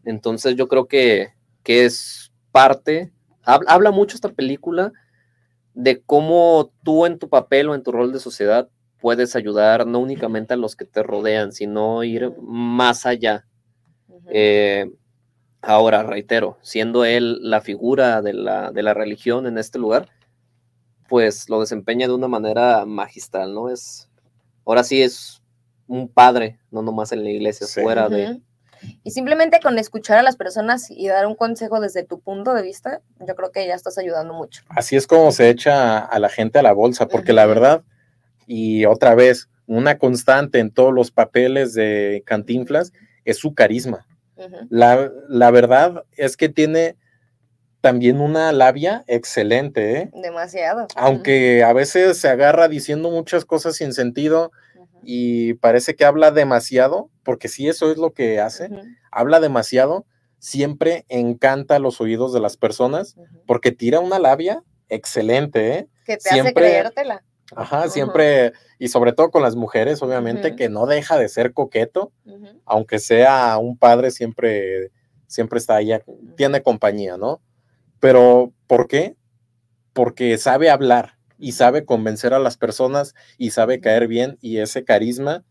Entonces 0.05 0.55
yo 0.55 0.67
creo 0.67 0.88
que, 0.88 1.30
que 1.63 1.86
es 1.86 2.32
parte, 2.51 3.11
habla, 3.43 3.72
habla 3.72 3.91
mucho 3.91 4.15
esta 4.15 4.30
película 4.30 4.91
de 5.74 6.01
cómo 6.01 6.72
tú 6.84 7.05
en 7.05 7.20
tu 7.20 7.30
papel 7.30 7.70
o 7.70 7.76
en 7.76 7.84
tu 7.84 7.91
rol 7.91 8.11
de 8.11 8.20
sociedad 8.20 8.70
puedes 8.99 9.36
ayudar 9.36 9.88
no 9.88 9.99
únicamente 9.99 10.53
a 10.53 10.57
los 10.57 10.76
que 10.76 10.86
te 10.86 11.03
rodean, 11.03 11.51
sino 11.51 12.03
ir 12.03 12.34
más 12.41 13.05
allá. 13.05 13.45
Eh, 14.32 14.89
ahora, 15.61 16.03
reitero, 16.03 16.57
siendo 16.61 17.05
él 17.05 17.39
la 17.41 17.61
figura 17.61 18.21
de 18.21 18.34
la, 18.34 18.71
de 18.71 18.84
la 18.84 18.93
religión 18.93 19.47
en 19.47 19.57
este 19.57 19.80
lugar, 19.80 20.09
pues 21.07 21.49
lo 21.49 21.59
desempeña 21.59 22.07
de 22.07 22.13
una 22.13 22.27
manera 22.27 22.86
magistral, 22.86 23.53
¿no? 23.53 23.69
Es, 23.69 24.09
ahora 24.65 24.84
sí 24.84 25.01
es 25.01 25.41
un 25.88 26.07
padre, 26.07 26.59
no 26.71 26.82
nomás 26.82 27.11
en 27.11 27.23
la 27.23 27.30
iglesia, 27.32 27.65
Sí. 27.67 27.82
fuera 27.82 28.07
de... 28.09 28.39
Y 29.03 29.11
simplemente 29.11 29.59
con 29.61 29.77
escuchar 29.77 30.19
a 30.19 30.23
las 30.23 30.38
personas 30.38 30.89
y 30.89 31.09
dar 31.09 31.27
un 31.27 31.36
consejo 31.36 31.82
desde 31.82 32.05
tu 32.05 32.21
punto 32.21 32.53
de 32.53 32.61
vista, 32.61 33.01
yo 33.19 33.36
creo 33.36 33.51
que 33.51 33.67
ya 33.67 33.73
estás 33.73 33.97
ayudando 33.97 34.34
mucho. 34.34 34.63
Así 34.69 34.95
es 34.95 35.05
como 35.05 35.34
se 35.34 35.49
echa 35.49 35.97
a 35.99 36.17
la 36.19 36.30
gente 36.30 36.59
a 36.59 36.63
la 36.63 36.71
bolsa, 36.71 37.07
porque 37.09 37.34
la 37.34 37.45
verdad, 37.45 37.84
y 38.47 38.86
otra 38.86 39.15
vez, 39.15 39.49
una 39.67 39.97
constante 39.97 40.59
en 40.59 40.71
todos 40.71 40.93
los 40.93 41.11
papeles 41.11 41.73
de 41.73 42.23
Cantinflas 42.25 42.93
es 43.25 43.38
su 43.38 43.53
carisma. 43.53 44.07
La, 44.70 45.12
la 45.28 45.52
verdad 45.52 46.04
es 46.12 46.38
que 46.38 46.50
tiene 46.50 46.96
también 47.82 48.20
una 48.20 48.52
labia 48.52 49.04
excelente, 49.08 49.98
¿eh? 49.98 50.10
Demasiado. 50.14 50.88
aunque 50.96 51.64
a 51.64 51.72
veces 51.74 52.18
se 52.18 52.28
agarra 52.28 52.68
diciendo 52.68 53.10
muchas 53.10 53.46
cosas 53.46 53.78
sin 53.78 53.94
sentido 53.94 54.52
y 55.02 55.54
parece 55.56 55.96
que 55.96 56.04
habla 56.04 56.32
demasiado, 56.32 57.10
porque 57.24 57.48
sí 57.48 57.70
eso 57.70 57.90
es 57.92 57.98
lo 57.98 58.12
que 58.14 58.42
hace, 58.42 58.70
habla 59.12 59.40
demasiado, 59.40 60.06
siempre 60.40 61.06
encanta 61.08 61.80
los 61.80 62.02
oídos 62.02 62.34
de 62.34 62.42
las 62.42 62.58
personas, 62.58 63.16
porque 63.48 63.72
tira 63.72 64.02
una 64.02 64.20
labia 64.20 64.62
excelente, 64.90 65.74
¿eh? 65.78 65.88
Que 66.06 66.18
te 66.18 66.30
hace 66.30 66.42
siempre- 66.42 66.66
creértela. 66.66 67.24
Ajá, 67.56 67.89
siempre, 67.89 68.54
y 68.78 68.88
sobre 68.89 69.14
todo 69.14 69.32
con 69.32 69.41
las 69.41 69.56
mujeres, 69.56 70.02
obviamente, 70.02 70.56
que 70.56 70.70
no 70.70 70.86
deja 70.86 71.18
de 71.18 71.30
ser 71.30 71.54
coqueto, 71.54 72.12
aunque 72.66 73.00
sea 73.00 73.58
un 73.58 73.78
padre, 73.78 74.12
siempre, 74.12 74.91
siempre 75.28 75.58
está 75.60 75.76
ahí, 75.76 75.91
tiene 76.36 76.62
compañía, 76.62 77.18
¿no? 77.18 77.41
Pero, 78.00 78.54
¿por 78.68 78.88
qué? 78.88 79.16
Porque 79.93 80.38
sabe 80.38 80.70
hablar 80.70 81.18
y 81.38 81.54
sabe 81.54 81.86
convencer 81.86 82.34
a 82.34 82.39
las 82.39 82.58
personas 82.58 83.16
y 83.38 83.52
sabe 83.52 83.80
caer 83.80 84.08
bien 84.08 84.38
y 84.41 84.58
ese 84.60 84.84
carisma 84.84 85.43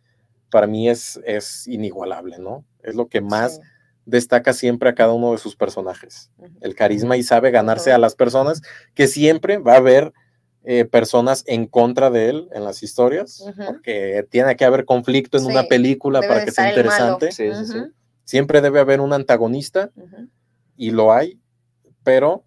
para 0.51 0.67
mí 0.67 0.89
es, 0.89 1.21
es 1.25 1.67
inigualable, 1.67 2.39
¿no? 2.39 2.65
Es 2.83 2.95
lo 2.95 3.09
que 3.09 3.21
más 3.21 3.57
Sí. 3.57 3.61
destaca 4.07 4.53
siempre 4.55 4.89
a 4.89 4.95
cada 4.95 5.13
uno 5.13 5.33
de 5.33 5.39
sus 5.39 5.55
personajes, 5.57 6.31
el 6.63 6.75
carisma 6.75 7.17
y 7.19 7.23
sabe 7.23 7.51
ganarse 7.51 7.93
a 7.93 7.99
las 7.99 8.15
personas, 8.15 8.63
que 8.95 9.07
siempre 9.09 9.59
va 9.59 9.75
a 9.75 9.79
haber 9.79 10.13
eh, 10.65 10.85
personas 10.85 11.45
en 11.47 11.67
contra 11.67 12.11
de 12.11 12.29
él 12.31 12.49
en 12.53 12.65
las 12.65 12.83
historias, 12.83 13.41
Ujú. 13.41 13.65
porque 13.67 14.27
tiene 14.31 14.57
que 14.57 14.65
haber 14.65 14.85
conflicto 14.85 15.39
en 15.39 15.47
una 15.47 15.63
película 15.65 16.21
debe 16.21 16.29
para 16.29 16.41
de 16.41 16.47
que 16.47 16.53
sea 16.53 16.69
interesante. 16.69 17.33
Sí, 17.33 17.51
sí. 17.65 17.79
Siempre 18.25 18.61
debe 18.61 18.81
haber 18.81 19.01
un 19.01 19.13
antagonista 19.13 19.91
y 20.77 20.91
lo 20.91 21.13
hay, 21.13 21.41
pero 22.05 22.45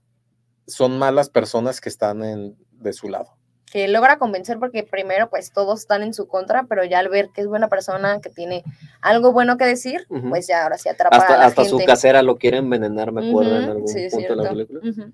son 0.68 1.00
malas 1.00 1.30
personas 1.30 1.82
que 1.82 1.90
están 1.90 2.24
en, 2.24 2.56
de 2.72 2.94
su 2.94 3.10
lado. 3.10 3.36
que 3.72 3.88
logra 3.88 4.18
convencer 4.20 4.60
porque 4.60 4.84
primero 4.84 5.30
pues 5.30 5.52
todos 5.54 5.80
están 5.80 6.04
en 6.04 6.14
su 6.14 6.28
contra, 6.28 6.66
pero 6.66 6.84
ya 6.84 7.00
al 7.00 7.08
ver 7.10 7.30
que 7.34 7.42
es 7.42 7.48
buena 7.48 7.70
persona, 7.70 8.20
que 8.22 8.30
tiene 8.30 8.64
algo 9.02 9.32
bueno 9.32 9.58
que 9.58 9.66
decir, 9.66 10.06
pues 10.30 10.46
ya 10.48 10.64
ahora 10.64 10.78
sí 10.78 10.90
atrapa 10.90 11.16
a 11.16 11.20
Hasta, 11.20 11.38
la 11.38 11.46
hasta 11.46 11.64
su 11.66 11.78
gente. 11.78 11.86
casera 11.92 12.22
lo 12.22 12.38
quiere 12.38 12.58
envenenar, 12.58 13.12
me 13.14 13.30
acuerdo, 13.30 13.56
en 13.58 13.70
algún 13.70 13.86
punto 13.86 13.96
de 13.96 14.36
la 14.36 14.44
cierto. 14.44 14.50
película. 14.50 15.12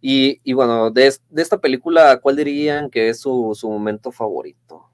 Y, 0.00 0.40
y 0.44 0.52
bueno, 0.54 0.90
de, 0.90 1.08
es- 1.08 1.22
de 1.28 1.42
esta 1.42 1.58
película, 1.58 2.18
¿cuál 2.20 2.36
dirían 2.36 2.88
que 2.90 3.08
es 3.10 3.20
su, 3.20 3.52
su 3.54 3.68
momento 3.70 4.12
favorito? 4.12 4.86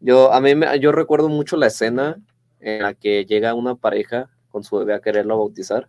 Yo, 0.00 0.32
a 0.32 0.40
mí, 0.40 0.54
me- 0.54 0.78
yo 0.80 0.92
recuerdo 0.92 1.28
mucho 1.28 1.56
la 1.56 1.66
escena 1.68 2.20
en 2.60 2.82
la 2.82 2.94
que 2.94 3.24
llega 3.24 3.54
una 3.54 3.74
pareja 3.74 4.30
con 4.50 4.62
su 4.64 4.76
bebé 4.78 4.94
a 4.94 5.00
quererlo 5.00 5.38
bautizar 5.38 5.88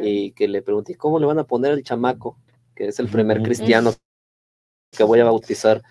y 0.00 0.32
que 0.32 0.48
le 0.48 0.60
pregunté, 0.62 0.96
¿cómo 0.96 1.18
le 1.18 1.26
van 1.26 1.38
a 1.38 1.44
poner 1.44 1.72
el 1.72 1.82
chamaco? 1.82 2.36
Que 2.74 2.88
es 2.88 2.98
el 3.00 3.08
primer 3.08 3.42
cristiano 3.42 3.92
que 4.96 5.02
voy 5.04 5.20
a 5.20 5.24
bautizar. 5.24 5.82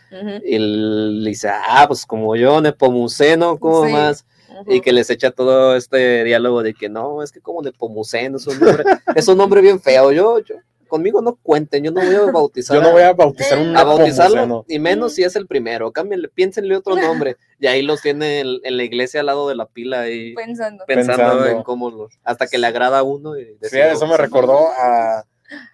Y 0.45 0.57
le 0.59 1.30
dice, 1.30 1.49
ah, 1.49 1.86
pues 1.88 2.05
como 2.05 2.36
yo, 2.36 2.61
Nepomuceno, 2.61 3.57
¿cómo 3.57 3.86
Sí. 3.86 3.91
más? 3.91 4.26
Y 4.68 4.82
que 4.82 4.91
les 4.93 5.09
echa 5.09 5.32
todo 5.32 5.76
este 5.76 6.24
diálogo 6.24 6.63
de 6.63 6.74
que 6.74 6.89
no, 6.89 7.22
es 7.22 7.32
que 7.32 7.41
como 7.41 7.61
Nepomuceno 7.61 8.38
es 8.38 8.47
un 8.47 8.59
nombre, 8.59 8.84
es 9.15 9.28
un 9.28 9.38
nombre 9.38 9.61
bien 9.61 9.80
feo. 9.80 10.11
Yo, 10.11 10.39
yo, 10.39 10.55
conmigo 10.88 11.21
no 11.21 11.35
cuenten, 11.35 11.83
yo 11.83 11.91
no 11.91 12.01
voy 12.03 12.15
a 12.15 12.31
bautizar. 12.31 12.75
Yo 12.77 12.81
no 12.81 12.91
voy 12.91 13.03
a 13.03 13.13
bautizar 13.13 13.57
Eh, 13.57 13.61
un 13.61 13.77
a 13.77 13.83
bautizarlo, 13.83 14.35
Nepomuceno. 14.41 14.65
y 14.67 14.79
menos 14.79 15.13
si 15.13 15.23
es 15.23 15.35
el 15.35 15.45
primero. 15.47 15.91
Cámbienle, 15.91 16.29
piénsenle 16.29 16.75
otro 16.75 16.95
nombre. 17.25 17.38
Y 17.59 17.67
ahí 17.67 17.81
los 17.81 18.01
tiene 18.01 18.39
en, 18.39 18.47
en 18.63 18.77
la 18.77 18.83
iglesia 18.83 19.19
al 19.19 19.25
lado 19.27 19.47
de 19.49 19.55
la 19.55 19.67
pila 19.67 20.01
ahí 20.01 20.33
Pensando. 20.33 20.83
pensando, 20.85 21.21
Pensando. 21.23 21.45
en 21.47 21.63
cómo 21.63 21.89
los, 21.91 22.19
hasta 22.23 22.47
que 22.47 22.57
le 22.57 22.67
agrada 22.67 22.99
a 22.99 23.03
uno. 23.03 23.38
Y 23.38 23.45
Sí, 23.61 23.77
eso 23.79 24.07
me 24.07 24.17
recordó 24.17 24.69
a, 24.69 25.25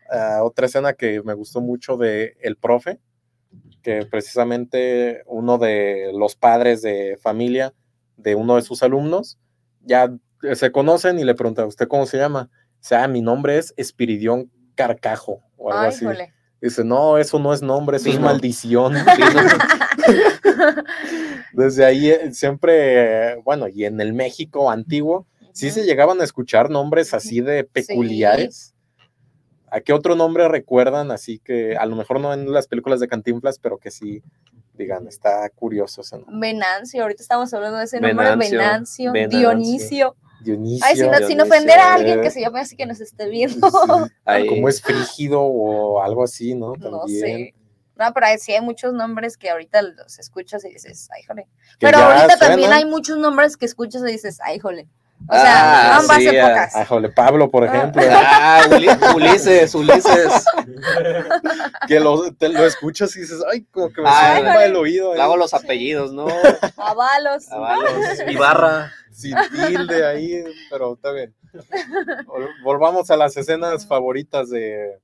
a 0.10 0.44
otra 0.44 0.66
escena 0.68 0.94
que 0.94 1.22
me 1.24 1.34
gustó 1.34 1.62
mucho 1.62 1.98
de 1.98 2.36
El 2.42 2.58
Profe, 2.58 3.00
que 3.82 4.06
precisamente 4.06 5.24
uno 5.26 5.58
de 5.58 6.12
los 6.14 6.36
padres 6.36 6.82
de 6.82 7.18
familia 7.22 7.74
de 8.18 8.36
uno 8.36 8.56
de 8.56 8.62
sus 8.62 8.84
alumnos 8.84 9.38
ya 9.82 10.14
se 10.54 10.72
conocen 10.72 11.20
y 11.20 11.24
le 11.24 11.36
pregunta, 11.36 11.66
¿usted 11.66 11.88
cómo 11.88 12.06
se 12.06 12.18
llama? 12.18 12.50
O 12.76 12.86
sea, 12.86 13.08
mi 13.08 13.22
nombre 13.22 13.58
es 13.58 13.74
Espiridión 13.78 14.52
Carcajo 14.76 15.42
o 15.58 15.72
algo 15.72 15.84
Ay, 15.84 15.88
así. 15.90 16.06
Dice, 16.62 16.84
no, 16.86 17.18
eso 17.18 17.40
no 17.40 17.54
es 17.54 17.62
nombre, 17.62 17.98
eso 17.98 18.10
es 18.10 18.20
maldición. 18.20 18.94
Desde 21.54 21.86
ahí 21.86 22.10
eh, 22.10 22.34
siempre, 22.34 23.36
bueno, 23.44 23.68
y 23.68 23.84
en 23.86 24.00
el 24.00 24.14
México 24.14 24.72
antiguo, 24.72 25.28
sí 25.52 25.72
se 25.72 25.84
llegaban 25.84 26.22
a 26.22 26.24
escuchar 26.24 26.70
nombres 26.70 27.14
así 27.14 27.42
de 27.42 27.66
peculiares. 27.66 28.74
¿A 29.70 29.82
qué 29.82 29.92
otro 29.92 30.16
nombre 30.16 30.48
recuerdan? 30.48 31.12
Así 31.12 31.40
que 31.40 31.76
a 31.76 31.86
lo 31.86 31.96
mejor 31.96 32.20
no 32.20 32.34
en 32.34 32.52
las 32.52 32.68
películas 32.68 33.00
de 33.00 33.08
Cantinflas, 33.08 33.60
pero 33.60 33.78
que 33.78 33.92
sí 33.92 34.24
digan, 34.76 35.08
está 35.08 35.50
curioso 35.50 36.02
ese 36.02 36.18
nombre. 36.18 36.36
Venancio, 36.40 37.02
ahorita 37.02 37.22
estamos 37.22 37.54
hablando 37.54 37.78
de 37.80 37.86
ese 37.86 38.00
nombre, 38.00 38.14
Venancio, 38.14 38.60
Venancio, 38.60 39.12
Venancio. 39.12 39.40
Dionisio. 39.40 40.16
Dionisio. 40.44 40.86
Ay, 40.86 40.96
sin, 41.28 41.42
ofender 41.42 41.80
a 41.80 41.94
alguien 41.96 42.20
eh, 42.20 42.22
que 42.22 42.32
se 42.32 42.42
llame 42.42 42.60
así 42.60 42.76
que 42.76 42.86
nos 42.86 43.00
esté 43.02 43.30
viendo. 43.30 43.70
Como 44.50 44.70
es 44.70 44.82
frígido 44.82 45.42
o 45.42 46.02
algo 46.02 46.24
así, 46.24 46.54
¿no? 46.56 46.74
No 46.78 47.08
sé. 47.08 47.54
No, 47.96 48.12
pero 48.14 48.26
hay- 48.26 48.40
sí 48.40 48.52
hay 48.54 48.62
muchos 48.62 48.92
nombres 48.94 49.38
que 49.38 49.50
ahorita 49.52 49.82
los 49.84 50.18
escuchas 50.20 50.66
y 50.66 50.70
dices, 50.70 51.10
ay, 51.16 51.24
jole. 51.24 51.48
Pero 51.80 52.00
ahorita 52.00 52.38
también 52.38 52.74
hay 52.74 52.86
muchos 52.86 53.18
nombres 53.18 53.56
que 53.56 53.66
escuchas 53.66 54.02
y 54.02 54.12
dices, 54.12 54.40
ay, 54.44 54.60
jole. 54.60 54.88
O 55.30 55.34
sea, 55.34 55.94
Ah, 55.94 55.98
ambas 56.00 56.18
sí, 56.18 56.28
épocas. 56.28 56.76
Ah, 56.76 56.86
jole, 56.86 57.08
Pablo, 57.10 57.50
por 57.50 57.64
Ah. 57.64 57.68
ejemplo, 57.68 58.02
Ah, 58.12 58.62
Uli- 58.70 58.90
Ulises, 59.16 59.74
Ulises. 59.74 60.44
que 61.88 62.00
lo, 62.00 62.34
te 62.34 62.50
lo 62.50 62.66
escuchas 62.66 63.16
y 63.16 63.22
dices, 63.22 63.40
ay, 63.52 63.62
como 63.72 63.90
que 63.94 64.02
me 64.02 64.10
Ah, 64.10 64.34
suena 64.38 64.66
el 64.66 64.76
oído. 64.76 65.14
ahí. 65.14 65.20
Hago 65.22 65.38
los 65.38 65.54
apellidos, 65.54 66.12
¿no? 66.14 66.28
Avalos. 66.78 67.50
Avalos. 67.52 67.90
Ibarra. 68.28 68.92
Sin 69.14 69.36
tilde 69.52 70.06
ahí, 70.06 70.44
pero 70.70 70.94
está 70.96 71.12
bien. 71.12 71.36
Vol- 72.26 72.50
Volvamos 72.64 73.10
a 73.12 73.18
las 73.18 73.38
escenas 73.38 73.86
favoritas 73.88 74.50
de 74.50 75.00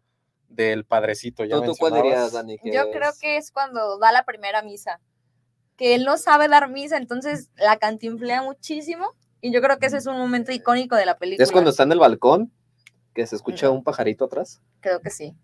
del 0.50 0.84
padrecito. 0.84 1.46
Ya 1.46 1.58
¿Tú, 1.58 1.64
tú 1.66 1.76
cuál 1.78 1.94
mencionabas. 1.94 2.32
dirías, 2.32 2.34
Dani? 2.34 2.58
que 2.58 2.74
Yo 2.74 2.82
es? 2.82 2.96
creo 2.96 3.12
que 3.22 3.38
es 3.38 3.52
cuando 3.52 4.00
da 4.00 4.12
la 4.12 4.24
primera 4.26 4.64
misa. 4.64 5.00
Que 5.78 5.94
él 5.96 6.04
no 6.06 6.18
sabe 6.18 6.48
dar 6.48 6.70
misa, 6.70 6.98
entonces 6.98 7.50
la 7.56 7.78
cantinflea 7.78 8.42
muchísimo. 8.42 9.14
Y 9.42 9.52
yo 9.54 9.62
creo 9.62 9.78
que 9.78 9.86
ese 9.86 9.98
es 9.98 10.08
un 10.08 10.18
momento 10.18 10.52
icónico 10.52 10.96
de 10.96 11.06
la 11.06 11.18
película. 11.18 11.44
Es 11.44 11.52
cuando 11.52 11.70
está 11.70 11.84
en 11.84 11.92
el 11.94 12.00
balcón, 12.00 12.52
que 13.14 13.26
se 13.28 13.36
escucha 13.36 13.70
un 13.70 13.84
pajarito 13.84 14.26
atrás, 14.26 14.60
Creo 14.82 15.00
que 15.02 15.10
sí. 15.12 15.36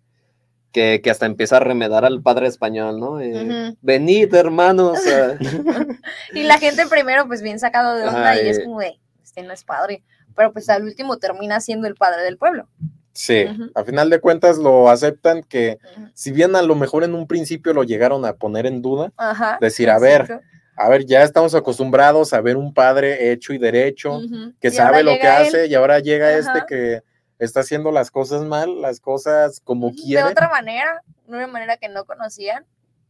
Que, 0.76 1.00
que 1.02 1.10
hasta 1.10 1.24
empieza 1.24 1.56
a 1.56 1.60
remedar 1.60 2.04
al 2.04 2.20
padre 2.20 2.48
español, 2.48 3.00
¿no? 3.00 3.18
Eh. 3.18 3.74
Venid, 3.80 4.34
hermanos. 4.34 4.98
Y 6.34 6.42
la 6.42 6.58
gente 6.58 6.86
primero, 6.86 7.26
pues 7.26 7.40
bien 7.40 7.58
sacado 7.58 7.96
de 7.96 8.06
onda, 8.06 8.42
y 8.42 8.48
es 8.48 8.62
como 8.62 8.80
de, 8.80 9.00
este 9.24 9.42
no 9.42 9.54
es 9.54 9.64
padre. 9.64 10.04
Pero 10.34 10.52
pues 10.52 10.68
al 10.68 10.82
último 10.82 11.16
termina 11.16 11.60
siendo 11.60 11.88
el 11.88 11.94
padre 11.94 12.24
del 12.24 12.36
pueblo. 12.36 12.68
Sí, 13.14 13.46
a 13.74 13.84
final 13.84 14.10
de 14.10 14.20
cuentas 14.20 14.58
lo 14.58 14.90
aceptan 14.90 15.42
que 15.42 15.78
si 16.12 16.30
bien 16.30 16.54
a 16.54 16.60
lo 16.60 16.74
mejor 16.74 17.04
en 17.04 17.14
un 17.14 17.26
principio 17.26 17.72
lo 17.72 17.82
llegaron 17.82 18.26
a 18.26 18.34
poner 18.34 18.66
en 18.66 18.82
duda, 18.82 19.12
Ajá. 19.16 19.56
Decir, 19.58 19.88
a 19.88 19.98
ver, 19.98 20.20
exacto. 20.22 20.46
a 20.76 20.88
ver, 20.90 21.06
ya 21.06 21.22
estamos 21.22 21.54
acostumbrados 21.54 22.34
a 22.34 22.42
ver 22.42 22.58
un 22.58 22.74
padre 22.74 23.32
hecho 23.32 23.54
y 23.54 23.58
derecho, 23.58 24.20
que 24.60 24.68
Y 24.68 24.72
sabe 24.72 25.02
lo 25.02 25.12
que 25.12 25.20
él 25.20 25.26
hace 25.26 25.66
y 25.68 25.74
ahora 25.74 26.00
llega 26.00 26.36
este 26.36 26.64
que 26.68 27.02
está 27.38 27.60
haciendo 27.60 27.90
las 27.92 28.10
cosas 28.10 28.44
mal, 28.44 28.80
las 28.80 29.00
cosas 29.00 29.60
como 29.60 29.90
De 29.90 29.96
quiere. 29.96 30.22
otra 30.24 30.48
manera, 30.48 31.02
de 31.26 31.36
una 31.36 31.46
manera 31.46 31.76
que 31.76 31.88
no 31.88 32.04
conocían, 32.04 32.64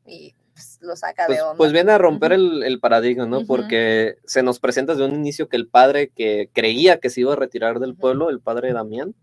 y 0.07 0.35
pues, 0.53 0.79
lo 0.81 0.97
saca 0.97 1.27
Pues, 1.27 1.39
de 1.39 1.43
onda. 1.43 1.57
pues 1.57 1.73
viene 1.73 1.93
a 1.93 1.99
romper 1.99 2.33
el, 2.33 2.63
el 2.63 2.81
paradigma, 2.81 3.27
¿no? 3.27 3.45
Porque 3.47 4.17
se 4.25 4.43
nos 4.43 4.59
presenta 4.61 4.93
desde 4.95 5.05
un 5.07 5.15
inicio 5.15 5.49
que 5.49 5.57
el 5.57 5.69
padre 5.69 6.09
que 6.09 6.51
creía 6.53 6.99
que 6.99 7.11
se 7.11 7.21
iba 7.21 7.33
a 7.33 7.37
retirar 7.37 7.79
del 7.81 7.95
pueblo, 7.95 8.31
el 8.31 8.41
padre 8.41 8.73
Damián, 8.73 9.15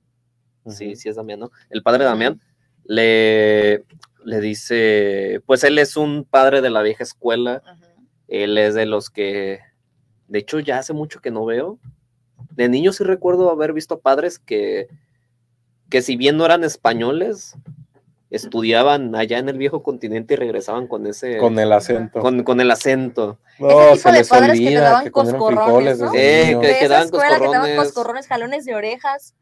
sí, 0.68 0.96
sí 0.96 1.10
es 1.10 1.16
Damián, 1.16 1.40
¿no? 1.40 1.52
El 1.70 1.82
padre. 1.84 2.04
Damián 2.06 2.40
le, 2.86 3.84
le 4.26 4.40
dice, 4.42 5.42
pues 5.46 5.64
él 5.64 5.80
es 5.80 5.96
un 5.98 6.24
padre 6.26 6.62
de 6.62 6.70
la 6.70 6.82
vieja 6.82 7.04
escuela, 7.04 7.62
él 8.28 8.58
es 8.58 8.74
de 8.76 8.86
los 8.86 9.10
que, 9.10 9.60
de 10.28 10.40
hecho 10.40 10.60
ya 10.60 10.80
hace 10.80 10.94
mucho 10.94 11.20
que 11.22 11.32
no 11.32 11.46
veo. 11.46 11.80
De 12.52 12.70
niño 12.70 12.94
sí 12.94 13.04
recuerdo 13.04 13.50
haber 13.50 13.74
visto 13.74 14.00
padres 14.00 14.40
que, 14.40 14.88
que 15.90 16.02
si 16.02 16.16
bien 16.18 16.38
no 16.38 16.46
eran 16.46 16.64
españoles, 16.64 17.56
estudiaban 18.30 19.16
allá 19.16 19.38
en 19.38 19.48
el 19.50 19.58
viejo 19.58 19.84
continente 19.84 20.34
y 20.34 20.38
regresaban 20.38 20.88
con 20.88 21.06
ese... 21.06 21.38
Con 21.38 21.60
el 21.60 21.72
acento. 21.72 22.20
con, 22.20 22.44
con 22.44 22.60
el 22.62 22.72
acento. 22.72 23.38
No, 23.60 23.70
Ese 23.70 23.80
tipo 23.94 23.96
se 24.02 24.12
de 24.12 24.18
les 24.18 24.30
padres 24.30 24.52
que 24.54 24.58
te 24.58 24.66
olvida 24.68 24.82
daban 24.82 25.04
que 25.04 25.12
coscorrones, 25.12 25.64
frijoles 25.64 26.00
¿no? 26.00 26.12
desde 26.12 26.42
Eh, 26.52 26.60
que- 26.60 26.68
de 26.68 26.72
esa 26.80 26.88
daban 26.88 27.06
escuela 27.06 27.26
que 27.28 27.30
daban 27.30 27.52
coscorrones. 27.54 27.78
coscorrones, 27.78 28.28
jalones 28.28 28.66
de 28.66 28.76
orejas. 28.76 29.36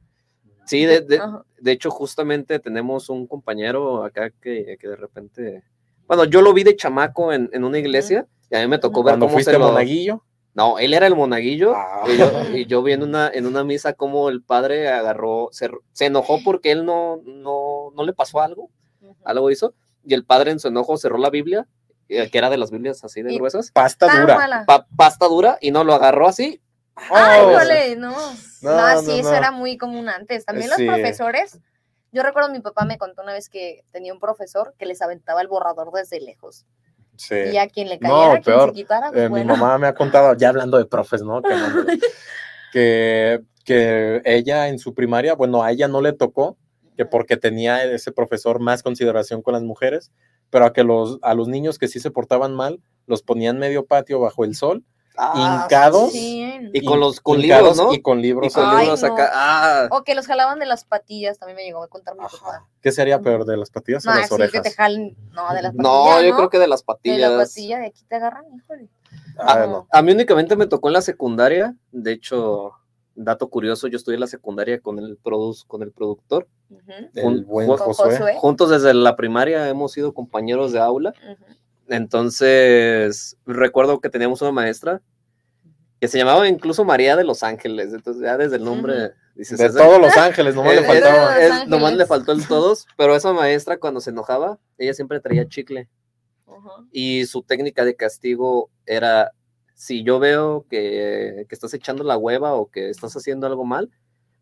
Sí, 0.65 0.85
de, 0.85 1.01
de- 1.01 1.21
de 1.59 1.71
hecho 1.71 1.89
justamente 1.89 2.59
tenemos 2.59 3.09
un 3.09 3.27
compañero 3.27 4.03
acá 4.03 4.29
que, 4.41 4.77
que 4.79 4.87
de 4.87 4.95
repente... 4.95 5.63
Bueno, 6.07 6.25
yo 6.25 6.41
lo 6.41 6.53
vi 6.53 6.63
de 6.63 6.75
chamaco 6.75 7.31
en, 7.31 7.49
en 7.53 7.63
una 7.63 7.77
iglesia 7.79 8.25
y 8.49 8.55
a 8.57 8.59
mí 8.59 8.67
me 8.67 8.77
tocó 8.77 9.03
ver 9.03 9.13
Cuando 9.13 9.27
cómo 9.27 9.33
fuiste 9.35 9.53
se 9.53 9.57
lo... 9.59 9.67
monaguillo, 9.69 10.21
No, 10.53 10.79
él 10.79 10.93
era 10.93 11.07
el 11.07 11.15
monaguillo 11.15 11.73
Ah. 11.75 12.03
y, 12.07 12.17
yo, 12.17 12.31
y 12.57 12.65
yo 12.65 12.83
vi 12.83 12.91
en 12.93 13.03
una, 13.03 13.29
en 13.33 13.45
una 13.45 13.63
misa 13.63 13.93
cómo 13.93 14.27
el 14.29 14.41
padre 14.43 14.89
agarró, 14.89 15.49
se, 15.51 15.69
se 15.93 16.07
enojó 16.07 16.39
porque 16.43 16.71
él 16.71 16.85
no, 16.85 17.21
no, 17.25 17.91
no 17.95 18.03
le 18.03 18.13
pasó 18.13 18.41
algo, 18.41 18.69
algo 19.23 19.49
hizo, 19.49 19.73
y 20.03 20.13
el 20.13 20.25
padre 20.25 20.51
en 20.51 20.59
su 20.59 20.67
enojo 20.67 20.97
cerró 20.97 21.17
la 21.17 21.29
Biblia, 21.29 21.67
eh, 22.09 22.29
que 22.29 22.37
era 22.37 22.49
de 22.49 22.57
las 22.57 22.69
Biblias 22.71 23.03
así 23.05 23.21
de 23.21 23.31
Y- 23.31 23.37
gruesas, 23.37 23.71
pasta 23.71 24.07
dura. 24.19 24.65
pa- 24.67 24.85
pasta 24.97 25.27
dura, 25.27 25.57
y 25.61 25.71
no 25.71 25.83
lo 25.85 25.93
agarró 25.93 26.27
así. 26.27 26.61
Ay, 26.95 27.41
Oh, 27.45 27.51
híjole, 27.51 27.95
no. 27.95 28.11
No, 28.61 28.75
No, 28.95 28.99
sí, 29.01 29.07
no, 29.07 29.13
eso 29.13 29.31
no. 29.31 29.35
era 29.35 29.51
muy 29.51 29.77
común 29.77 30.09
antes. 30.09 30.43
También 30.45 30.69
los 30.69 30.77
Sí. 30.77 30.85
profesores. 30.85 31.59
Yo 32.11 32.21
recuerdo 32.23 32.49
mi 32.51 32.59
papá 32.59 32.83
me 32.83 32.97
contó 32.97 33.21
una 33.23 33.31
vez 33.31 33.47
que 33.47 33.85
tenía 33.91 34.11
un 34.13 34.19
profesor 34.19 34.75
que 34.77 34.85
les 34.85 35.01
aventaba 35.01 35.41
el 35.41 35.47
borrador 35.47 35.91
desde 35.93 36.19
lejos. 36.19 36.65
Sí. 37.17 37.35
Y 37.53 37.57
a 37.57 37.67
quien 37.67 37.89
le 37.89 37.99
No, 37.99 38.09
cayera, 38.09 38.31
quien 38.33 38.43
peor. 38.43 38.69
se 38.69 38.73
quitara, 38.75 39.09
pues 39.11 39.23
Eh, 39.23 39.27
bueno. 39.27 39.53
Mi 39.53 39.59
mamá 39.59 39.77
me 39.77 39.87
ha 39.87 39.93
contado, 39.93 40.35
ya 40.35 40.49
hablando 40.49 40.77
de 40.77 40.85
profes, 40.85 41.21
¿no? 41.21 41.41
Que, 41.41 41.49
no- 41.49 41.85
que, 42.71 43.41
que 43.65 44.21
ella 44.25 44.67
en 44.69 44.79
su 44.79 44.93
primaria, 44.93 45.35
bueno, 45.35 45.63
a 45.63 45.71
ella 45.71 45.87
no 45.87 46.01
le 46.01 46.13
tocó, 46.13 46.57
que 46.97 47.05
porque 47.05 47.37
tenía 47.37 47.83
ese 47.83 48.11
profesor 48.11 48.59
más 48.59 48.83
consideración 48.83 49.41
con 49.41 49.53
las 49.53 49.63
mujeres, 49.63 50.11
pero 50.49 50.65
a 50.65 50.73
que 50.73 50.83
los, 50.83 51.19
a 51.21 51.33
los 51.33 51.47
niños 51.47 51.77
que 51.77 51.87
sí 51.87 51.99
se 51.99 52.11
portaban 52.11 52.53
mal, 52.55 52.79
los 53.07 53.23
ponían 53.23 53.57
medio 53.59 53.85
patio 53.85 54.19
bajo 54.19 54.43
el 54.43 54.55
sol, 54.55 54.83
Ah, 55.17 55.61
hincados, 55.63 56.11
Sí. 56.11 56.69
Y 56.73 56.85
con 56.85 56.99
los 56.99 57.19
con 57.19 57.39
libros, 57.39 57.77
¿no? 57.77 57.93
y 57.93 58.01
con 58.01 58.21
libros. 58.21 58.51
Y 58.51 58.55
con 58.55 58.65
Ay, 58.65 58.81
libros 58.85 59.01
no. 59.03 59.13
acá. 59.13 59.29
Ah, 59.33 59.87
O 59.91 60.03
que 60.03 60.15
los 60.15 60.25
jalaban 60.25 60.59
de 60.59 60.65
las 60.65 60.85
patillas, 60.85 61.37
también 61.37 61.57
me 61.57 61.63
llegó 61.63 61.83
a 61.83 61.87
contar 61.87 62.15
mi 62.15 62.21
papá. 62.21 62.65
¿Qué 62.81 62.91
sería 62.91 63.19
peor, 63.19 63.45
de 63.45 63.57
las 63.57 63.69
patillas 63.69 64.05
No, 64.05 64.11
o 64.11 64.15
las 64.15 64.27
sí, 64.29 64.33
orejas? 64.33 64.51
que 64.53 64.61
te 64.69 64.71
jalen. 64.75 65.15
No, 65.31 65.53
de 65.53 65.61
las 65.61 65.75
patillas. 65.75 65.83
no, 65.83 66.21
yo 66.23 66.35
creo 66.35 66.49
que 66.49 66.59
de 66.59 66.67
las 66.67 66.79
De 66.81 66.85
patillas. 66.85 67.31
la 67.31 67.37
patilla 67.37 67.79
de 67.79 67.85
aquí 67.87 68.03
te 68.07 68.15
agarran, 68.15 68.45
híjole. 68.55 68.87
Ah, 69.37 69.65
Ah. 69.67 69.83
A 69.91 70.01
mí 70.01 70.11
únicamente 70.13 70.55
me 70.55 70.65
tocó 70.67 70.87
en 70.87 70.93
la 70.93 71.01
secundaria. 71.01 71.75
De 71.91 72.13
hecho, 72.13 72.71
dato 73.13 73.49
curioso, 73.49 73.87
yo 73.87 73.97
estudié 73.97 74.15
en 74.15 74.21
la 74.21 74.27
secundaria 74.27 74.79
con 74.79 74.97
el, 74.97 75.19
produ- 75.21 75.65
con 75.67 75.83
el 75.83 75.91
productor. 75.91 76.47
Ujú, 76.69 76.81
El 77.13 77.23
Jun- 77.23 77.45
buen 77.45 77.67
Con 77.67 77.77
Josué. 77.77 78.11
Josué. 78.17 78.35
Juntos 78.37 78.69
desde 78.69 78.93
la 78.93 79.15
primaria 79.17 79.67
hemos 79.67 79.91
sido 79.91 80.13
compañeros 80.13 80.71
de 80.71 80.79
aula. 80.79 81.13
ujú. 81.29 81.45
Entonces, 81.91 83.37
recuerdo 83.45 83.99
que 83.99 84.09
teníamos 84.09 84.41
una 84.41 84.51
maestra 84.51 85.01
que 85.99 86.07
se 86.07 86.17
llamaba 86.17 86.47
incluso 86.47 86.83
María 86.85 87.15
de 87.15 87.23
los 87.23 87.43
Ángeles. 87.43 87.93
Entonces, 87.93 88.23
ya 88.23 88.37
desde 88.37 88.55
el 88.55 88.63
nombre 88.63 89.11
dices, 89.35 89.59
De 89.59 89.65
"Esa- 89.67 89.77
todos 89.79 89.99
los 90.01 90.15
ángeles, 90.17 90.55
nomás 90.55 90.75
le 90.75 90.83
faltaba. 90.83 91.39
es- 91.39 91.67
nomás 91.67 91.93
le 91.93 92.05
faltó 92.05 92.31
el 92.31 92.47
todos, 92.47 92.87
pero 92.97 93.15
esa 93.15 93.33
maestra 93.33 93.77
cuando 93.77 93.99
se 94.01 94.09
enojaba, 94.09 94.57
ella 94.77 94.93
siempre 94.93 95.19
traía 95.19 95.47
chicle. 95.47 95.89
Y 96.91 97.25
su 97.25 97.43
técnica 97.43 97.85
de 97.85 97.95
castigo 97.95 98.69
era, 98.85 99.31
si 99.73 100.03
yo 100.03 100.19
veo 100.19 100.65
que, 100.69 101.45
que 101.47 101.55
estás 101.55 101.73
echando 101.73 102.03
la 102.03 102.17
hueva 102.17 102.53
o 102.53 102.69
que 102.69 102.89
estás 102.89 103.15
haciendo 103.15 103.47
algo 103.47 103.63
mal, 103.65 103.89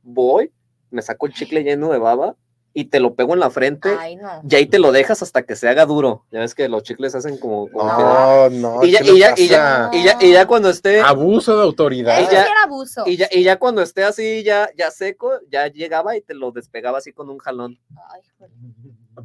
voy, 0.02 0.52
me 0.92 1.02
saco 1.02 1.28
el 1.28 1.34
chicle 1.34 1.64
lleno 1.64 1.92
de 1.92 2.00
baba 2.00 2.36
y 2.74 2.86
te 2.86 3.00
lo 3.00 3.16
pego 3.16 3.34
en 3.34 3.40
la 3.40 3.50
frente 3.50 3.90
Ay, 4.00 4.16
no. 4.16 4.42
y 4.48 4.56
ahí 4.56 4.66
te 4.68 4.80
lo 4.80 4.92
dejas 4.92 5.22
hasta 5.24 5.44
que 5.44 5.56
se 5.56 5.68
haga 5.68 5.86
duro. 5.86 6.26
Ya 6.32 6.40
ves 6.40 6.54
que 6.56 6.70
los 6.70 6.84
chicles 6.84 7.16
hacen 7.16 7.38
como... 7.38 7.70
como 7.72 7.90
que- 7.98 8.04
No, 8.04 8.50
no. 8.50 8.84
y, 8.86 8.92
ya, 8.92 9.00
¿qué 9.00 9.10
y, 9.10 9.14
le 9.14 9.20
ya, 9.20 9.34
y, 9.38 9.48
ya, 9.48 9.58
pasa? 9.58 9.90
y, 9.98 10.04
ya, 10.04 10.18
y 10.22 10.32
ya 10.34 10.46
cuando 10.48 10.70
esté... 10.70 11.02
Abuso 11.02 11.58
de 11.58 11.64
autoridad. 11.64 12.20
Eso 12.22 12.32
ya- 12.32 12.46
abuso. 12.66 13.04
Y 13.06 13.18
ya, 13.18 13.28
y 13.32 13.44
ya 13.44 13.58
cuando 13.58 13.82
esté 13.82 14.04
así, 14.04 14.44
ya, 14.44 14.70
ya 14.78 14.92
seco, 14.92 15.32
ya 15.50 15.68
llegaba 15.68 16.16
y 16.16 16.22
te 16.22 16.34
lo 16.36 16.52
despegaba 16.52 17.00
así 17.00 17.12
con 17.12 17.30
un 17.30 17.40
jalón. 17.40 17.80
Ay. 18.14 18.22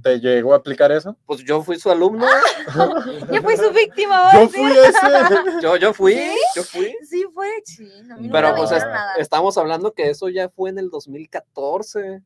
¿Te 0.03 0.18
llegó 0.18 0.55
a 0.55 0.57
aplicar 0.57 0.90
eso? 0.90 1.16
Pues 1.24 1.45
yo 1.45 1.62
fui 1.62 1.78
su 1.78 1.88
alumno, 1.90 2.26
Yo 3.32 3.42
fui 3.42 3.57
su 3.57 3.70
víctima, 3.70 4.30
Yo 4.32 4.49
fui 4.49 4.72
ese. 4.72 4.99
yo, 5.62 5.76
yo 5.76 5.95
fui, 5.95 6.14
¿Sí? 6.14 6.36
yo 6.57 6.62
fui. 6.64 6.97
Sí, 7.09 7.24
fue 7.32 7.47
chino. 7.64 8.16
Pero 8.32 8.57
pues 8.57 8.70
nada. 8.72 9.14
estamos 9.18 9.57
hablando 9.57 9.92
que 9.92 10.11
eso 10.11 10.28
ya 10.28 10.49
fue 10.49 10.70
en 10.70 10.78
el 10.80 10.90
2014. 10.90 12.22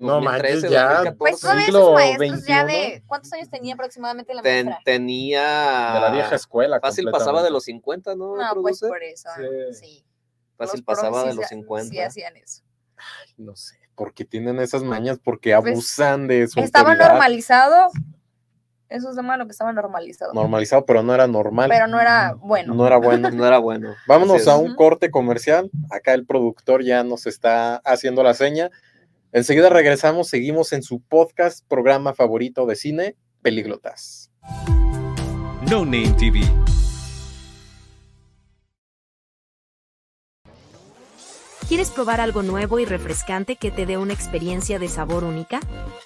No 0.00 0.20
manches, 0.20 0.62
ya. 0.62 1.02
2014. 1.02 1.12
Pues 1.18 1.38
son 1.40 1.60
siglo 1.60 1.78
esos 1.78 1.94
maestros 2.18 2.46
ya 2.46 2.64
de. 2.64 3.02
¿Cuántos 3.06 3.32
años 3.34 3.48
tenía 3.50 3.74
aproximadamente 3.74 4.34
la 4.34 4.42
Ten- 4.42 4.66
maestra? 4.66 4.82
tenía. 4.84 5.92
De 5.94 6.00
la 6.00 6.10
vieja 6.10 6.34
escuela. 6.34 6.80
Fácil 6.80 7.08
pasaba 7.10 7.42
de 7.42 7.50
los 7.50 7.64
50, 7.64 8.14
¿no? 8.16 8.36
No, 8.36 8.62
pues 8.62 8.80
por 8.80 9.02
eso. 9.02 9.28
Sí. 9.36 9.74
Sí. 9.86 10.04
Fácil 10.56 10.80
Los 10.80 10.84
pasaba 10.84 11.24
de 11.24 11.34
los 11.34 11.44
se- 11.46 11.54
50. 11.54 11.90
Sí, 11.90 12.00
hacían 12.00 12.36
eso. 12.36 12.62
No 13.38 13.54
sé, 13.56 13.76
porque 13.94 14.24
tienen 14.26 14.58
esas 14.60 14.82
mañas, 14.82 15.18
porque 15.22 15.56
Pues, 15.56 15.72
abusan 15.72 16.26
de 16.28 16.48
su 16.48 16.60
Estaba 16.60 16.90
autoridad. 16.90 17.10
normalizado 17.12 17.90
Eso 18.90 19.08
es 19.10 19.14
de 19.16 19.22
malo 19.22 19.44
que 19.46 19.52
estaba 19.52 19.72
normalizado. 19.72 20.32
Normalizado, 20.34 20.84
pero 20.84 21.02
no 21.04 21.14
era 21.14 21.28
normal. 21.28 21.70
Pero 21.70 21.86
no 21.86 22.00
era 22.00 22.34
bueno. 22.34 22.74
No 22.74 22.84
era 22.86 22.96
bueno. 22.96 23.30
No 23.34 23.46
era 23.46 23.58
bueno. 23.58 23.94
Vámonos 24.08 24.48
a 24.48 24.56
un 24.56 24.74
corte 24.74 25.12
comercial. 25.12 25.70
Acá 25.90 26.12
el 26.12 26.26
productor 26.26 26.82
ya 26.82 27.04
nos 27.04 27.26
está 27.26 27.76
haciendo 27.84 28.24
la 28.24 28.34
seña. 28.34 28.68
Enseguida 29.32 29.68
regresamos, 29.68 30.28
seguimos 30.28 30.72
en 30.72 30.82
su 30.82 31.00
podcast, 31.00 31.64
programa 31.68 32.14
favorito 32.14 32.66
de 32.66 32.74
cine, 32.74 33.16
Peliglotas. 33.42 34.32
No 35.70 35.84
Name 35.84 36.12
TV. 36.18 36.40
¿Quieres 41.68 41.90
probar 41.90 42.20
algo 42.20 42.42
nuevo 42.42 42.80
y 42.80 42.84
refrescante 42.84 43.54
que 43.54 43.70
te 43.70 43.86
dé 43.86 43.96
una 43.96 44.12
experiencia 44.12 44.80
de 44.80 44.88
sabor 44.88 45.22
única? 45.22 45.60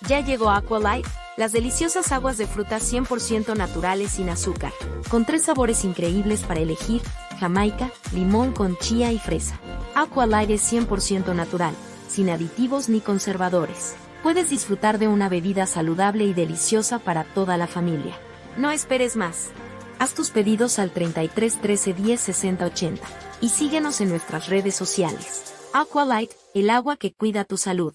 Ya 0.07 0.20
llegó 0.20 0.51
Aqualife, 0.51 1.09
las 1.39 1.53
deliciosas 1.53 2.12
aguas 2.12 2.37
de 2.37 2.47
frutas 2.47 2.93
100% 2.93 3.57
naturales 3.57 4.11
sin 4.11 4.29
azúcar, 4.29 4.75
con 5.11 5.25
tres 5.25 5.45
sabores 5.45 5.87
increíbles 5.87 6.43
para 6.43 6.61
elegir, 6.61 7.01
jamaica, 7.41 7.91
limón 8.12 8.53
con 8.53 8.77
chía 8.77 9.11
y 9.12 9.18
fresa. 9.18 9.59
Aqualife 9.95 10.53
es 10.53 10.70
100% 10.70 11.35
natural, 11.35 11.75
sin 12.15 12.31
aditivos 12.31 12.89
ni 12.89 13.01
conservadores. 13.01 13.97
Puedes 14.23 14.49
disfrutar 14.49 14.99
de 14.99 15.09
una 15.09 15.29
bebida 15.29 15.67
saludable 15.67 16.25
y 16.25 16.33
deliciosa 16.33 17.01
para 17.01 17.25
toda 17.25 17.57
la 17.57 17.67
familia. 17.67 18.15
No 18.57 18.71
esperes 18.71 19.17
más. 19.17 19.51
Haz 19.99 20.15
tus 20.15 20.31
pedidos 20.31 20.79
al 20.79 20.93
33 20.93 21.61
13 21.61 21.93
10 21.93 22.21
60 22.21 22.67
80 22.67 23.07
y 23.41 23.49
síguenos 23.49 24.01
en 24.01 24.11
nuestras 24.11 24.49
redes 24.49 24.77
sociales. 24.77 25.55
Aqualight, 25.73 26.31
el 26.55 26.71
agua 26.71 26.97
que 26.97 27.12
cuida 27.12 27.45
tu 27.45 27.57
salud. 27.57 27.95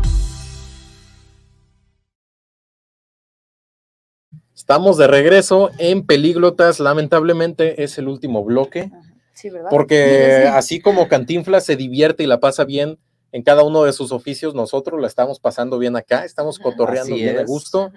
Estamos 4.71 4.95
de 4.97 5.07
regreso 5.07 5.69
en 5.79 6.05
Pelíglotas. 6.05 6.79
Lamentablemente 6.79 7.83
es 7.83 7.97
el 7.97 8.07
último 8.07 8.41
bloque, 8.45 8.89
Sí, 9.33 9.49
¿verdad? 9.49 9.69
porque 9.69 10.49
así 10.49 10.79
como 10.79 11.09
Cantinflas 11.09 11.65
se 11.65 11.75
divierte 11.75 12.23
y 12.23 12.25
la 12.25 12.39
pasa 12.39 12.63
bien 12.63 12.97
en 13.33 13.43
cada 13.43 13.63
uno 13.63 13.83
de 13.83 13.91
sus 13.91 14.13
oficios, 14.13 14.55
nosotros 14.55 15.01
la 15.01 15.07
estamos 15.07 15.41
pasando 15.41 15.77
bien 15.77 15.97
acá, 15.97 16.23
estamos 16.23 16.57
cotorreando 16.57 17.15
Así 17.15 17.21
bien 17.21 17.35
de 17.35 17.41
es. 17.41 17.47
gusto. 17.49 17.91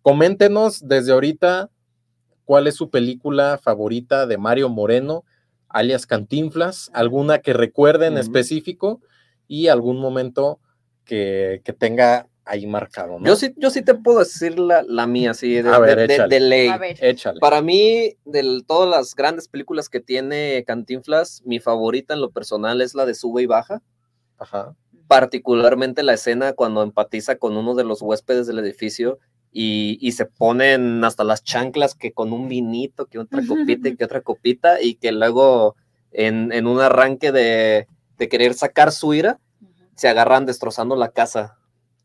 Coméntenos 0.00 0.88
desde 0.88 1.12
ahorita 1.12 1.68
cuál 2.46 2.68
es 2.68 2.74
su 2.76 2.88
película 2.88 3.60
favorita 3.62 4.26
de 4.26 4.38
Mario 4.38 4.70
Moreno, 4.70 5.24
alias 5.68 6.06
Cantinflas, 6.06 6.90
alguna 6.94 7.40
que 7.40 7.52
recuerden 7.52 8.14
en 8.14 8.20
específico 8.20 9.02
y 9.46 9.68
algún 9.68 9.98
momento 9.98 10.58
que, 11.04 11.60
que 11.66 11.74
tenga 11.74 12.28
ahí 12.46 12.66
marcado, 12.66 13.18
¿no? 13.18 13.26
Yo 13.26 13.36
sí, 13.36 13.54
yo 13.56 13.70
sí 13.70 13.82
te 13.82 13.94
puedo 13.94 14.18
decir 14.20 14.58
la, 14.58 14.82
la 14.86 15.06
mía, 15.06 15.32
sí, 15.34 15.54
de, 15.62 15.68
A 15.70 15.78
ver, 15.78 15.96
de- 15.98 16.06
de- 16.06 16.14
échale. 16.14 16.28
de 16.34 16.40
ley. 16.40 16.68
A 16.68 16.78
ver. 16.78 16.96
Échale. 17.02 17.40
Para 17.40 17.62
mí, 17.62 18.16
de 18.24 18.62
todas 18.66 18.88
las 18.90 19.14
grandes 19.14 19.48
películas 19.48 19.88
que 19.88 20.00
tiene 20.00 20.62
Cantinflas, 20.66 21.42
mi 21.44 21.58
favorita 21.60 22.14
en 22.14 22.20
lo 22.20 22.30
personal 22.30 22.80
es 22.82 22.94
la 22.94 23.06
de 23.06 23.14
Sube 23.14 23.42
y 23.42 23.46
Baja. 23.46 23.82
Ajá. 24.38 24.74
particularmente 25.06 26.02
la 26.02 26.14
escena 26.14 26.54
cuando 26.54 26.82
empatiza 26.82 27.36
con 27.36 27.56
uno 27.56 27.74
de 27.74 27.84
los 27.84 28.02
huéspedes 28.02 28.46
del 28.46 28.58
edificio 28.58 29.18
y, 29.52 29.96
y 30.00 30.12
se 30.12 30.26
ponen 30.26 31.04
hasta 31.04 31.22
las 31.24 31.44
chanclas 31.44 31.94
que 31.94 32.12
con 32.12 32.32
un 32.32 32.48
vinito, 32.48 33.06
que 33.06 33.18
otra 33.20 33.40
copita 33.46 33.88
y 33.88 33.96
que 33.96 34.04
otra 34.04 34.22
copita, 34.22 34.82
y 34.82 34.96
que 34.96 35.12
luego 35.12 35.76
en, 36.10 36.50
en 36.52 36.66
un 36.66 36.80
arranque 36.80 37.30
de, 37.32 37.86
de 38.18 38.28
querer 38.28 38.54
sacar 38.54 38.90
su 38.90 39.14
ira, 39.14 39.38
se 39.94 40.08
agarran 40.08 40.46
destrozando 40.46 40.96
la 40.96 41.10
casa. 41.10 41.58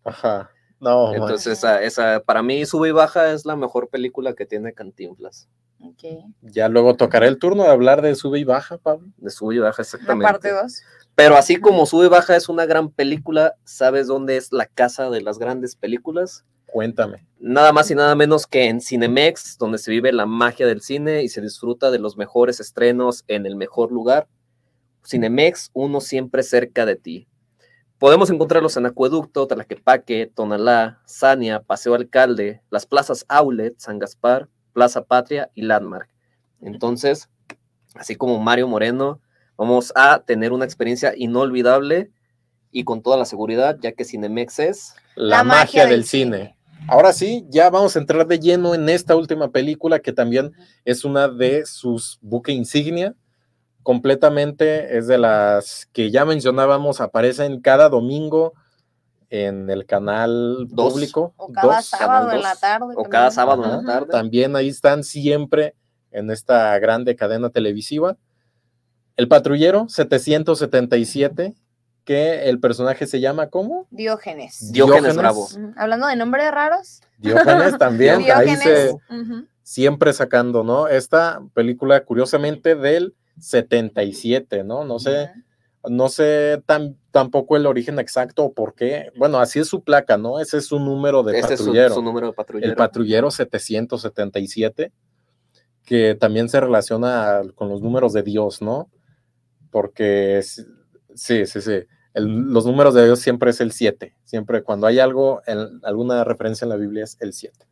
Ajá. 0.03 0.49
No, 0.79 1.13
Entonces, 1.13 1.57
esa, 1.57 1.81
esa, 1.83 2.21
para 2.21 2.41
mí, 2.41 2.65
Sube 2.65 2.89
y 2.89 2.91
Baja 2.91 3.33
es 3.33 3.45
la 3.45 3.55
mejor 3.57 3.89
película 3.89 4.33
que 4.33 4.45
tiene 4.45 4.73
Cantinflas. 4.73 5.49
Ok. 5.81 6.03
Ya 6.41 6.67
luego 6.69 6.95
tocará 6.95 7.27
el 7.27 7.37
turno 7.39 7.63
de 7.63 7.69
hablar 7.69 8.01
de 8.01 8.13
sube 8.15 8.39
y 8.39 8.43
baja, 8.43 8.77
Pablo. 8.77 9.07
De 9.17 9.29
Sube 9.29 9.55
y 9.55 9.59
Baja, 9.59 9.81
La 9.81 9.83
exactamente. 9.83 10.25
parte 10.31 10.51
2. 10.51 10.81
Pero 11.15 11.35
así 11.37 11.57
como 11.57 11.85
Sube 11.85 12.05
y 12.05 12.09
Baja 12.09 12.35
es 12.35 12.49
una 12.49 12.65
gran 12.65 12.89
película, 12.89 13.55
¿sabes 13.63 14.07
dónde 14.07 14.37
es 14.37 14.51
la 14.51 14.65
casa 14.65 15.09
de 15.09 15.21
las 15.21 15.39
grandes 15.39 15.75
películas? 15.75 16.45
Cuéntame. 16.65 17.25
nada 17.39 17.71
más 17.71 17.89
y 17.89 17.95
nada 17.95 18.13
menos 18.13 18.45
que 18.45 18.65
en 18.65 18.79
Cinemex, 18.79 19.57
donde 19.57 19.79
se 19.79 19.89
vive 19.89 20.11
la 20.11 20.25
magia 20.27 20.67
del 20.67 20.81
cine 20.81 21.23
y 21.23 21.29
se 21.29 21.41
disfruta 21.41 21.89
de 21.91 21.97
los 21.97 22.15
mejores 22.15 22.59
estrenos 22.59 23.23
en 23.27 23.45
el 23.45 23.55
mejor 23.55 23.91
lugar. 23.91 24.27
Cinemex, 25.03 25.71
uno 25.73 26.01
siempre 26.01 26.43
cerca 26.43 26.85
de 26.85 26.95
ti. 26.97 27.27
Podemos 27.99 28.29
encontrarlos 28.29 28.77
en 28.77 28.85
Acueducto, 28.85 29.45
Tlaquepaque, 29.45 30.31
Tonalá, 30.33 31.01
Sania, 31.05 31.61
Paseo 31.61 31.95
Alcalde, 31.95 32.61
las 32.71 32.85
plazas 32.85 33.25
Outlet, 33.27 33.77
San 33.77 33.99
Gaspar, 33.99 34.47
Plaza 34.71 35.03
Patria 35.03 35.51
y 35.53 35.63
Landmark. 35.63 36.07
Entonces, 36.61 37.29
así 37.95 38.15
como 38.15 38.39
Mario 38.39 38.69
Moreno, 38.69 39.19
vamos 39.57 39.91
a 39.95 40.19
tener 40.19 40.53
una 40.53 40.63
experiencia 40.63 41.13
inolvidable 41.13 42.09
y 42.71 42.85
con 42.85 43.01
toda 43.01 43.17
la 43.17 43.25
seguridad, 43.25 43.77
ya 43.81 43.91
que 43.91 44.05
Cinemex 44.05 44.59
es 44.59 44.95
La, 45.15 45.39
La 45.39 45.43
magia, 45.43 45.59
magia 45.59 45.81
del, 45.81 45.91
del 45.91 46.05
cine. 46.05 46.57
Ahora 46.87 47.11
sí, 47.11 47.45
ya 47.49 47.69
vamos 47.69 47.97
a 47.97 47.99
entrar 47.99 48.25
de 48.25 48.39
lleno 48.39 48.73
en 48.75 48.87
esta 48.87 49.17
última 49.17 49.51
película 49.51 49.99
que 49.99 50.13
también 50.13 50.53
es 50.85 51.03
una 51.03 51.27
de 51.27 51.65
sus 51.65 52.17
buque 52.21 52.53
insignia. 52.53 53.13
Completamente 53.83 54.97
es 54.97 55.07
de 55.07 55.17
las 55.17 55.87
que 55.93 56.11
ya 56.11 56.25
mencionábamos, 56.25 57.01
aparecen 57.01 57.61
cada 57.61 57.89
domingo 57.89 58.53
en 59.29 59.69
el 59.69 59.85
canal 59.85 60.67
Dos. 60.69 60.93
público. 60.93 61.33
O 61.37 61.51
cada 61.51 61.75
dos, 61.77 61.85
sábado 61.85 62.27
Canal 62.27 62.37
en 62.37 62.43
la 62.43 62.55
tarde. 62.55 62.85
o 62.85 62.87
también. 62.89 63.09
cada 63.11 63.31
sábado 63.31 63.63
en 63.65 63.71
la 63.71 63.83
tarde. 63.83 64.11
También 64.11 64.55
ahí 64.55 64.69
están 64.69 65.03
siempre 65.03 65.75
en 66.11 66.31
esta 66.31 66.77
grande 66.79 67.15
cadena 67.15 67.49
televisiva. 67.49 68.17
El 69.15 69.27
patrullero 69.27 69.87
777, 69.89 71.53
que 72.05 72.49
el 72.49 72.59
personaje 72.59 73.05
se 73.05 73.19
llama 73.19 73.47
¿cómo? 73.47 73.85
Diógenes. 73.91 74.71
Diógenes 74.71 75.15
Bravo. 75.15 75.47
Hablando 75.75 76.07
de 76.07 76.15
nombres 76.15 76.49
raros. 76.51 77.01
Diógenes 77.17 77.77
también, 77.79 78.21
ahí 78.33 78.55
se 78.55 78.73
Diógenes. 78.73 78.95
Ujú. 79.09 79.45
siempre 79.61 80.13
sacando, 80.13 80.63
¿no? 80.63 80.87
Esta 80.87 81.41
película, 81.53 82.03
curiosamente, 82.03 82.75
del 82.75 83.13
77, 83.39 84.63
¿no? 84.63 84.83
No 84.83 84.99
sé, 84.99 85.31
no 85.89 86.09
sé 86.09 86.61
tan, 86.65 86.97
tampoco 87.11 87.55
el 87.57 87.65
origen 87.65 87.99
exacto 87.99 88.43
o 88.45 88.53
por 88.53 88.75
qué. 88.75 89.11
Bueno, 89.17 89.39
así 89.39 89.59
es 89.59 89.67
su 89.67 89.83
placa, 89.83 90.17
¿no? 90.17 90.39
Ese 90.39 90.57
es 90.57 90.65
su 90.67 90.79
número 90.79 91.23
de 91.23 91.37
Ese 91.39 91.53
es 91.53 91.59
su, 91.59 91.65
patrullero. 91.67 91.95
su 91.95 92.01
número 92.01 92.27
de 92.27 92.33
patrullero. 92.33 92.69
el 92.71 92.75
patrullero 92.77 93.31
777, 93.31 94.91
que 95.85 96.15
también 96.15 96.49
se 96.49 96.59
relaciona 96.59 97.41
con 97.55 97.69
los 97.69 97.81
números 97.81 98.13
de 98.13 98.23
Dios, 98.23 98.61
¿no? 98.61 98.89
Porque 99.71 100.41
sí, 100.43 101.45
sí, 101.45 101.61
sí. 101.61 101.79
el- 102.13 102.25
los 102.51 102.65
números 102.65 102.93
de 102.95 103.05
Dios 103.05 103.19
siempre 103.19 103.51
es 103.51 103.61
el 103.61 103.71
7. 103.71 104.15
Siempre 104.23 104.63
cuando 104.63 104.87
hay 104.87 104.99
algo, 104.99 105.41
en- 105.45 105.79
alguna 105.83 106.23
referencia 106.23 106.65
en 106.65 106.69
la 106.69 106.75
Biblia 106.75 107.03
es 107.03 107.17
el 107.21 107.33
7. 107.33 107.67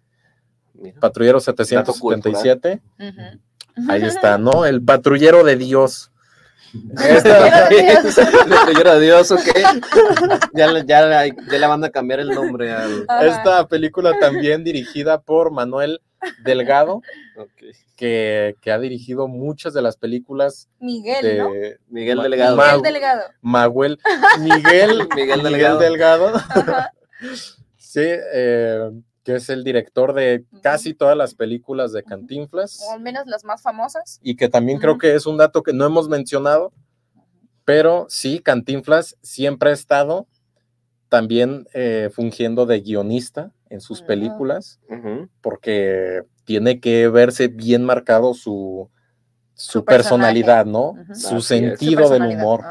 Mira. 0.76 1.00
Patrullero 1.00 1.40
Dato 1.40 1.64
777. 1.64 2.82
Ujú. 3.00 3.42
Ahí 3.90 4.04
está, 4.06 4.38
¿no? 4.38 4.66
El 4.66 4.82
patrullero 4.82 5.44
de 5.44 5.56
Dios. 5.56 6.12
Patrullero 6.96 7.70
de 7.70 7.82
Dios. 8.04 8.16
Patrullero 8.50 9.00
de 9.00 9.06
Dios, 9.06 9.32
ok. 9.32 9.48
Ya, 10.54 10.68
le- 10.68 10.86
ya, 10.86 11.26
ya 11.26 11.58
le 11.58 11.68
van 11.68 11.84
a 11.84 11.90
cambiar 11.90 12.20
el 12.20 12.30
nombre 12.30 12.72
al. 12.72 13.06
Esta 13.22 13.68
película 13.68 14.18
también 14.20 14.64
dirigida 14.64 15.20
por 15.22 15.52
Manuel 15.52 16.02
Delgado, 16.44 17.02
que, 17.96 18.56
que 18.62 18.72
ha 18.72 18.80
dirigido 18.80 19.28
muchas 19.28 19.74
de 19.74 19.82
las 19.82 19.98
películas 19.98 20.68
Miguel, 20.80 21.38
¿no? 21.38 21.50
Miguel. 21.90 22.18
Ma- 22.18 22.24
Miguel 22.34 22.82
Delegado. 22.84 23.22
Maguel. 23.42 24.00
Miguel, 24.40 25.08
Miguel 25.16 25.38
Miguel 25.38 25.44
Delgado. 25.44 25.80
Delgado. 25.80 26.36
Ajá. 26.36 26.92
Sí, 27.78 28.02
eh, 28.04 28.92
que 29.28 29.36
es 29.36 29.50
el 29.50 29.66
director 29.66 30.14
de 30.14 30.46
casi 30.64 30.94
todas 30.94 31.18
las 31.18 31.36
películas 31.36 31.92
de 31.92 32.02
Cantinflas. 32.02 32.80
O 32.88 32.94
al 32.94 33.02
menos 33.02 33.28
las 33.28 33.44
más 33.44 33.62
famosas. 33.62 34.22
y 34.24 34.38
que 34.38 34.48
también 34.48 34.80
creo 34.80 34.98
que 34.98 35.16
es 35.16 35.26
un 35.26 35.36
dato 35.36 35.64
que 35.64 35.74
no 35.74 35.86
hemos 35.86 36.08
mencionado, 36.08 36.72
pero 37.66 38.06
sí, 38.08 38.40
Cantinflas 38.40 39.18
siempre 39.22 39.72
ha 39.72 39.74
estado 39.74 40.28
también 41.10 41.68
eh, 41.74 42.10
fungiendo 42.14 42.66
de 42.66 42.80
guionista 42.80 43.52
en 43.70 43.82
sus 43.82 44.02
películas, 44.02 44.80
porque 45.42 46.22
tiene 46.46 46.80
que 46.80 47.10
verse 47.10 47.50
bien 47.50 47.84
marcado 47.84 48.34
su, 48.34 48.90
su, 49.56 49.84
personalidad, 49.84 50.66
¿no? 50.66 50.94
Su 51.08 51.12
Así 51.12 51.22
es. 51.22 51.28
Su 51.28 51.42
sentido 51.42 52.10
del 52.10 52.28
humor. 52.28 52.62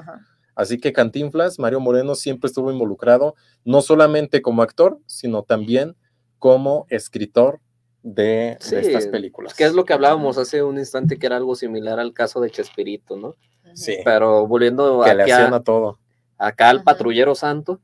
Así 0.54 0.80
que 0.80 0.94
Cantinflas, 0.94 1.58
Mario 1.58 1.80
Moreno 1.80 2.14
siempre 2.14 2.48
estuvo 2.48 2.72
involucrado, 2.72 3.34
no 3.62 3.82
solamente 3.82 4.40
como 4.40 4.62
actor, 4.62 4.98
sino 5.04 5.42
también 5.42 5.96
como 6.38 6.86
escritor 6.88 7.60
de, 8.02 8.22
de 8.22 8.56
Sí, 8.60 8.76
estas 8.76 9.06
películas. 9.08 9.54
Que 9.54 9.64
es 9.64 9.72
lo 9.74 9.84
que 9.84 9.92
hablábamos 9.92 10.38
hace 10.38 10.62
un 10.62 10.78
instante, 10.78 11.18
que 11.18 11.26
era 11.26 11.36
algo 11.36 11.54
similar 11.56 11.98
al 11.98 12.12
caso 12.12 12.40
de 12.40 12.50
Chespirito, 12.50 13.16
¿no? 13.16 13.34
Sí, 13.74 13.96
Pero 14.04 14.46
volviendo 14.46 15.02
que 15.04 15.14
le 15.14 15.22
aquí 15.24 15.32
hacían 15.32 15.52
a- 15.52 15.56
a 15.56 15.62
todo. 15.62 15.98
acá 16.38 16.70
al 16.70 16.82
patrullero 16.84 17.34
santo, 17.34 17.80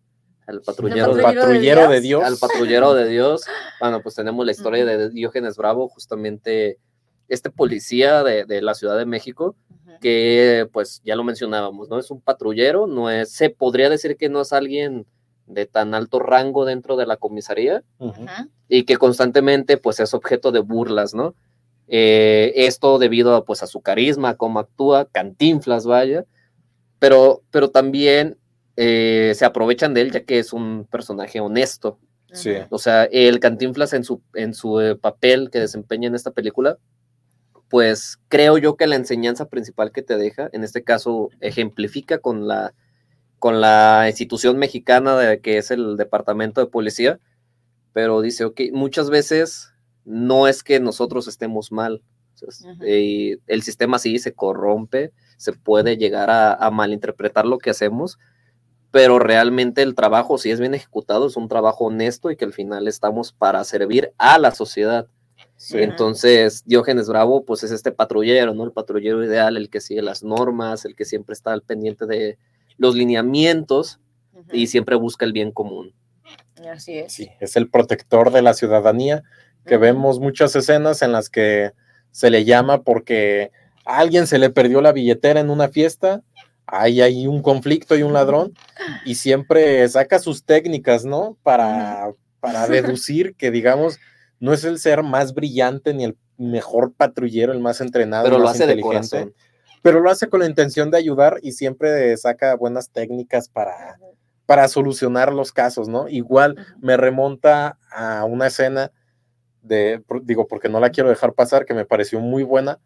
al 0.47 0.61
patrullero, 0.63 1.15
de- 1.15 1.23
patrullero 1.23 1.41
de 1.43 1.49
patrullero 1.51 1.89
de 1.89 2.01
Dios. 2.01 2.21
Dios. 2.21 2.25
al 2.25 2.37
patrullero 2.39 2.95
de 2.95 3.09
Dios. 3.09 3.43
Bueno, 3.81 4.01
pues 4.03 4.15
tenemos 4.15 4.47
la 4.47 4.53
historia 4.53 4.85
de 4.85 5.11
Diógenes 5.11 5.57
Bravo, 5.57 5.89
justamente 5.89 6.79
este 7.29 7.51
policía 7.51 8.23
de, 8.23 8.45
de 8.45 8.63
la 8.63 8.75
Ciudad 8.75 8.97
de 8.97 9.07
México, 9.07 9.57
que 10.01 10.69
pues 10.73 11.01
ya 11.05 11.17
lo 11.17 11.25
mencionábamos, 11.25 11.89
¿no? 11.89 11.99
Es 11.99 12.11
un 12.11 12.21
patrullero, 12.21 12.87
no 12.87 13.11
es, 13.11 13.33
se 13.33 13.51
podría 13.51 13.89
decir 13.91 14.17
que 14.17 14.29
no 14.29 14.41
es 14.43 14.53
alguien 14.53 15.07
de 15.47 15.67
tan 15.67 15.95
alto 15.95 16.19
rango 16.19 16.65
dentro 16.65 16.97
de 16.97 17.07
la 17.07 17.17
comisaría 17.17 17.83
y 18.69 18.85
que 18.85 18.97
constantemente 18.97 19.77
pues 19.77 20.01
es 20.01 20.15
objeto 20.15 20.53
de 20.53 20.61
burlas, 20.61 21.15
¿no? 21.15 21.35
Eh, 21.89 22.53
esto 22.57 22.99
debido 22.99 23.35
a, 23.35 23.45
pues 23.45 23.63
a 23.63 23.67
su 23.67 23.81
carisma, 23.81 24.37
cómo 24.37 24.61
actúa, 24.61 25.07
cantinflas, 25.07 25.85
vaya, 25.85 26.25
pero, 26.99 27.43
pero 27.51 27.71
también 27.71 28.39
eh, 28.77 29.33
se 29.35 29.45
aprovechan 29.45 29.93
de 29.93 30.01
él 30.03 30.13
ya 30.13 30.25
que 30.25 30.39
es 30.39 30.53
un 30.53 30.87
personaje 30.91 31.41
honesto, 31.41 31.99
Sí. 32.35 32.55
o 32.71 32.79
sea, 32.79 33.05
el 33.05 33.41
Cantinflas 33.41 33.93
en 33.93 34.05
su, 34.05 34.23
en 34.33 34.55
su 34.55 34.81
eh, 34.81 34.97
papel 34.97 35.51
que 35.51 35.61
desempeña 35.61 36.09
en 36.09 36.15
esta 36.15 36.31
película, 36.31 36.79
pues 37.69 38.19
creo 38.29 38.57
yo 38.57 38.77
que 38.77 38.87
la 38.87 38.97
enseñanza 38.97 39.49
principal 39.51 39.93
que 39.93 40.01
te 40.03 40.17
deja, 40.17 40.49
en 40.53 40.65
este 40.65 40.83
caso, 40.83 41.29
ejemplifica 41.41 42.21
con 42.21 42.49
la, 42.49 42.73
con 43.43 43.61
la 43.61 44.05
institución 44.07 44.57
mexicana 44.57 45.19
de, 45.19 45.41
que 45.41 45.59
es 45.59 45.73
el 45.73 45.97
Departamento 45.97 46.61
de 46.61 46.69
Policía, 46.69 47.19
pero 47.93 48.21
dice, 48.21 48.45
ok, 48.45 48.61
muchas 48.73 49.11
veces 49.11 49.75
no 50.05 50.47
es 50.47 50.63
que 50.63 50.79
nosotros 50.79 51.27
estemos 51.27 51.73
mal, 51.73 52.05
Ujú. 52.41 52.77
eh, 52.87 53.39
el 53.49 53.63
sistema 53.63 53.99
sí 53.99 54.21
se 54.21 54.33
corrompe, 54.33 55.11
se 55.39 55.55
puede 55.55 55.97
llegar 55.97 56.31
a, 56.31 56.55
a 56.55 56.71
malinterpretar 56.71 57.45
lo 57.45 57.59
que 57.59 57.71
hacemos, 57.71 58.21
pero 58.93 59.19
realmente 59.19 59.83
el 59.83 59.97
trabajo, 59.97 60.39
si 60.39 60.53
es 60.53 60.61
bien 60.61 60.75
ejecutado, 60.75 61.27
es 61.27 61.37
un 61.37 61.49
trabajo 61.49 61.87
honesto 61.87 62.31
y 62.31 62.37
que 62.37 62.45
al 62.45 62.53
final 62.53 62.87
estamos 62.87 63.33
para 63.33 63.65
servir 63.65 64.13
a 64.19 64.39
la 64.39 64.53
sociedad. 64.53 65.09
Sí. 65.57 65.79
Entonces, 65.79 66.63
Diógenes 66.65 67.09
Bravo, 67.09 67.45
pues 67.45 67.65
es 67.65 67.73
este 67.73 67.91
patrullero, 67.91 68.55
¿no? 68.55 68.63
El 68.63 68.71
patrullero 68.71 69.25
ideal, 69.25 69.57
el 69.57 69.69
que 69.69 69.81
sigue 69.81 70.01
las 70.01 70.23
normas, 70.23 70.85
el 70.85 70.95
que 70.95 71.05
siempre 71.05 71.33
está 71.33 71.53
al 71.53 71.63
pendiente 71.63 72.07
de 72.07 72.39
los 72.83 72.97
lineamientos 72.97 74.01
y 74.53 74.67
siempre 74.67 74.97
busca 74.97 75.25
el 75.25 75.33
bien 75.33 75.53
común. 75.53 75.95
Así 76.71 76.99
es. 76.99 77.13
Sí, 77.13 77.31
es 77.41 77.57
el 77.57 77.71
protector 77.71 78.33
de 78.33 78.43
la 78.43 78.55
ciudadanía, 78.55 79.23
que 79.65 79.77
vemos 79.77 80.19
muchas 80.19 80.55
escenas 80.57 81.01
en 81.03 81.13
las 81.13 81.31
que 81.31 81.71
se 82.11 82.29
le 82.29 82.45
llama 82.45 82.83
porque 82.83 83.53
a 83.87 83.99
alguien 83.99 84.27
se 84.27 84.39
le 84.39 84.51
perdió 84.51 84.81
la 84.81 84.93
billetera 84.93 85.39
en 85.39 85.49
una 85.49 85.69
fiesta, 85.69 86.23
hay 86.67 87.01
ahí 87.01 87.29
un 87.29 87.41
conflicto 87.41 87.97
y 87.97 88.03
un 88.03 88.13
ladrón, 88.13 88.53
y 89.07 89.15
siempre 89.15 89.89
saca 89.89 90.19
sus 90.19 90.45
técnicas, 90.45 91.05
¿no? 91.05 91.39
Para, 91.45 92.13
para 92.41 92.67
deducir 92.69 93.37
que, 93.37 93.53
digamos, 93.53 94.01
no 94.41 94.53
es 94.53 94.65
el 94.65 94.81
ser 94.81 95.05
más 95.05 95.35
brillante 95.35 95.95
ni 95.95 96.03
el 96.03 96.17
mejor 96.37 96.93
patrullero, 96.95 97.53
el 97.53 97.61
más 97.61 97.81
entrenado, 97.81 98.25
Pero 98.25 98.37
el 98.37 98.43
lo 98.43 98.49
más 98.49 98.57
hace 98.57 98.67
de 98.67 98.73
inteligente, 98.73 99.09
corazón. 99.09 99.35
Pero 99.83 100.01
lo 100.01 100.11
hace 100.11 100.29
con 100.29 100.41
la 100.41 100.47
intención 100.47 100.91
de 100.91 100.99
ayudar 100.99 101.39
y 101.43 101.53
siempre 101.53 102.17
saca 102.17 102.55
buenas 102.55 102.91
técnicas 102.91 103.49
para, 103.49 103.99
para 104.47 104.69
solucionar 104.69 105.33
los 105.33 105.53
casos, 105.53 105.89
¿no? 105.89 106.09
Igual 106.09 106.57
me 106.81 106.97
remonta 106.97 107.79
a 107.91 108.25
una 108.25 108.47
escena 108.47 108.93
de, 109.63 110.03
digo, 110.23 110.47
porque 110.47 110.69
no 110.69 110.81
la 110.81 110.91
quiero 110.91 111.09
dejar 111.09 111.35
pasar, 111.35 111.65
que 111.65 111.75
me 111.75 111.85
pareció 111.85 112.21
muy 112.21 112.43
buena, 112.43 112.81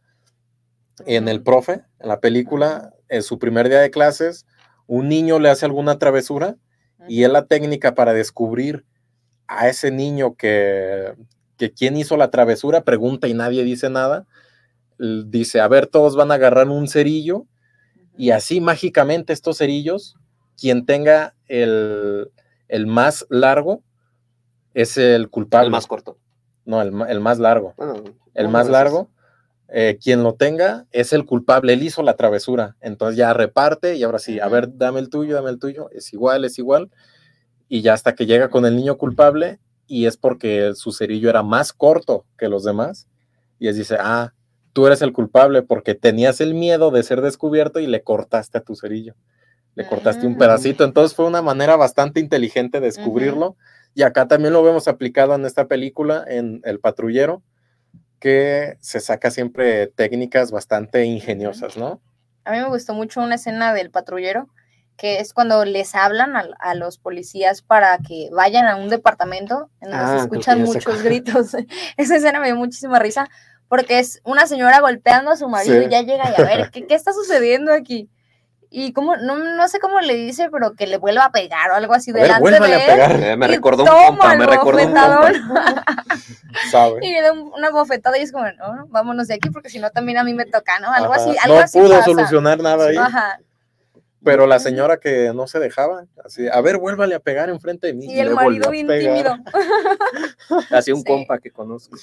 en 1.04 1.28
el 1.28 1.42
profe, 1.42 1.84
en 1.98 2.08
la 2.08 2.20
película, 2.20 2.94
en 3.08 3.22
su 3.22 3.38
primer 3.38 3.68
día 3.68 3.80
de 3.80 3.90
clases, 3.90 4.46
un 4.86 5.08
niño 5.08 5.38
le 5.38 5.50
hace 5.50 5.66
alguna 5.66 5.98
travesura 5.98 6.56
y 7.08 7.24
es 7.24 7.30
la 7.30 7.46
técnica 7.46 7.94
para 7.94 8.14
descubrir 8.14 8.84
a 9.46 9.68
ese 9.68 9.90
niño 9.90 10.34
que, 10.36 11.14
que 11.56 11.72
quién 11.72 11.96
hizo 11.96 12.16
la 12.16 12.30
travesura, 12.30 12.84
pregunta 12.84 13.28
y 13.28 13.34
nadie 13.34 13.62
dice 13.64 13.90
nada, 13.90 14.26
dice, 14.98 15.60
a 15.60 15.68
ver, 15.68 15.86
todos 15.86 16.16
van 16.16 16.30
a 16.30 16.34
agarrar 16.34 16.68
un 16.68 16.88
cerillo 16.88 17.46
y 18.16 18.30
así 18.30 18.60
mágicamente 18.60 19.32
estos 19.32 19.58
cerillos, 19.58 20.16
quien 20.58 20.86
tenga 20.86 21.34
el, 21.48 22.30
el 22.68 22.86
más 22.86 23.26
largo 23.28 23.82
es 24.74 24.96
el 24.96 25.28
culpable. 25.28 25.66
El 25.66 25.72
más 25.72 25.86
corto. 25.86 26.18
No, 26.64 26.82
el, 26.82 26.92
el 27.08 27.20
más 27.20 27.38
largo. 27.38 27.74
Bueno, 27.76 28.02
El 28.34 28.48
más 28.48 28.68
largo, 28.68 29.10
eh, 29.68 29.98
quien 30.02 30.22
lo 30.22 30.34
tenga 30.34 30.86
es 30.90 31.12
el 31.12 31.24
culpable. 31.24 31.72
Él 31.72 31.82
hizo 31.82 32.02
la 32.02 32.16
travesura. 32.16 32.76
Entonces 32.80 33.16
ya 33.16 33.32
reparte 33.32 33.96
y 33.96 34.02
ahora 34.02 34.18
sí, 34.18 34.40
a 34.40 34.48
ver, 34.48 34.76
dame 34.76 35.00
el 35.00 35.08
tuyo, 35.08 35.34
dame 35.34 35.50
el 35.50 35.58
tuyo. 35.58 35.88
Es 35.92 36.12
igual, 36.12 36.44
es 36.44 36.58
igual. 36.58 36.90
Y 37.68 37.82
ya 37.82 37.94
hasta 37.94 38.14
que 38.14 38.26
llega 38.26 38.48
con 38.48 38.64
el 38.66 38.76
niño 38.76 38.96
culpable 38.96 39.60
y 39.86 40.06
es 40.06 40.16
porque 40.16 40.72
su 40.74 40.92
cerillo 40.92 41.30
era 41.30 41.42
más 41.42 41.72
corto 41.72 42.24
que 42.36 42.48
los 42.48 42.64
demás. 42.64 43.08
Y 43.58 43.68
él 43.68 43.76
dice, 43.76 43.96
ah, 43.98 44.34
tú 44.76 44.86
eres 44.86 45.00
el 45.00 45.14
culpable 45.14 45.62
porque 45.62 45.94
tenías 45.94 46.42
el 46.42 46.52
miedo 46.52 46.90
de 46.90 47.02
ser 47.02 47.22
descubierto 47.22 47.80
y 47.80 47.86
le 47.86 48.02
cortaste 48.02 48.58
a 48.58 48.60
tu 48.60 48.76
cerillo. 48.76 49.14
Le 49.74 49.88
cortaste 49.88 50.26
un 50.26 50.36
pedacito. 50.36 50.84
Entonces 50.84 51.16
fue 51.16 51.24
una 51.24 51.40
manera 51.40 51.76
bastante 51.76 52.20
inteligente 52.20 52.80
de 52.80 52.84
descubrirlo. 52.88 53.56
Y 53.94 54.02
acá 54.02 54.28
también 54.28 54.52
lo 54.52 54.62
vemos 54.62 54.86
aplicado 54.86 55.34
en 55.34 55.46
esta 55.46 55.66
película, 55.66 56.26
en 56.28 56.60
El 56.64 56.78
Patrullero, 56.78 57.42
que 58.20 58.76
se 58.80 59.00
saca 59.00 59.30
siempre 59.30 59.86
técnicas 59.86 60.50
bastante 60.50 61.06
ingeniosas, 61.06 61.78
¿no? 61.78 62.02
A 62.44 62.52
mí 62.52 62.58
me 62.58 62.68
gustó 62.68 62.92
mucho 62.92 63.22
una 63.22 63.36
escena 63.36 63.72
del 63.72 63.90
patrullero, 63.90 64.50
que 64.98 65.20
es 65.20 65.32
cuando 65.32 65.64
les 65.64 65.94
hablan 65.94 66.36
a, 66.36 66.48
a 66.58 66.74
los 66.74 66.98
policías 66.98 67.62
para 67.62 67.96
que 68.06 68.28
vayan 68.30 68.66
a 68.66 68.76
un 68.76 68.90
departamento 68.90 69.70
en 69.80 69.90
donde 69.90 70.04
Ah, 70.04 70.16
se 70.18 70.24
escuchan 70.24 70.62
muchos 70.64 71.02
gritos. 71.02 71.56
Esa 71.96 72.16
escena 72.16 72.40
me 72.40 72.48
dio 72.48 72.56
muchísima 72.56 72.98
risa, 72.98 73.26
porque 73.68 73.98
es 73.98 74.20
una 74.24 74.46
señora 74.46 74.80
golpeando 74.80 75.30
a 75.30 75.36
su 75.36 75.48
marido 75.48 75.78
Sí. 75.80 75.86
y 75.86 75.90
ya 75.90 76.02
llega 76.02 76.30
y 76.36 76.40
a 76.40 76.44
ver, 76.44 76.70
¿qué, 76.72 76.86
qué 76.86 76.94
está 76.94 77.12
sucediendo 77.12 77.72
aquí? 77.72 78.08
Y 78.68 78.92
como, 78.92 79.16
no, 79.16 79.36
no 79.38 79.68
sé 79.68 79.78
cómo 79.78 80.00
le 80.00 80.14
dice, 80.14 80.48
pero 80.50 80.74
que 80.74 80.86
le 80.88 80.98
vuelva 80.98 81.26
a 81.26 81.30
pegar 81.32 81.70
o 81.70 81.74
algo 81.74 81.94
así 81.94 82.10
A 82.10 82.14
ver, 82.14 82.22
delante 82.24 82.50
de 82.50 82.56
a 82.74 82.78
él. 82.78 82.86
pegar, 82.92 83.22
Eh, 83.22 83.36
me 83.36 83.46
recordó 83.46 83.84
un 83.84 83.88
compa, 83.88 84.34
me 84.34 84.44
recordó 84.46 84.82
un 84.84 84.92
compa. 84.92 85.32
¿sabe? 86.70 86.98
Y 87.02 87.12
le 87.12 87.22
da 87.22 87.32
un- 87.32 87.52
una 87.56 87.70
bofetada 87.70 88.18
y 88.18 88.22
es 88.22 88.32
como, 88.32 88.44
no, 88.52 88.74
no, 88.74 88.86
vámonos 88.88 89.28
de 89.28 89.34
aquí 89.34 89.50
porque 89.50 89.70
si 89.70 89.78
no 89.78 89.90
también 89.90 90.18
a 90.18 90.24
mí 90.24 90.34
me 90.34 90.46
toca, 90.46 90.78
¿no? 90.80 90.90
Algo 90.92 91.12
Ajá. 91.14 91.22
así, 91.22 91.36
algo 91.42 91.56
no 91.56 91.62
así 91.62 91.78
pudo 91.78 91.90
pasa. 91.90 92.04
solucionar 92.06 92.58
nada 92.60 92.86
ahí, 92.88 92.96
Ajá. 92.96 93.38
pero 94.24 94.46
la 94.48 94.58
señora 94.58 94.96
que 94.98 95.32
no 95.32 95.46
se 95.46 95.58
dejaba, 95.60 96.04
así, 96.24 96.48
a 96.48 96.60
ver, 96.60 96.78
vuélvale 96.78 97.14
a 97.14 97.20
pegar 97.20 97.48
enfrente 97.48 97.86
de 97.86 97.94
mí. 97.94 98.06
Y 98.12 98.18
el 98.18 98.30
le 98.30 98.34
marido 98.34 98.66
a 98.68 98.70
bien 98.72 98.88
tímido. 98.88 99.36
Así 100.70 100.90
un 100.92 100.98
Sí. 100.98 101.04
compa 101.06 101.38
que 101.38 101.50
conozco. 101.52 101.96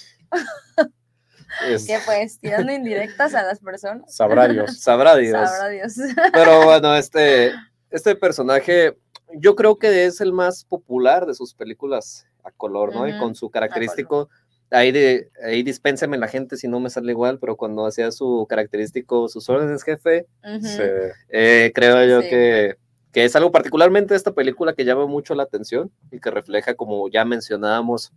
Es- 1.67 1.85
Que 1.87 1.97
pues, 2.05 2.39
tirando 2.39 2.71
indirectas 2.71 3.33
a 3.35 3.43
las 3.43 3.59
personas. 3.59 4.13
Sabrá 4.15 4.47
Dios. 4.47 4.79
sabrá 4.81 5.15
Dios. 5.17 5.49
Sabrá 5.49 5.69
Dios. 5.69 5.93
Pero 6.33 6.65
bueno, 6.65 6.95
este, 6.95 7.51
este 7.89 8.15
personaje, 8.15 8.97
yo 9.35 9.55
creo 9.55 9.77
que 9.77 10.05
es 10.05 10.21
el 10.21 10.33
más 10.33 10.65
popular 10.65 11.25
de 11.25 11.33
sus 11.33 11.53
películas 11.53 12.25
a 12.43 12.51
color, 12.51 12.93
¿no? 12.93 13.07
Y 13.07 13.17
con 13.19 13.35
su 13.35 13.49
característico, 13.49 14.29
ahí, 14.71 14.91
de, 14.91 15.29
ahí 15.43 15.63
dispénseme 15.63 16.17
la 16.17 16.27
gente 16.27 16.57
si 16.57 16.67
no 16.67 16.79
me 16.79 16.89
sale 16.89 17.11
igual, 17.11 17.39
pero 17.39 17.55
cuando 17.55 17.85
hacía 17.85 18.11
su 18.11 18.45
característico, 18.49 19.27
sus 19.29 19.47
órdenes, 19.49 19.83
jefe. 19.83 20.25
Se- 20.61 21.11
eh, 21.29 21.71
creo 21.73 22.03
yo 22.05 22.21
Sí. 22.21 22.29
que, 22.29 22.75
que 23.11 23.23
es 23.25 23.35
algo 23.35 23.51
particularmente 23.51 24.13
de 24.13 24.17
esta 24.17 24.33
película 24.33 24.73
que 24.73 24.85
llama 24.85 25.05
mucho 25.05 25.35
la 25.35 25.43
atención 25.43 25.91
y 26.11 26.19
que 26.19 26.31
refleja, 26.31 26.73
como 26.73 27.07
ya 27.09 27.23
mencionábamos, 27.25 28.11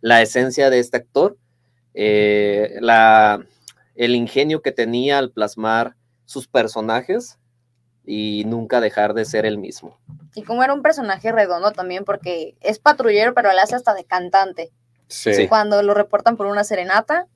la 0.00 0.20
esencia 0.20 0.68
de 0.70 0.80
este 0.80 0.96
actor, 0.96 1.36
eh, 1.94 2.76
la, 2.80 3.44
el 3.94 4.14
ingenio 4.14 4.62
que 4.62 4.72
tenía 4.72 5.18
al 5.18 5.30
plasmar 5.30 5.96
sus 6.24 6.48
personajes 6.48 7.38
y 8.04 8.44
nunca 8.46 8.80
dejar 8.80 9.14
de 9.14 9.24
ser 9.24 9.46
el 9.46 9.58
mismo. 9.58 9.98
Y 10.34 10.42
como 10.42 10.62
era 10.62 10.74
un 10.74 10.82
personaje 10.82 11.30
redondo 11.30 11.72
también, 11.72 12.04
porque 12.04 12.56
es 12.60 12.78
patrullero, 12.78 13.34
pero 13.34 13.52
le 13.52 13.60
hace 13.60 13.76
hasta 13.76 13.94
de 13.94 14.04
cantante. 14.04 14.72
sí. 15.08 15.46
Cuando 15.48 15.82
lo 15.82 15.94
reportan 15.94 16.36
por 16.36 16.46
una 16.46 16.64
serenata, 16.64 17.28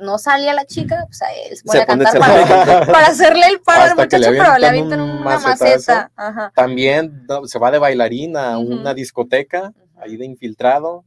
no 0.00 0.18
salía 0.18 0.54
la 0.54 0.64
chica, 0.64 1.06
él 1.46 1.56
se 1.56 1.64
pone 1.64 1.78
Se 1.78 1.82
a 1.82 1.86
cantar 1.86 2.18
para, 2.86 3.06
hacerle 3.06 3.46
el 3.46 3.60
paro 3.60 3.82
al 3.82 3.96
le 3.96 4.02
muchacho, 4.02 4.30
pero 4.30 4.58
le 4.58 4.66
avientan 4.66 5.00
avientan 5.00 5.00
un 5.00 5.10
una 5.10 5.38
maceta. 5.38 6.10
Ajá. 6.16 6.52
También 6.54 7.26
no, 7.28 7.46
se 7.46 7.58
va 7.58 7.70
de 7.70 7.78
bailarina 7.78 8.54
a 8.54 8.58
una 8.58 8.94
discoteca, 8.94 9.72
ahí 10.00 10.16
de 10.16 10.24
infiltrado, 10.24 11.04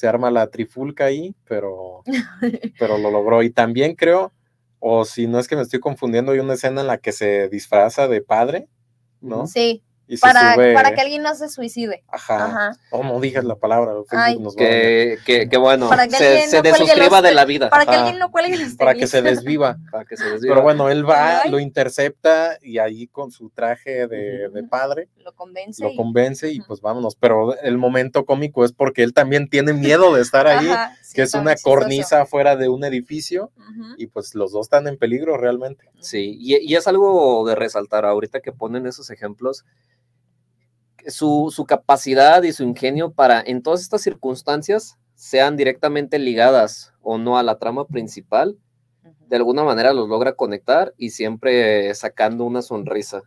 se 0.00 0.08
arma 0.08 0.30
la 0.30 0.46
trifulca 0.46 1.04
ahí, 1.04 1.34
pero, 1.44 2.02
pero 2.78 2.96
lo 2.96 3.10
logró. 3.10 3.42
Y 3.42 3.50
también 3.50 3.94
creo, 3.94 4.32
o 4.78 5.04
si 5.04 5.26
no 5.26 5.38
es 5.38 5.46
que 5.46 5.56
me 5.56 5.62
estoy 5.62 5.78
confundiendo, 5.78 6.32
hay 6.32 6.38
una 6.38 6.54
escena 6.54 6.80
en 6.80 6.86
la 6.86 6.96
que 6.96 7.12
se 7.12 7.50
disfraza 7.50 8.08
de 8.08 8.22
padre, 8.22 8.66
¿no? 9.20 9.46
Sí, 9.46 9.82
Y 10.10 10.16
se 10.16 10.20
para, 10.22 10.54
sube. 10.54 10.74
para 10.74 10.92
que 10.92 11.00
alguien 11.00 11.22
no 11.22 11.32
se 11.36 11.48
suicide. 11.48 12.02
Ajá. 12.08 12.44
Ajá. 12.46 12.72
Oh, 12.90 13.04
no 13.04 13.20
digas 13.20 13.44
la 13.44 13.54
palabra, 13.54 13.92
Ay. 14.10 14.38
nos. 14.40 14.56
Que, 14.56 15.18
que, 15.24 15.48
que 15.48 15.56
bueno, 15.56 15.88
Para 15.88 16.08
que 16.08 16.16
se, 16.16 16.26
alguien 16.26 16.50
se 16.50 16.56
no 16.56 16.62
desuscriba 16.64 17.08
los- 17.20 17.22
de 17.22 17.32
la 17.32 17.44
vida. 17.44 17.70
Para 17.70 17.84
que 17.84 17.90
Ajá. 17.92 18.00
alguien 18.00 18.18
no 18.18 18.30
cuelgue 18.32 18.58
para 18.76 18.94
que 18.94 19.06
se 19.06 19.22
desviva. 19.22 19.76
Para 19.92 20.04
que 20.04 20.16
se 20.16 20.24
desviva. 20.24 20.54
Pero 20.54 20.62
bueno, 20.64 20.88
él 20.90 21.08
va, 21.08 21.42
Ay. 21.42 21.50
lo 21.52 21.60
intercepta 21.60 22.58
y 22.60 22.78
ahí 22.78 23.06
con 23.06 23.30
su 23.30 23.50
traje 23.50 24.08
de, 24.08 24.48
de 24.48 24.62
padre 24.64 25.08
Lo 25.24 25.32
convence. 25.34 25.82
lo 25.82 25.90
y- 25.92 25.96
convence 25.96 26.50
y 26.50 26.60
pues 26.60 26.80
vámonos. 26.80 27.14
Pero 27.14 27.56
el 27.60 27.78
momento 27.78 28.24
cómico 28.26 28.64
es 28.64 28.72
porque 28.72 29.04
él 29.04 29.14
también 29.14 29.48
tiene 29.48 29.72
miedo 29.74 30.12
de 30.14 30.22
estar 30.22 30.48
ahí, 30.48 30.68
Ajá, 30.68 30.96
sí, 31.02 31.14
que 31.14 31.22
es 31.22 31.34
una 31.34 31.54
cornisa 31.54 32.26
fuera 32.26 32.56
de 32.56 32.68
un 32.68 32.82
edificio 32.82 33.52
y 33.96 34.08
pues 34.08 34.34
los 34.34 34.50
dos 34.50 34.66
están 34.66 34.88
en 34.88 34.96
peligro 34.98 35.36
realmente. 35.36 35.84
Sí, 36.00 36.36
y, 36.40 36.56
y 36.56 36.74
es 36.74 36.88
algo 36.88 37.46
de 37.46 37.54
resaltar 37.54 38.04
ahorita 38.04 38.40
que 38.40 38.50
ponen 38.52 38.86
esos 38.86 39.10
ejemplos, 39.10 39.64
su, 41.06 41.52
su 41.54 41.64
capacidad 41.66 42.42
y 42.42 42.52
su 42.52 42.62
ingenio 42.62 43.12
para 43.12 43.40
en 43.44 43.62
todas 43.62 43.80
estas 43.80 44.02
circunstancias 44.02 44.96
sean 45.14 45.56
directamente 45.56 46.18
ligadas 46.18 46.92
o 47.02 47.18
no 47.18 47.38
a 47.38 47.42
la 47.42 47.58
trama 47.58 47.86
principal, 47.86 48.56
de 49.28 49.36
alguna 49.36 49.62
manera 49.64 49.92
los 49.92 50.08
logra 50.08 50.32
conectar 50.34 50.92
y 50.96 51.10
siempre 51.10 51.94
sacando 51.94 52.44
una 52.44 52.62
sonrisa. 52.62 53.22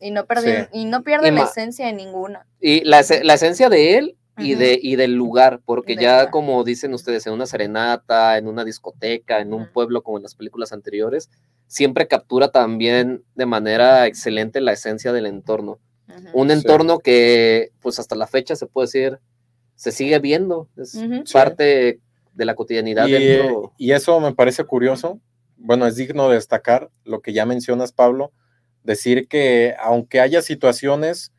Y 0.00 0.10
no, 0.10 0.26
perdi- 0.26 0.68
Sí. 0.70 0.80
y 0.80 0.84
no 0.84 1.02
pierde 1.02 1.28
Y 1.28 1.30
la 1.30 1.42
ma- 1.42 1.48
esencia 1.48 1.86
de 1.86 1.92
ninguna. 1.94 2.46
Y 2.60 2.84
la, 2.84 3.02
la 3.22 3.34
esencia 3.34 3.68
de 3.70 3.96
él 3.96 4.16
y, 4.38 4.54
de, 4.54 4.78
y 4.82 4.96
del 4.96 5.14
lugar, 5.14 5.60
porque 5.64 5.96
ya 5.96 6.18
lugar. 6.18 6.30
como 6.30 6.62
dicen 6.62 6.92
ustedes, 6.92 7.26
en 7.26 7.32
una 7.32 7.46
serenata, 7.46 8.36
en 8.36 8.48
una 8.48 8.64
discoteca, 8.64 9.40
en 9.40 9.54
un 9.54 9.72
pueblo 9.72 10.02
como 10.02 10.18
en 10.18 10.24
las 10.24 10.34
películas 10.34 10.72
anteriores, 10.72 11.30
siempre 11.68 12.06
captura 12.06 12.48
también 12.48 13.24
de 13.34 13.46
manera 13.46 14.06
excelente 14.06 14.60
la 14.60 14.72
esencia 14.72 15.12
del 15.14 15.24
entorno. 15.24 15.78
Un 16.32 16.48
Sí. 16.48 16.54
entorno 16.54 16.98
que 16.98 17.70
pues 17.80 17.98
hasta 17.98 18.14
la 18.14 18.26
fecha 18.26 18.54
se 18.56 18.66
puede 18.66 18.86
decir, 18.86 19.18
se 19.74 19.92
sigue 19.92 20.18
viendo, 20.20 20.68
es 20.76 20.96
parte 21.32 22.00
de 22.34 22.44
la 22.44 22.54
cotidianidad 22.54 23.06
Y, 23.06 23.12
dentro. 23.12 23.72
y 23.78 23.92
eso 23.92 24.18
me 24.20 24.34
parece 24.34 24.64
curioso. 24.64 25.20
Bueno, 25.56 25.86
es 25.86 25.96
digno 25.96 26.28
de 26.28 26.34
destacar 26.36 26.90
lo 27.04 27.20
que 27.20 27.32
ya 27.32 27.46
mencionas, 27.46 27.92
Pablo, 27.92 28.32
decir 28.84 29.26
que 29.26 29.74
aunque 29.80 30.20
haya 30.20 30.42
situaciones 30.42 31.32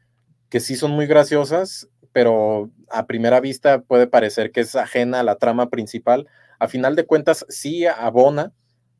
que 0.49 0.59
sí 0.59 0.75
son 0.75 0.91
muy 0.91 1.05
graciosas, 1.07 1.87
pero 2.11 2.69
a 2.89 3.05
primera 3.05 3.39
vista 3.39 3.81
puede 3.81 4.07
parecer 4.07 4.51
que 4.51 4.61
es 4.61 4.75
ajena 4.75 5.19
a 5.19 5.23
la 5.23 5.35
trama 5.35 5.69
principal, 5.69 6.27
a 6.59 6.67
final 6.67 6.95
de 6.95 7.05
cuentas 7.05 7.45
sí 7.49 7.85
abona 7.85 8.53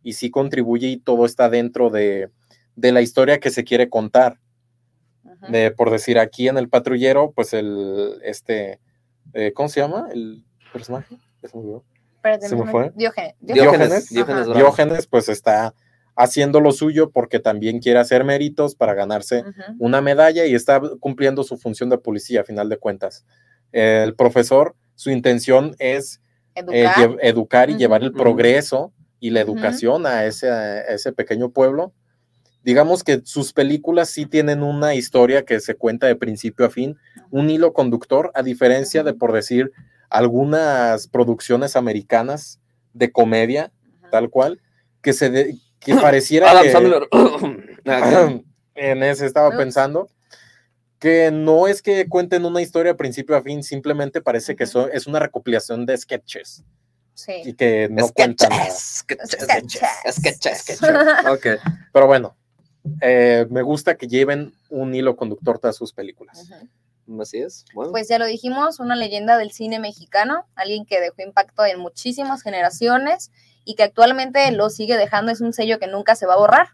y 0.04 0.14
sí 0.14 0.30
contribuye 0.30 0.88
y 0.88 0.98
todo 0.98 1.26
está 1.26 1.50
dentro 1.50 1.90
de, 1.90 2.30
de 2.76 2.92
la 2.92 3.02
historia 3.02 3.40
que 3.40 3.50
se 3.50 3.64
quiere 3.64 3.90
contar. 3.90 4.40
De, 5.50 5.72
por 5.72 5.92
decir, 5.92 6.20
aquí 6.20 6.48
en 6.48 6.58
el 6.58 6.70
patrullero, 6.70 7.32
pues 7.32 7.54
el, 7.54 8.20
este, 8.24 8.80
eh, 9.34 9.54
¿cómo 9.54 9.70
se 9.70 9.80
llama 9.82 10.10
el 10.12 10.44
personaje? 10.74 11.18
Se 11.42 11.56
me 11.56 11.62
olvidó. 11.64 11.84
Espérate, 12.16 12.48
¿Se 12.50 12.56
me 12.56 12.66
no- 12.66 12.72
fue? 12.72 12.92
Diógenes. 12.96 14.10
Diógenes. 14.10 15.08
Pues 15.08 15.30
está 15.30 15.74
haciendo 16.16 16.60
lo 16.60 16.72
suyo 16.72 17.12
porque 17.12 17.40
también 17.40 17.80
quiere 17.80 18.00
hacer 18.00 18.24
méritos 18.24 18.76
para 18.76 18.96
ganarse 18.96 19.44
una 19.78 20.02
medalla 20.02 20.46
y 20.46 20.56
está 20.56 20.82
cumpliendo 21.00 21.44
su 21.44 21.58
función 21.58 21.90
de 21.90 22.00
policía 22.00 22.42
a 22.42 22.44
final 22.44 22.70
de 22.70 22.78
cuentas. 22.78 23.26
El 23.72 24.16
profesor, 24.16 24.76
su 24.96 25.12
intención 25.12 25.76
es 25.78 26.22
eh, 26.72 26.88
Educar. 27.22 27.70
y 27.70 27.78
llevar 27.78 28.02
el 28.02 28.14
progreso 28.14 28.92
y 29.20 29.30
la 29.30 29.42
educación 29.42 30.08
a, 30.08 30.26
ese, 30.26 30.50
a 30.50 30.82
ese 30.88 31.12
pequeño 31.14 31.52
pueblo. 31.52 31.94
Digamos 32.68 33.06
que 33.06 33.22
sus 33.24 33.54
películas 33.54 34.10
sí 34.10 34.26
tienen 34.26 34.62
una 34.62 34.94
historia 34.94 35.46
que 35.46 35.62
se 35.62 35.76
cuenta 35.76 36.06
de 36.06 36.18
principio 36.18 36.66
a 36.66 36.70
fin, 36.70 36.98
un 37.32 37.50
hilo 37.50 37.72
conductor, 37.72 38.30
a 38.36 38.44
diferencia 38.44 39.04
de, 39.04 39.14
por 39.14 39.32
decir, 39.32 39.72
algunas 40.10 41.08
producciones 41.08 41.78
americanas 41.78 42.60
de 42.92 43.10
comedia, 43.10 43.72
tal 44.12 44.30
cual, 44.30 44.60
que 45.02 45.14
se 45.14 45.30
de- 45.30 45.56
que 45.80 45.96
pareciera 45.96 46.52
Adam 46.52 46.64
que- 46.64 46.72
Sandler. 46.74 47.08
Ah, 47.90 48.38
en 48.76 49.02
ese 49.02 49.26
estaba 49.26 49.56
pensando 49.56 50.10
que 51.00 51.32
no 51.32 51.68
es 51.70 51.82
que 51.82 52.10
cuenten 52.10 52.44
una 52.44 52.62
historia 52.62 52.92
de 52.92 52.98
principio 52.98 53.38
a 53.38 53.42
fin, 53.42 53.64
simplemente 53.64 54.20
parece 54.20 54.58
que 54.58 54.66
so- 54.66 54.90
es 54.92 55.08
una 55.08 55.20
recopilación 55.20 55.86
de 55.86 55.96
sketches 55.96 56.66
y 56.66 57.44
Sí. 57.46 57.54
que 57.54 57.88
no 57.90 58.10
cuentan. 58.10 58.52
Sketches, 58.52 59.38
Sketches. 59.40 59.82
sketches, 60.12 60.58
sketches. 60.58 60.82
Ok. 61.32 61.48
Pero 61.94 62.08
bueno, 62.08 62.36
eh, 63.02 63.46
me 63.50 63.62
gusta 63.62 63.96
que 63.96 64.08
lleven 64.08 64.54
un 64.70 64.94
hilo 64.96 65.16
conductor 65.16 65.60
todas 65.60 65.76
sus 65.76 65.94
películas. 65.94 66.50
Así 67.22 67.38
es. 67.40 67.64
Bueno, 67.74 67.92
Pues 67.92 68.10
ya 68.10 68.20
lo 68.20 68.26
dijimos, 68.26 68.80
una 68.80 68.96
leyenda 68.96 69.38
del 69.38 69.52
cine 69.52 69.80
mexicano, 69.80 70.46
alguien 70.56 70.86
que 70.86 71.00
dejó 71.00 71.22
impacto 71.22 71.64
en 71.66 71.80
muchísimas 71.80 72.42
generaciones 72.44 73.32
y 73.64 73.76
que 73.76 73.84
actualmente 73.84 74.52
lo 74.52 74.70
sigue 74.70 74.98
dejando, 74.98 75.32
es 75.32 75.40
un 75.42 75.54
sello 75.54 75.80
que 75.80 75.88
nunca 75.88 76.16
se 76.16 76.26
va 76.26 76.34
a 76.34 76.38
borrar. 76.38 76.68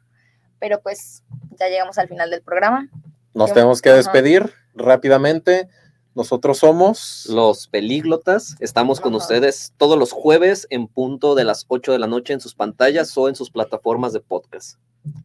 Pero 0.59 0.81
pues 0.81 1.23
ya 1.59 1.67
llegamos 1.67 1.97
al 1.97 2.07
final 2.07 2.29
del 2.31 2.41
programa. 2.41 2.89
Nos 3.33 3.49
Yo- 3.49 3.53
tenemos 3.55 3.81
que 3.81 3.91
despedir 3.91 4.53
rápidamente. 4.73 5.67
Nosotros 6.15 6.59
somos 6.59 7.25
los 7.27 7.67
pelíglotas, 7.67 8.55
estamos 8.59 9.01
con 9.01 9.15
ustedes 9.15 9.73
todos 9.77 9.97
los 9.97 10.11
jueves 10.11 10.67
en 10.69 10.87
punto 10.87 11.33
de 11.33 11.43
las 11.43 11.65
8 11.69 11.91
de 11.91 11.99
la 11.99 12.05
noche 12.05 12.33
en 12.33 12.39
sus 12.39 12.53
pantallas 12.53 13.17
o 13.17 13.29
en 13.29 13.35
sus 13.35 13.49
plataformas 13.49 14.13
de 14.13 14.19
podcast. 14.19 14.77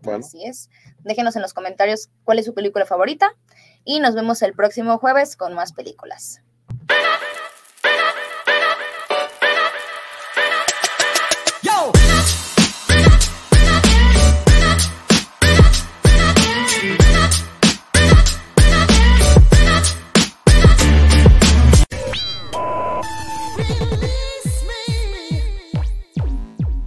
bueno, 0.02 0.24
Así 0.24 0.44
es. 0.46 0.70
Déjenos 1.00 1.36
en 1.36 1.42
los 1.42 1.52
comentarios 1.52 2.08
cuál 2.24 2.38
es 2.38 2.46
su 2.46 2.54
película 2.54 2.86
favorita 2.86 3.36
y 3.84 4.00
nos 4.00 4.14
vemos 4.14 4.40
el 4.40 4.54
próximo 4.54 4.96
jueves 4.98 5.36
con 5.36 5.52
más 5.52 5.72
películas. 5.72 6.40